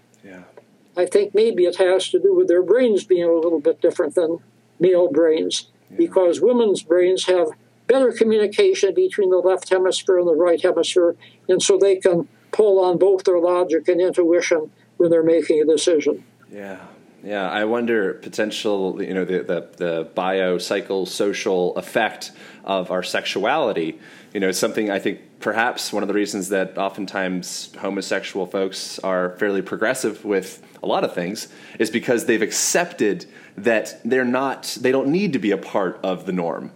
I 0.98 1.06
think 1.06 1.36
maybe 1.36 1.66
it 1.66 1.78
has 1.78 2.10
to 2.10 2.20
do 2.20 2.34
with 2.34 2.48
their 2.48 2.64
brains 2.64 3.04
being 3.04 3.24
a 3.24 3.34
little 3.34 3.60
bit 3.60 3.82
different 3.82 4.16
than 4.16 4.40
male 4.80 5.12
brains. 5.12 5.68
because 5.98 6.42
women's 6.42 6.84
brains 6.84 7.26
have 7.26 7.48
better 7.88 8.12
communication 8.12 8.94
between 8.94 9.30
the 9.30 9.38
left 9.38 9.70
hemisphere 9.70 10.18
and 10.18 10.28
the 10.28 10.36
right 10.36 10.62
hemisphere, 10.62 11.16
and 11.48 11.62
so 11.62 11.78
they 11.78 11.96
can 11.96 12.28
pull 12.52 12.84
on 12.84 12.98
both 12.98 13.24
their 13.24 13.40
logic 13.40 13.88
and 13.88 14.02
intuition 14.02 14.72
when 14.98 15.10
they're 15.12 15.24
making 15.24 15.62
a 15.62 15.66
decision. 15.66 16.24
Yeah. 16.52 16.80
Yeah, 17.24 17.50
I 17.50 17.66
wonder 17.66 18.14
potential, 18.14 19.02
you 19.02 19.14
know, 19.14 19.26
the, 19.26 19.40
the, 19.40 19.68
the 19.78 20.10
biopsychosocial 20.16 21.76
effect 21.76 22.32
of 22.64 22.92
our 22.92 23.02
sexuality. 23.02 24.00
You 24.32 24.40
know, 24.40 24.52
something 24.52 24.92
I 24.92 25.00
think 25.00 25.35
perhaps 25.46 25.94
one 25.94 26.02
of 26.02 26.08
the 26.08 26.14
reasons 26.16 26.50
that 26.50 26.76
oftentimes 26.76 27.72
homosexual 27.80 28.48
folks 28.48 28.98
are 28.98 29.38
fairly 29.38 29.62
progressive 29.62 30.26
with 30.26 30.60
a 30.82 30.88
lot 30.88 31.04
of 31.04 31.14
things 31.14 31.50
is 31.78 31.92
because 31.92 32.26
they've 32.26 32.42
accepted 32.42 33.28
that 33.56 34.02
they're 34.04 34.26
not, 34.26 34.76
they 34.82 34.92
don't 34.92 35.08
need 35.08 35.34
to 35.34 35.38
be 35.38 35.52
a 35.52 35.58
part 35.58 36.00
of 36.02 36.26
the 36.26 36.32
norm. 36.32 36.72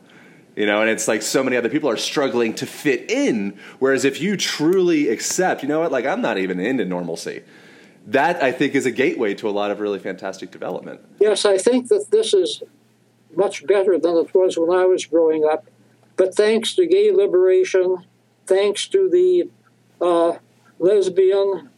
You 0.56 0.68
know 0.68 0.82
and 0.82 0.90
it's 0.90 1.08
like 1.08 1.24
so 1.24 1.44
many 1.44 1.58
other 1.58 1.70
people 1.70 1.90
are 1.90 1.98
struggling 1.98 2.54
to 2.56 2.68
fit 2.68 3.10
in 3.10 3.58
whereas 3.80 4.06
if 4.06 4.22
you 4.22 4.36
truly 4.38 5.08
accept 5.08 5.64
you 5.64 5.70
know 5.70 5.80
what 5.80 5.92
like 5.92 6.06
i'm 6.06 6.22
not 6.22 6.38
even 6.38 6.60
into 6.60 6.86
normalcy. 6.86 7.42
That 8.08 8.44
i 8.44 8.52
think 8.52 8.76
is 8.76 8.86
a 8.86 8.92
gateway 8.92 9.34
to 9.36 9.48
a 9.48 9.52
lot 9.52 9.72
of 9.72 9.80
really 9.80 10.00
fantastic 10.00 10.52
development. 10.52 11.00
Yes 11.20 11.46
i 11.46 11.58
think 11.58 11.88
that 11.88 12.08
this 12.12 12.34
is 12.34 12.62
much 13.36 13.66
better 13.66 13.98
than 13.98 14.18
it 14.18 14.34
was 14.34 14.58
when 14.58 14.70
i 14.78 14.86
was 14.86 15.06
growing 15.06 15.46
up 15.46 15.66
but 16.18 16.36
thanks 16.36 16.76
to 16.76 16.86
gay 16.86 17.10
liberation 17.10 18.06
thanks 18.50 18.88
to 18.88 19.10
the 19.10 19.50
uh, 20.02 20.38
lesbian 20.80 21.70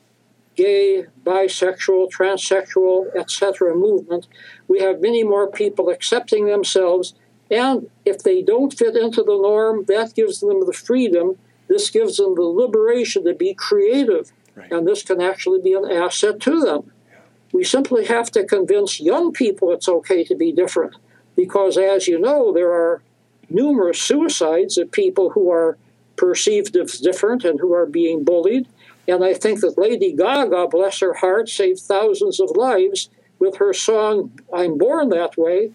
gay 0.56 1.06
bisexual 1.24 2.10
transsexual 2.12 3.16
etc 3.16 3.76
movement 3.76 4.28
we 4.68 4.80
have 4.80 5.00
many 5.00 5.24
more 5.24 5.48
people 5.50 5.90
accepting 5.90 6.46
themselves 6.46 7.14
and 7.52 7.90
if 8.06 8.24
they 8.24 8.42
don't 8.42 8.74
fit 8.74 8.96
into 8.96 9.24
the 9.24 9.38
norm, 9.38 9.84
that 9.90 10.16
gives 10.16 10.40
them 10.40 10.66
the 10.66 10.72
freedom. 10.74 11.38
This 11.68 11.90
gives 11.90 12.16
them 12.16 12.36
the 12.36 12.44
liberation 12.44 13.26
to 13.26 13.34
be 13.34 13.54
creative. 13.54 14.32
Right. 14.56 14.72
And 14.72 14.88
this 14.88 15.04
can 15.04 15.20
actually 15.20 15.62
be 15.62 15.74
an 15.74 15.86
asset 15.92 16.40
to 16.42 16.62
them. 16.62 16.92
Yeah. 17.10 17.20
We 17.52 17.66
simply 17.66 18.06
have 18.06 18.32
to 18.32 18.46
convince 18.46 19.02
young 19.02 19.34
people 19.34 19.72
it's 19.72 19.90
okay 19.90 20.24
to 20.24 20.36
be 20.36 20.54
different. 20.54 20.96
Because 21.36 21.78
as 21.78 22.08
you 22.08 22.20
know, 22.20 22.54
there 22.54 22.72
are 22.72 23.02
numerous 23.50 24.02
suicides 24.02 24.78
of 24.78 24.92
people 24.92 25.32
who 25.32 25.52
are 25.52 25.78
perceived 26.16 26.76
as 26.76 27.00
different 27.00 27.44
and 27.44 27.60
who 27.60 27.74
are 27.74 27.86
being 27.86 28.24
bullied. 28.24 28.68
And 29.08 29.24
I 29.24 29.34
think 29.34 29.62
that 29.62 29.78
Lady 29.78 30.14
Gaga, 30.14 30.68
bless 30.68 31.00
her 31.00 31.16
heart, 31.16 31.50
saved 31.50 31.80
thousands 31.80 32.40
of 32.40 32.52
lives 32.52 33.10
with 33.40 33.58
her 33.58 33.74
song, 33.74 34.40
I'm 34.54 34.78
Born 34.78 35.10
That 35.10 35.36
Way, 35.38 35.72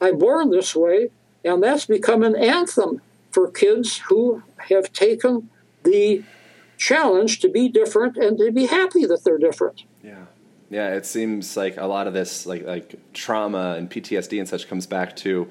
I'm 0.00 0.18
born 0.18 0.50
this 0.50 0.74
way, 0.74 1.10
and 1.44 1.62
that's 1.62 1.86
become 1.86 2.22
an 2.22 2.34
anthem 2.34 3.02
for 3.30 3.50
kids 3.50 3.98
who 4.08 4.42
have 4.68 4.92
taken 4.92 5.50
the 5.84 6.24
challenge 6.78 7.40
to 7.40 7.48
be 7.48 7.68
different 7.68 8.16
and 8.16 8.38
to 8.38 8.50
be 8.50 8.66
happy 8.66 9.04
that 9.06 9.24
they're 9.24 9.38
different. 9.38 9.84
Yeah. 10.02 10.24
Yeah, 10.70 10.94
it 10.94 11.04
seems 11.04 11.54
like 11.54 11.76
a 11.76 11.84
lot 11.84 12.06
of 12.06 12.14
this, 12.14 12.46
like 12.46 12.64
like 12.64 12.94
trauma 13.12 13.74
and 13.76 13.90
PTSD 13.90 14.38
and 14.38 14.48
such, 14.48 14.68
comes 14.68 14.86
back 14.86 15.14
to. 15.16 15.50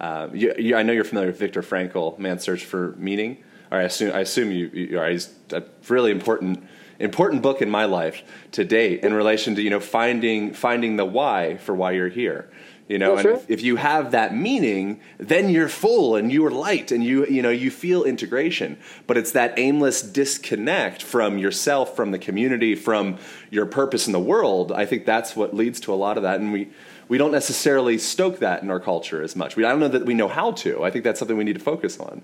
Uh, 0.00 0.28
you, 0.32 0.54
you, 0.56 0.76
I 0.76 0.84
know 0.84 0.92
you're 0.92 1.02
familiar 1.02 1.30
with 1.30 1.40
Viktor 1.40 1.60
Frankl, 1.60 2.16
Man's 2.20 2.44
Search 2.44 2.64
for 2.64 2.94
Meaning. 2.96 3.38
Or 3.70 3.78
I 3.78 3.82
assume 3.82 4.14
I 4.14 4.20
assume 4.20 4.50
you, 4.52 4.68
you 4.68 4.98
are. 4.98 5.10
A 5.52 5.64
really 5.88 6.10
important 6.12 6.64
important 7.00 7.42
book 7.42 7.60
in 7.60 7.70
my 7.70 7.86
life 7.86 8.22
to 8.52 8.64
date 8.64 9.02
in 9.02 9.12
relation 9.14 9.56
to 9.56 9.62
you 9.62 9.70
know 9.70 9.80
finding 9.80 10.52
finding 10.52 10.96
the 10.96 11.04
why 11.04 11.56
for 11.56 11.74
why 11.74 11.92
you're 11.92 12.08
here 12.08 12.48
you 12.90 12.98
know? 12.98 13.16
And 13.16 13.28
if, 13.28 13.48
if, 13.48 13.62
you 13.62 13.76
have 13.76 14.10
that 14.10 14.34
meaning 14.34 15.00
then 15.18 15.48
you're 15.48 15.68
full 15.68 16.16
and 16.16 16.32
you're 16.32 16.50
light 16.50 16.90
and 16.90 17.04
you 17.04 17.24
you 17.26 17.40
know 17.40 17.50
you 17.50 17.70
feel 17.70 18.02
integration. 18.02 18.78
But 19.06 19.16
it's 19.16 19.30
that 19.32 19.56
aimless 19.56 20.02
disconnect 20.02 21.00
from 21.00 21.38
yourself 21.38 21.94
from 21.94 22.10
the 22.10 22.18
community 22.18 22.74
from 22.74 23.18
your 23.48 23.66
purpose 23.66 24.08
in 24.08 24.12
the 24.12 24.18
world. 24.18 24.72
I 24.72 24.86
think 24.86 25.06
that's 25.06 25.36
what 25.36 25.54
leads 25.54 25.78
to 25.82 25.94
a 25.94 25.94
lot 25.94 26.16
of 26.16 26.24
that. 26.24 26.40
And 26.40 26.52
we 26.52 26.70
we 27.06 27.16
don't 27.16 27.30
necessarily 27.30 27.96
stoke 27.96 28.40
that 28.40 28.64
in 28.64 28.70
our 28.70 28.80
culture 28.80 29.22
as 29.22 29.36
much. 29.36 29.54
We, 29.54 29.64
i 29.64 29.70
don't 29.70 29.78
know 29.78 29.88
that 29.88 30.04
we 30.04 30.14
know 30.14 30.28
how 30.28 30.50
to. 30.52 30.82
I 30.82 30.90
think 30.90 31.04
that's 31.04 31.20
something 31.20 31.36
we 31.36 31.44
need 31.44 31.58
to 31.58 31.64
focus 31.64 32.00
on 32.00 32.22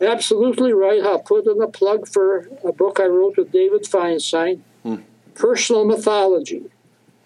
absolutely 0.00 0.72
right 0.72 1.02
i'll 1.02 1.18
put 1.18 1.46
in 1.46 1.60
a 1.60 1.68
plug 1.68 2.06
for 2.06 2.48
a 2.64 2.72
book 2.72 2.98
i 3.00 3.06
wrote 3.06 3.36
with 3.36 3.52
david 3.52 3.82
feinstein 3.82 4.60
hmm. 4.82 4.96
personal 5.34 5.84
mythology 5.84 6.70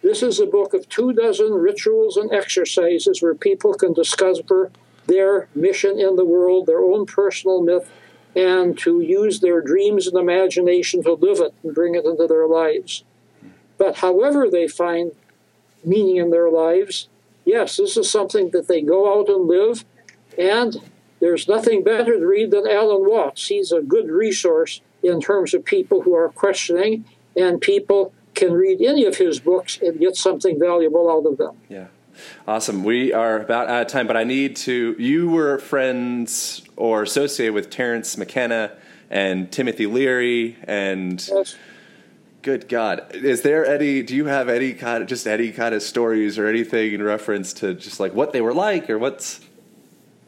this 0.03 0.23
is 0.23 0.41
a 0.41 0.47
book 0.47 0.75
of 0.75 0.89
two 0.89 1.12
dozen 1.12 1.53
rituals 1.53 2.16
and 2.16 2.33
exercises 2.33 3.23
where 3.23 3.37
people 3.37 3.73
can 3.75 3.93
discover 3.93 4.70
their 5.07 5.49
mission 5.55 5.99
in 5.99 6.16
the 6.16 6.25
world, 6.25 6.66
their 6.66 6.81
own 6.81 7.07
personal 7.07 7.62
myth, 7.62 7.89
and 8.35 8.77
to 8.79 9.01
use 9.01 9.41
their 9.41 9.61
dreams 9.61 10.07
and 10.07 10.18
imagination 10.18 11.03
to 11.05 11.12
live 11.12 11.39
it 11.39 11.55
and 11.62 11.75
bring 11.75 11.95
it 11.95 12.05
into 12.05 12.27
their 12.27 12.49
lives. 12.49 13.05
But 13.79 13.99
however 13.99 14.49
they 14.51 14.66
find 14.66 15.12
meaning 15.85 16.16
in 16.16 16.31
their 16.31 16.51
lives, 16.51 17.09
yes, 17.45 17.77
this 17.77 17.97
is 17.97 18.11
something 18.11 18.51
that 18.51 18.68
they 18.68 18.83
go 18.83 19.18
out 19.18 19.29
and 19.29 19.47
live. 19.47 19.85
And 20.37 20.77
there's 21.23 21.47
nothing 21.47 21.85
better 21.85 22.18
to 22.18 22.27
read 22.27 22.51
than 22.51 22.66
Alan 22.68 23.09
Watts. 23.09 23.47
He's 23.47 23.70
a 23.70 23.81
good 23.81 24.11
resource 24.11 24.81
in 25.05 25.20
terms 25.20 25.55
of 25.55 25.64
people 25.64 26.03
who 26.03 26.14
are 26.16 26.29
questioning 26.29 27.05
and 27.37 27.61
people 27.61 28.12
can 28.35 28.53
read 28.53 28.83
any 28.83 29.05
of 29.05 29.16
his 29.16 29.39
books 29.39 29.79
and 29.81 30.01
get 30.01 30.16
something 30.16 30.59
valuable 30.59 31.09
out 31.09 31.25
of 31.31 31.39
them. 31.39 31.57
Yeah. 31.68 31.87
Awesome. 32.47 32.83
We 32.83 33.12
are 33.12 33.41
about 33.41 33.68
out 33.68 33.83
of 33.83 33.87
time, 33.87 34.09
but 34.09 34.16
I 34.16 34.25
need 34.25 34.57
to. 34.57 34.97
You 34.99 35.31
were 35.31 35.59
friends 35.59 36.62
or 36.77 37.05
associated 37.05 37.55
with 37.55 37.70
Terence 37.70 38.18
McKenna 38.18 38.73
and 39.09 39.51
Timothy 39.51 39.87
Leary 39.87 40.57
and. 40.64 41.25
Yes. 41.27 41.57
Good 42.43 42.68
God, 42.68 43.14
is 43.14 43.43
there 43.43 43.64
any? 43.64 44.03
Do 44.03 44.16
you 44.16 44.27
have 44.27 44.49
any 44.49 44.73
kind 44.75 45.01
of 45.01 45.09
just 45.09 45.29
any 45.29 45.53
kind 45.53 45.77
of 45.77 45.81
stories 45.81 46.39
or 46.39 46.49
anything 46.49 46.93
in 46.93 47.01
reference 47.01 47.53
to 47.55 47.73
just 47.73 48.01
like 48.01 48.14
what 48.14 48.33
they 48.33 48.41
were 48.41 48.53
like 48.53 48.91
or 48.91 48.99
what's? 48.99 49.41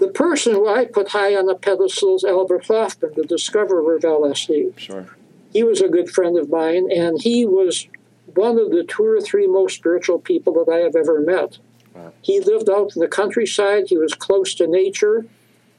The 0.04 0.12
person 0.12 0.52
who 0.52 0.68
I 0.68 0.84
put 0.84 1.08
high 1.08 1.34
on 1.34 1.46
the 1.46 1.54
pedestal 1.54 2.16
is 2.16 2.24
Albert 2.24 2.66
Hofmann, 2.66 3.12
the 3.16 3.24
discoverer 3.24 3.96
of 3.96 4.02
LSD. 4.02 4.78
Sure. 4.78 5.06
He 5.50 5.62
was 5.62 5.80
a 5.80 5.88
good 5.88 6.10
friend 6.10 6.36
of 6.36 6.50
mine, 6.50 6.90
and 6.94 7.22
he 7.22 7.46
was 7.46 7.88
one 8.26 8.58
of 8.58 8.70
the 8.70 8.84
two 8.84 9.06
or 9.06 9.22
three 9.22 9.46
most 9.46 9.76
spiritual 9.76 10.18
people 10.18 10.52
that 10.52 10.70
I 10.70 10.80
have 10.80 10.94
ever 10.94 11.20
met. 11.20 11.56
Wow. 11.94 12.12
He 12.20 12.38
lived 12.38 12.68
out 12.68 12.94
in 12.94 13.00
the 13.00 13.08
countryside, 13.08 13.84
he 13.86 13.96
was 13.96 14.12
close 14.12 14.54
to 14.56 14.66
nature, 14.66 15.24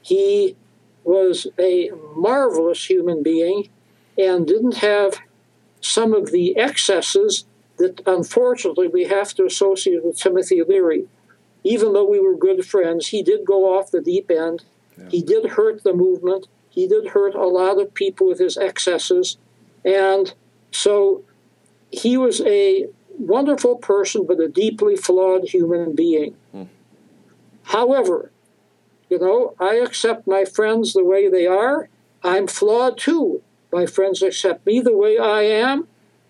he 0.02 0.56
was 1.04 1.46
a 1.56 1.92
marvelous 2.16 2.90
human 2.90 3.22
being 3.22 3.68
and 4.18 4.44
didn't 4.44 4.78
have 4.78 5.20
some 5.80 6.12
of 6.12 6.32
the 6.32 6.56
excesses 6.56 7.44
that 7.76 8.00
unfortunately 8.06 8.88
we 8.88 9.04
have 9.04 9.34
to 9.34 9.44
associate 9.44 10.04
with 10.04 10.18
Timothy 10.18 10.64
Leary. 10.64 11.06
Even 11.66 11.94
though 11.94 12.08
we 12.08 12.20
were 12.20 12.36
good 12.36 12.64
friends, 12.64 13.08
he 13.08 13.24
did 13.24 13.44
go 13.44 13.76
off 13.76 13.90
the 13.90 14.00
deep 14.00 14.30
end. 14.30 14.62
Yeah. 14.96 15.08
He 15.10 15.20
did 15.20 15.50
hurt 15.50 15.82
the 15.82 15.92
movement. 15.92 16.46
He 16.70 16.86
did 16.86 17.08
hurt 17.08 17.34
a 17.34 17.48
lot 17.48 17.80
of 17.80 17.92
people 17.92 18.28
with 18.28 18.38
his 18.38 18.56
excesses. 18.56 19.36
And 19.84 20.32
so 20.70 21.24
he 21.90 22.16
was 22.16 22.40
a 22.42 22.86
wonderful 23.18 23.76
person, 23.76 24.26
but 24.26 24.38
a 24.38 24.46
deeply 24.46 24.94
flawed 24.94 25.48
human 25.48 25.96
being. 25.96 26.36
Hmm. 26.52 26.64
However, 27.64 28.30
you 29.10 29.18
know, 29.18 29.54
I 29.58 29.74
accept 29.74 30.28
my 30.28 30.44
friends 30.44 30.92
the 30.92 31.02
way 31.02 31.28
they 31.28 31.48
are. 31.48 31.88
I'm 32.22 32.46
flawed 32.46 32.96
too. 32.96 33.42
My 33.72 33.86
friends 33.86 34.22
accept 34.22 34.64
me 34.66 34.80
the 34.80 34.96
way 34.96 35.18
I 35.18 35.42
am. 35.42 35.88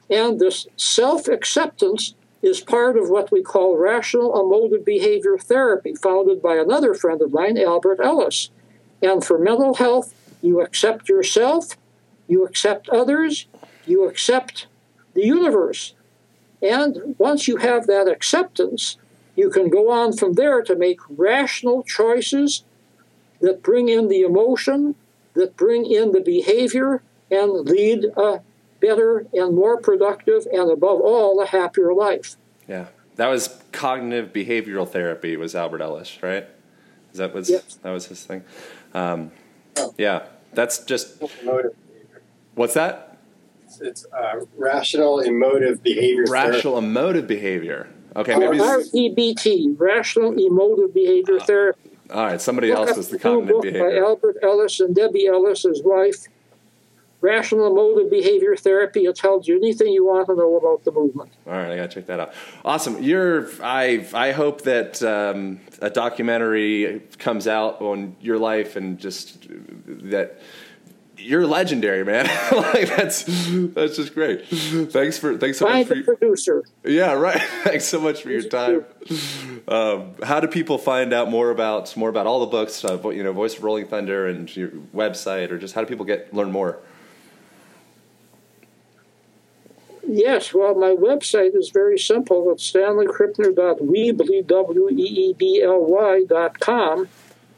And 0.08 0.40
this 0.40 0.66
self 0.76 1.28
acceptance 1.28 2.14
is 2.46 2.60
part 2.60 2.96
of 2.96 3.10
what 3.10 3.32
we 3.32 3.42
call 3.42 3.76
rational 3.76 4.40
emotive 4.40 4.84
behavior 4.84 5.36
therapy, 5.36 5.94
founded 5.94 6.40
by 6.40 6.54
another 6.54 6.94
friend 6.94 7.20
of 7.20 7.32
mine, 7.32 7.58
Albert 7.58 7.98
Ellis. 8.00 8.50
And 9.02 9.24
for 9.24 9.36
mental 9.36 9.74
health, 9.74 10.14
you 10.40 10.60
accept 10.60 11.08
yourself, 11.08 11.76
you 12.28 12.44
accept 12.44 12.88
others, 12.88 13.46
you 13.84 14.08
accept 14.08 14.68
the 15.14 15.24
universe. 15.24 15.94
And 16.62 17.16
once 17.18 17.48
you 17.48 17.56
have 17.56 17.88
that 17.88 18.06
acceptance, 18.06 18.96
you 19.34 19.50
can 19.50 19.68
go 19.68 19.90
on 19.90 20.16
from 20.16 20.34
there 20.34 20.62
to 20.62 20.76
make 20.76 21.00
rational 21.10 21.82
choices 21.82 22.62
that 23.40 23.62
bring 23.62 23.88
in 23.88 24.06
the 24.06 24.22
emotion, 24.22 24.94
that 25.34 25.56
bring 25.56 25.84
in 25.84 26.12
the 26.12 26.20
behavior, 26.20 27.02
and 27.28 27.52
lead 27.68 28.04
a 28.16 28.40
better 28.86 29.26
and 29.32 29.54
more 29.54 29.80
productive, 29.80 30.46
and 30.52 30.70
above 30.70 31.00
all, 31.00 31.40
a 31.40 31.46
happier 31.46 31.92
life. 31.92 32.36
Yeah, 32.68 32.86
that 33.16 33.28
was 33.28 33.62
cognitive 33.72 34.32
behavioral 34.32 34.88
therapy. 34.88 35.36
Was 35.36 35.54
Albert 35.54 35.82
Ellis 35.82 36.22
right? 36.22 36.46
Is 37.12 37.18
that 37.18 37.34
was 37.34 37.50
yes. 37.50 37.78
that 37.82 37.90
was 37.90 38.06
his 38.06 38.24
thing? 38.24 38.44
Um, 38.94 39.30
yeah, 39.96 40.26
that's 40.52 40.84
just. 40.84 41.22
What's 42.54 42.74
that? 42.74 43.18
It's, 43.80 44.06
uh, 44.06 44.40
rational 44.56 45.20
emotive 45.20 45.82
behavior. 45.82 46.24
Rational 46.28 46.74
therapy. 46.74 46.86
emotive 46.86 47.26
behavior. 47.26 47.88
Okay, 48.14 48.34
maybe. 48.36 48.58
s- 48.58 48.90
REBT, 48.92 49.78
Rational 49.78 50.32
Emotive 50.38 50.94
Behavior 50.94 51.38
Therapy. 51.38 51.90
All 52.10 52.24
right, 52.24 52.40
somebody 52.40 52.70
Look 52.70 52.88
else 52.88 52.96
is 52.96 53.08
the 53.08 53.18
the 53.18 53.28
new 53.28 53.40
cognitive 53.40 53.74
book 53.74 53.90
by. 53.92 53.98
Albert 53.98 54.36
Ellis 54.42 54.80
and 54.80 54.94
Debbie 54.94 55.26
Ellis, 55.26 55.64
his 55.64 55.82
wife. 55.84 56.26
Rational 57.20 57.66
Emotive 57.66 58.10
Behavior 58.10 58.56
Therapy. 58.56 59.04
It 59.06 59.16
tells 59.16 59.48
you 59.48 59.56
anything 59.56 59.88
you 59.88 60.06
want 60.06 60.26
to 60.26 60.34
know 60.34 60.56
about 60.56 60.84
the 60.84 60.92
movement. 60.92 61.30
All 61.46 61.52
right, 61.52 61.70
I 61.70 61.76
gotta 61.76 61.88
check 61.88 62.06
that 62.06 62.20
out. 62.20 62.34
Awesome. 62.64 63.02
You're. 63.02 63.48
I. 63.62 64.06
I 64.12 64.32
hope 64.32 64.62
that 64.62 65.02
um, 65.02 65.60
a 65.80 65.90
documentary 65.90 67.02
comes 67.18 67.48
out 67.48 67.80
on 67.80 68.16
your 68.20 68.38
life 68.38 68.76
and 68.76 68.98
just 68.98 69.46
that 69.86 70.40
you're 71.18 71.46
legendary, 71.46 72.04
man. 72.04 72.26
like 72.52 72.94
that's 72.94 73.24
that's 73.24 73.96
just 73.96 74.14
great. 74.14 74.46
Thanks 74.46 75.18
for 75.18 75.36
thanks 75.38 75.58
so 75.58 75.64
much 75.66 75.72
Find 75.74 75.88
for 75.88 75.94
the 75.94 76.00
your, 76.00 76.16
producer. 76.16 76.64
yeah 76.84 77.12
right. 77.12 77.40
Thanks 77.64 77.84
so 77.86 78.00
much 78.00 78.22
for 78.22 78.30
your 78.30 78.42
time. 78.42 78.84
Um, 79.68 80.14
how 80.22 80.40
do 80.40 80.46
people 80.48 80.78
find 80.78 81.12
out 81.12 81.30
more 81.30 81.50
about 81.50 81.96
more 81.96 82.08
about 82.08 82.26
all 82.26 82.40
the 82.40 82.46
books? 82.46 82.84
Uh, 82.84 83.00
you 83.10 83.22
know, 83.22 83.32
Voice 83.32 83.56
of 83.56 83.64
Rolling 83.64 83.86
Thunder 83.86 84.26
and 84.26 84.54
your 84.54 84.68
website, 84.94 85.50
or 85.50 85.58
just 85.58 85.74
how 85.74 85.80
do 85.80 85.86
people 85.86 86.04
get 86.04 86.32
learn 86.32 86.52
more? 86.52 86.78
Yes, 90.08 90.54
well, 90.54 90.74
my 90.74 90.94
website 90.94 91.56
is 91.56 91.70
very 91.70 91.98
simple. 91.98 92.52
It's 92.52 92.70
stanleykrippner.weebly, 92.70 94.46
W-E-E-B-L-Y 94.46 96.24
dot 96.28 96.60
com. 96.60 97.08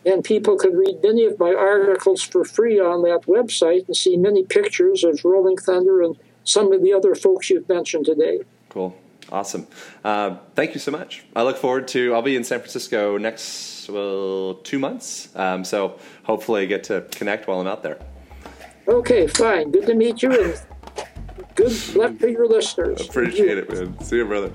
And 0.07 0.25
people 0.25 0.57
can 0.57 0.75
read 0.75 1.03
many 1.03 1.27
of 1.27 1.39
my 1.39 1.53
articles 1.53 2.23
for 2.23 2.45
free 2.45 2.81
on 2.81 3.03
that 3.03 3.23
website 3.27 3.87
and 3.87 3.97
see 3.97 4.17
many 4.17 4.45
pictures 4.45 5.05
of 5.05 5.23
Rolling 5.25 5.59
Thunder 5.59 6.01
and 6.03 6.17
some 6.45 6.73
of 6.73 6.83
the 6.83 6.95
other 6.95 7.15
folks 7.15 7.51
you've 7.51 7.69
mentioned 7.69 8.07
today. 8.07 8.41
Cool. 8.71 8.97
Awesome. 9.31 9.67
Uh, 10.03 10.37
thank 10.55 10.73
you 10.73 10.81
so 10.81 10.91
much. 10.91 11.25
I 11.37 11.43
look 11.43 11.59
forward 11.59 11.87
to. 11.89 12.15
I'll 12.15 12.23
be 12.23 12.37
in 12.37 12.45
San 12.45 12.61
Francisco 12.61 13.19
next 13.19 13.91
well 13.91 14.55
two 14.63 14.79
months. 14.79 15.29
Um, 15.37 15.65
so 15.65 15.99
hopefully 16.23 16.63
I 16.63 16.65
get 16.65 16.85
to 16.85 17.03
connect 17.11 17.47
while 17.47 17.61
I'm 17.61 17.67
out 17.67 17.83
there. 17.83 17.99
Okay, 18.87 19.27
fine. 19.27 19.71
Good 19.71 19.87
to 19.87 19.95
meet 19.95 20.23
you 20.23 20.33
and 20.33 20.59
good 21.59 21.97
luck 21.97 22.17
to 22.21 22.31
your 22.31 22.47
listeners. 22.47 23.01
Appreciate 23.01 23.59
it, 23.59 23.69
man. 23.69 23.99
See 24.01 24.17
you, 24.17 24.25
brother. 24.25 24.53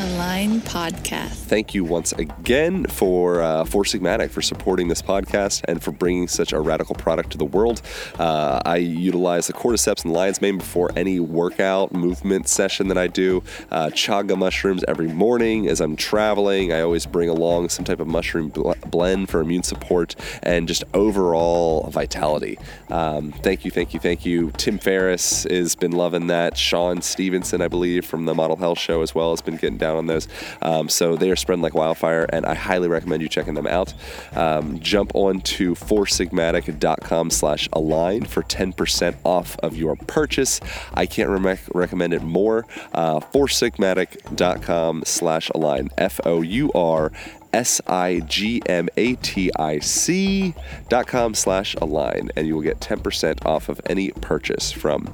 Align 0.00 0.60
Podcast. 0.62 1.34
Thank 1.44 1.72
you 1.72 1.84
once 1.84 2.12
again 2.12 2.84
for 2.86 3.40
uh, 3.40 3.64
Four 3.64 3.84
Sigmatic 3.84 4.30
for 4.30 4.42
supporting 4.42 4.88
this 4.88 5.00
podcast 5.00 5.62
and 5.68 5.80
for 5.80 5.92
bringing 5.92 6.26
such 6.26 6.52
a 6.52 6.58
radical 6.60 6.96
product 6.96 7.30
to 7.30 7.38
the 7.38 7.44
world. 7.44 7.80
Uh, 8.18 8.60
I 8.64 8.78
utilize 8.78 9.46
the 9.46 9.52
cordyceps 9.52 10.04
and 10.04 10.12
lion's 10.12 10.40
mane 10.42 10.58
before 10.58 10.90
any 10.96 11.20
workout 11.20 11.92
movement 11.92 12.48
session 12.48 12.88
that 12.88 12.98
I 12.98 13.06
do. 13.06 13.44
Uh, 13.70 13.90
chaga 13.90 14.36
mushrooms 14.36 14.84
every 14.88 15.08
morning 15.08 15.68
as 15.68 15.80
I'm 15.80 15.94
traveling. 15.94 16.72
I 16.72 16.80
always 16.80 17.06
bring 17.06 17.28
along 17.28 17.68
some 17.68 17.84
type 17.84 18.00
of 18.00 18.08
mushroom 18.08 18.48
bl- 18.48 18.72
blend 18.86 19.28
for 19.28 19.40
immune 19.40 19.62
support 19.62 20.16
and 20.42 20.66
just 20.66 20.82
overall 20.92 21.88
vitality. 21.90 22.58
Um, 22.90 23.30
thank 23.30 23.64
you, 23.64 23.70
thank 23.70 23.94
you, 23.94 24.00
thank 24.00 24.26
you. 24.26 24.50
Tim 24.56 24.78
Ferriss 24.78 25.44
has 25.44 25.76
been 25.76 25.92
loving 25.92 26.26
that. 26.32 26.56
Shawn 26.56 27.02
Stevenson, 27.02 27.60
I 27.60 27.68
believe, 27.68 28.06
from 28.06 28.24
the 28.24 28.34
Model 28.34 28.56
Health 28.56 28.78
Show 28.78 29.02
as 29.02 29.14
well, 29.14 29.30
has 29.30 29.42
been 29.42 29.56
getting 29.56 29.76
down 29.76 29.96
on 29.96 30.06
those. 30.06 30.26
Um, 30.62 30.88
so 30.88 31.14
they 31.14 31.30
are 31.30 31.36
spreading 31.36 31.62
like 31.62 31.74
wildfire, 31.74 32.26
and 32.32 32.46
I 32.46 32.54
highly 32.54 32.88
recommend 32.88 33.22
you 33.22 33.28
checking 33.28 33.54
them 33.54 33.66
out. 33.66 33.92
Um, 34.34 34.80
jump 34.80 35.12
on 35.14 35.40
to 35.42 35.74
foursigmatic.com 35.74 37.30
slash 37.30 37.68
align 37.72 38.24
for 38.24 38.42
10% 38.42 39.16
off 39.24 39.58
of 39.58 39.76
your 39.76 39.94
purchase. 39.96 40.60
I 40.94 41.04
can't 41.06 41.28
rem- 41.28 41.58
recommend 41.74 42.14
it 42.14 42.22
more. 42.22 42.66
Uh, 42.94 43.20
foursigmatic.com 43.20 45.02
slash 45.04 45.50
align. 45.50 45.90
F 45.98 46.20
O 46.24 46.40
U 46.40 46.72
R 46.74 47.12
S 47.52 47.80
I 47.86 48.20
G 48.20 48.62
M 48.66 48.88
A 48.96 49.14
T 49.16 49.50
I 49.56 49.78
C 49.78 50.54
dot 50.88 51.06
com 51.06 51.34
slash 51.34 51.74
align, 51.76 52.30
and 52.36 52.46
you 52.46 52.54
will 52.54 52.62
get 52.62 52.80
10% 52.80 53.44
off 53.44 53.68
of 53.68 53.80
any 53.86 54.10
purchase 54.10 54.72
from 54.72 55.06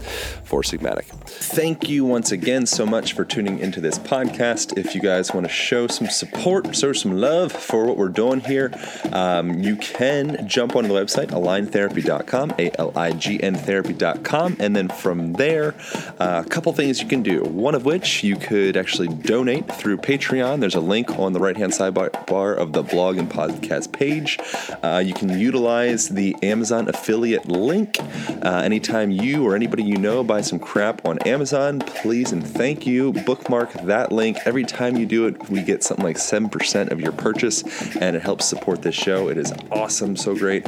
Four 0.45 0.62
Sigmatic. 0.62 1.05
Thank 1.05 1.89
you 1.89 2.05
once 2.05 2.32
again 2.32 2.66
so 2.66 2.86
much 2.86 3.12
for 3.12 3.24
tuning 3.24 3.59
into 3.59 3.80
this 3.80 3.99
podcast. 3.99 4.78
If 4.78 4.95
you 4.95 5.01
guys 5.01 5.32
want 5.32 5.47
to 5.47 5.53
show 5.53 5.86
some 5.86 6.09
support, 6.09 6.74
show 6.76 6.93
some 6.93 7.12
love 7.12 7.53
for 7.53 7.86
what 7.86 7.97
we're 7.97 8.09
doing 8.09 8.41
here, 8.41 8.72
um, 9.12 9.59
you 9.61 9.76
can 9.76 10.47
jump 10.49 10.76
onto 10.76 10.89
the 10.89 10.95
website, 10.95 11.28
aligntherapy.com, 11.28 12.55
A 12.59 12.70
L 12.80 12.93
I 12.97 13.12
G 13.12 13.43
N 13.43 13.55
therapy.com, 13.55 14.57
and 14.61 14.76
then 14.76 14.89
from 14.89 15.34
there, 15.34 15.74
uh, 16.18 16.43
a 16.45 16.49
couple 16.49 16.72
things 16.72 17.01
you 17.01 17.09
can 17.09 17.22
do. 17.22 17.43
One 17.43 17.74
of 17.74 17.84
which 17.84 18.22
you 18.22 18.36
could 18.36 18.76
actually 18.76 19.09
donate 19.09 19.70
through 19.74 19.99
Patreon. 19.99 20.61
There's 20.61 20.74
a 20.74 20.80
link 20.80 21.18
on 21.18 21.32
the 21.32 21.41
right 21.41 21.57
hand 21.57 21.72
sidebar 21.72 22.12
bar 22.29 22.55
of 22.55 22.72
the 22.72 22.83
blog 22.83 23.16
and 23.18 23.31
podcast 23.31 23.93
page. 23.93 24.39
Uh, 24.83 25.03
you 25.05 25.14
can 25.14 25.39
utilize 25.39 26.09
the 26.09 26.37
Amazon 26.43 26.89
affiliate 26.89 27.49
link. 27.49 27.97
Uh, 28.43 28.62
anytime 28.64 29.11
you 29.11 29.47
or 29.47 29.55
anybody 29.55 29.83
you 29.83 29.97
know 29.97 30.22
buy 30.22 30.41
some 30.41 30.59
crap 30.59 31.05
on 31.07 31.18
Amazon, 31.20 31.81
please 31.81 32.33
and 32.33 32.47
thank 32.47 32.87
you. 32.87 33.12
Bookmark 33.12 33.72
that 33.85 34.12
link. 34.12 34.39
Every 34.45 34.64
time 34.64 34.97
you 34.97 35.07
do 35.07 35.26
it, 35.26 35.49
we 35.49 35.62
get 35.62 35.83
something 35.83 36.05
like 36.05 36.16
7% 36.16 36.91
of 36.91 37.01
your 37.01 37.12
purchase, 37.12 37.62
and 37.97 38.14
it 38.14 38.22
helps 38.22 38.45
support 38.45 38.83
this 38.83 38.95
show. 38.95 39.29
It 39.29 39.39
is 39.39 39.53
awesome, 39.70 40.16
so 40.16 40.35
great. 40.35 40.66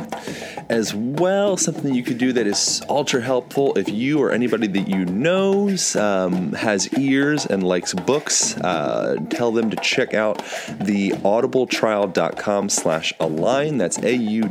As 0.68 0.94
well, 0.94 1.56
something 1.56 1.94
you 1.94 2.02
could 2.02 2.18
do 2.18 2.32
that 2.32 2.46
is 2.46 2.82
ultra 2.88 3.20
helpful 3.20 3.76
if 3.76 3.88
you 3.88 4.20
or 4.20 4.30
anybody 4.30 4.66
that 4.68 4.88
you 4.88 5.04
knows 5.04 5.96
um, 5.96 6.52
has 6.52 6.92
ears 6.94 7.46
and 7.46 7.62
likes 7.62 7.94
books, 7.94 8.56
uh, 8.58 9.16
tell 9.30 9.52
them 9.52 9.70
to 9.70 9.76
check 9.76 10.14
out 10.14 10.42
the 10.80 11.12
audibletrial.com 11.50 12.68
slash 12.68 13.12
align. 13.20 13.78
That's 13.78 13.98
A-U-D-I-B-L-E 13.98 14.50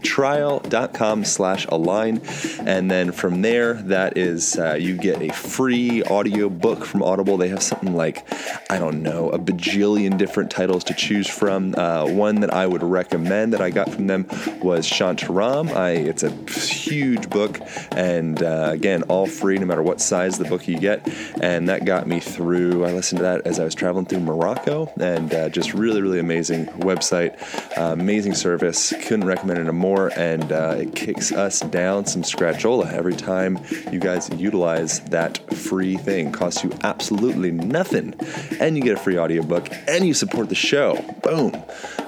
trial.com 0.00 1.24
slash 1.24 1.66
align. 1.66 2.20
And 2.60 2.90
then 2.90 3.12
from 3.12 3.42
there, 3.42 3.74
that 3.74 4.16
is, 4.16 4.58
uh, 4.58 4.74
you 4.74 4.96
get 4.96 5.20
a 5.22 5.28
free 5.32 6.02
audio 6.04 6.48
book 6.48 6.84
from 6.84 7.02
Audible. 7.02 7.36
They 7.36 7.48
have 7.48 7.62
something 7.62 7.94
like, 7.94 8.26
I 8.70 8.78
don't 8.78 9.02
know, 9.02 9.30
a 9.30 9.38
bajillion 9.38 10.16
different 10.18 10.50
titles 10.50 10.84
to 10.84 10.94
choose 10.94 11.28
from. 11.28 11.74
Uh, 11.76 12.06
one 12.06 12.40
that 12.40 12.52
I 12.52 12.66
would 12.66 12.82
recommend 12.82 13.52
that 13.52 13.60
I 13.60 13.70
got 13.70 13.90
from 13.90 14.06
them 14.06 14.26
was 14.60 14.88
Shantaram. 14.88 15.70
I, 15.74 15.90
it's 15.92 16.22
a 16.22 16.30
huge 16.60 17.28
book, 17.30 17.60
and 17.92 18.42
uh, 18.42 18.70
again, 18.72 19.02
all 19.04 19.26
free 19.26 19.58
no 19.58 19.66
matter 19.66 19.82
what 19.82 20.00
size 20.00 20.38
the 20.38 20.44
book 20.44 20.68
you 20.68 20.78
get. 20.78 21.06
And 21.40 21.68
that 21.68 21.84
got 21.84 22.06
me 22.06 22.20
through, 22.20 22.84
I 22.84 22.92
listened 22.92 23.18
to 23.18 23.22
that 23.24 23.46
as 23.46 23.58
I 23.58 23.64
was 23.64 23.74
traveling 23.74 24.06
through 24.06 24.20
Morocco, 24.20 24.91
and 25.00 25.32
uh, 25.34 25.48
just 25.48 25.74
really, 25.74 26.02
really 26.02 26.18
amazing 26.18 26.66
website, 26.66 27.36
uh, 27.78 27.92
amazing 27.92 28.34
service. 28.34 28.92
Couldn't 29.02 29.24
recommend 29.24 29.66
it 29.66 29.72
more, 29.72 30.10
and 30.16 30.52
uh, 30.52 30.76
it 30.78 30.94
kicks 30.94 31.32
us 31.32 31.60
down 31.60 32.06
some 32.06 32.22
scratchola 32.22 32.92
every 32.92 33.14
time 33.14 33.58
you 33.90 33.98
guys 33.98 34.30
utilize 34.30 35.00
that 35.00 35.54
free 35.54 35.96
thing. 35.96 36.32
Costs 36.32 36.64
you 36.64 36.72
absolutely 36.82 37.50
nothing, 37.50 38.14
and 38.60 38.76
you 38.76 38.82
get 38.82 38.98
a 38.98 39.00
free 39.00 39.18
audiobook, 39.18 39.68
and 39.88 40.06
you 40.06 40.14
support 40.14 40.48
the 40.48 40.54
show. 40.54 40.96
Boom. 41.22 41.54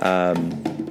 Um, 0.00 0.84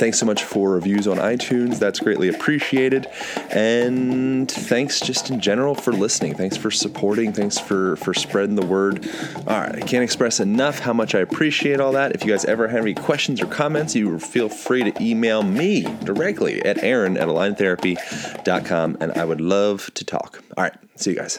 Thanks 0.00 0.18
so 0.18 0.24
much 0.24 0.44
for 0.44 0.70
reviews 0.70 1.06
on 1.06 1.18
iTunes. 1.18 1.78
That's 1.78 1.98
greatly 2.00 2.28
appreciated. 2.28 3.06
And 3.50 4.50
thanks 4.50 4.98
just 4.98 5.28
in 5.28 5.40
general 5.40 5.74
for 5.74 5.92
listening. 5.92 6.34
Thanks 6.36 6.56
for 6.56 6.70
supporting. 6.70 7.34
Thanks 7.34 7.58
for, 7.58 7.96
for 7.96 8.14
spreading 8.14 8.54
the 8.54 8.64
word. 8.64 9.06
All 9.46 9.60
right, 9.60 9.74
I 9.74 9.80
can't 9.80 10.02
express 10.02 10.40
enough 10.40 10.78
how 10.78 10.94
much 10.94 11.14
I 11.14 11.18
appreciate 11.40 11.80
all 11.80 11.92
that. 11.92 12.14
If 12.14 12.22
you 12.22 12.32
guys 12.32 12.44
ever 12.44 12.68
have 12.68 12.82
any 12.82 12.92
questions 12.92 13.40
or 13.40 13.46
comments, 13.46 13.96
you 13.96 14.18
feel 14.18 14.50
free 14.50 14.82
to 14.84 15.02
email 15.02 15.42
me 15.42 15.84
directly 16.04 16.62
at 16.62 16.84
aaron 16.84 17.16
at 17.16 17.28
aligntherapy.com, 17.28 18.98
and 19.00 19.12
I 19.12 19.24
would 19.24 19.40
love 19.40 19.90
to 19.94 20.04
talk. 20.04 20.44
All 20.58 20.64
right, 20.64 20.74
see 20.96 21.12
you 21.12 21.16
guys. 21.16 21.38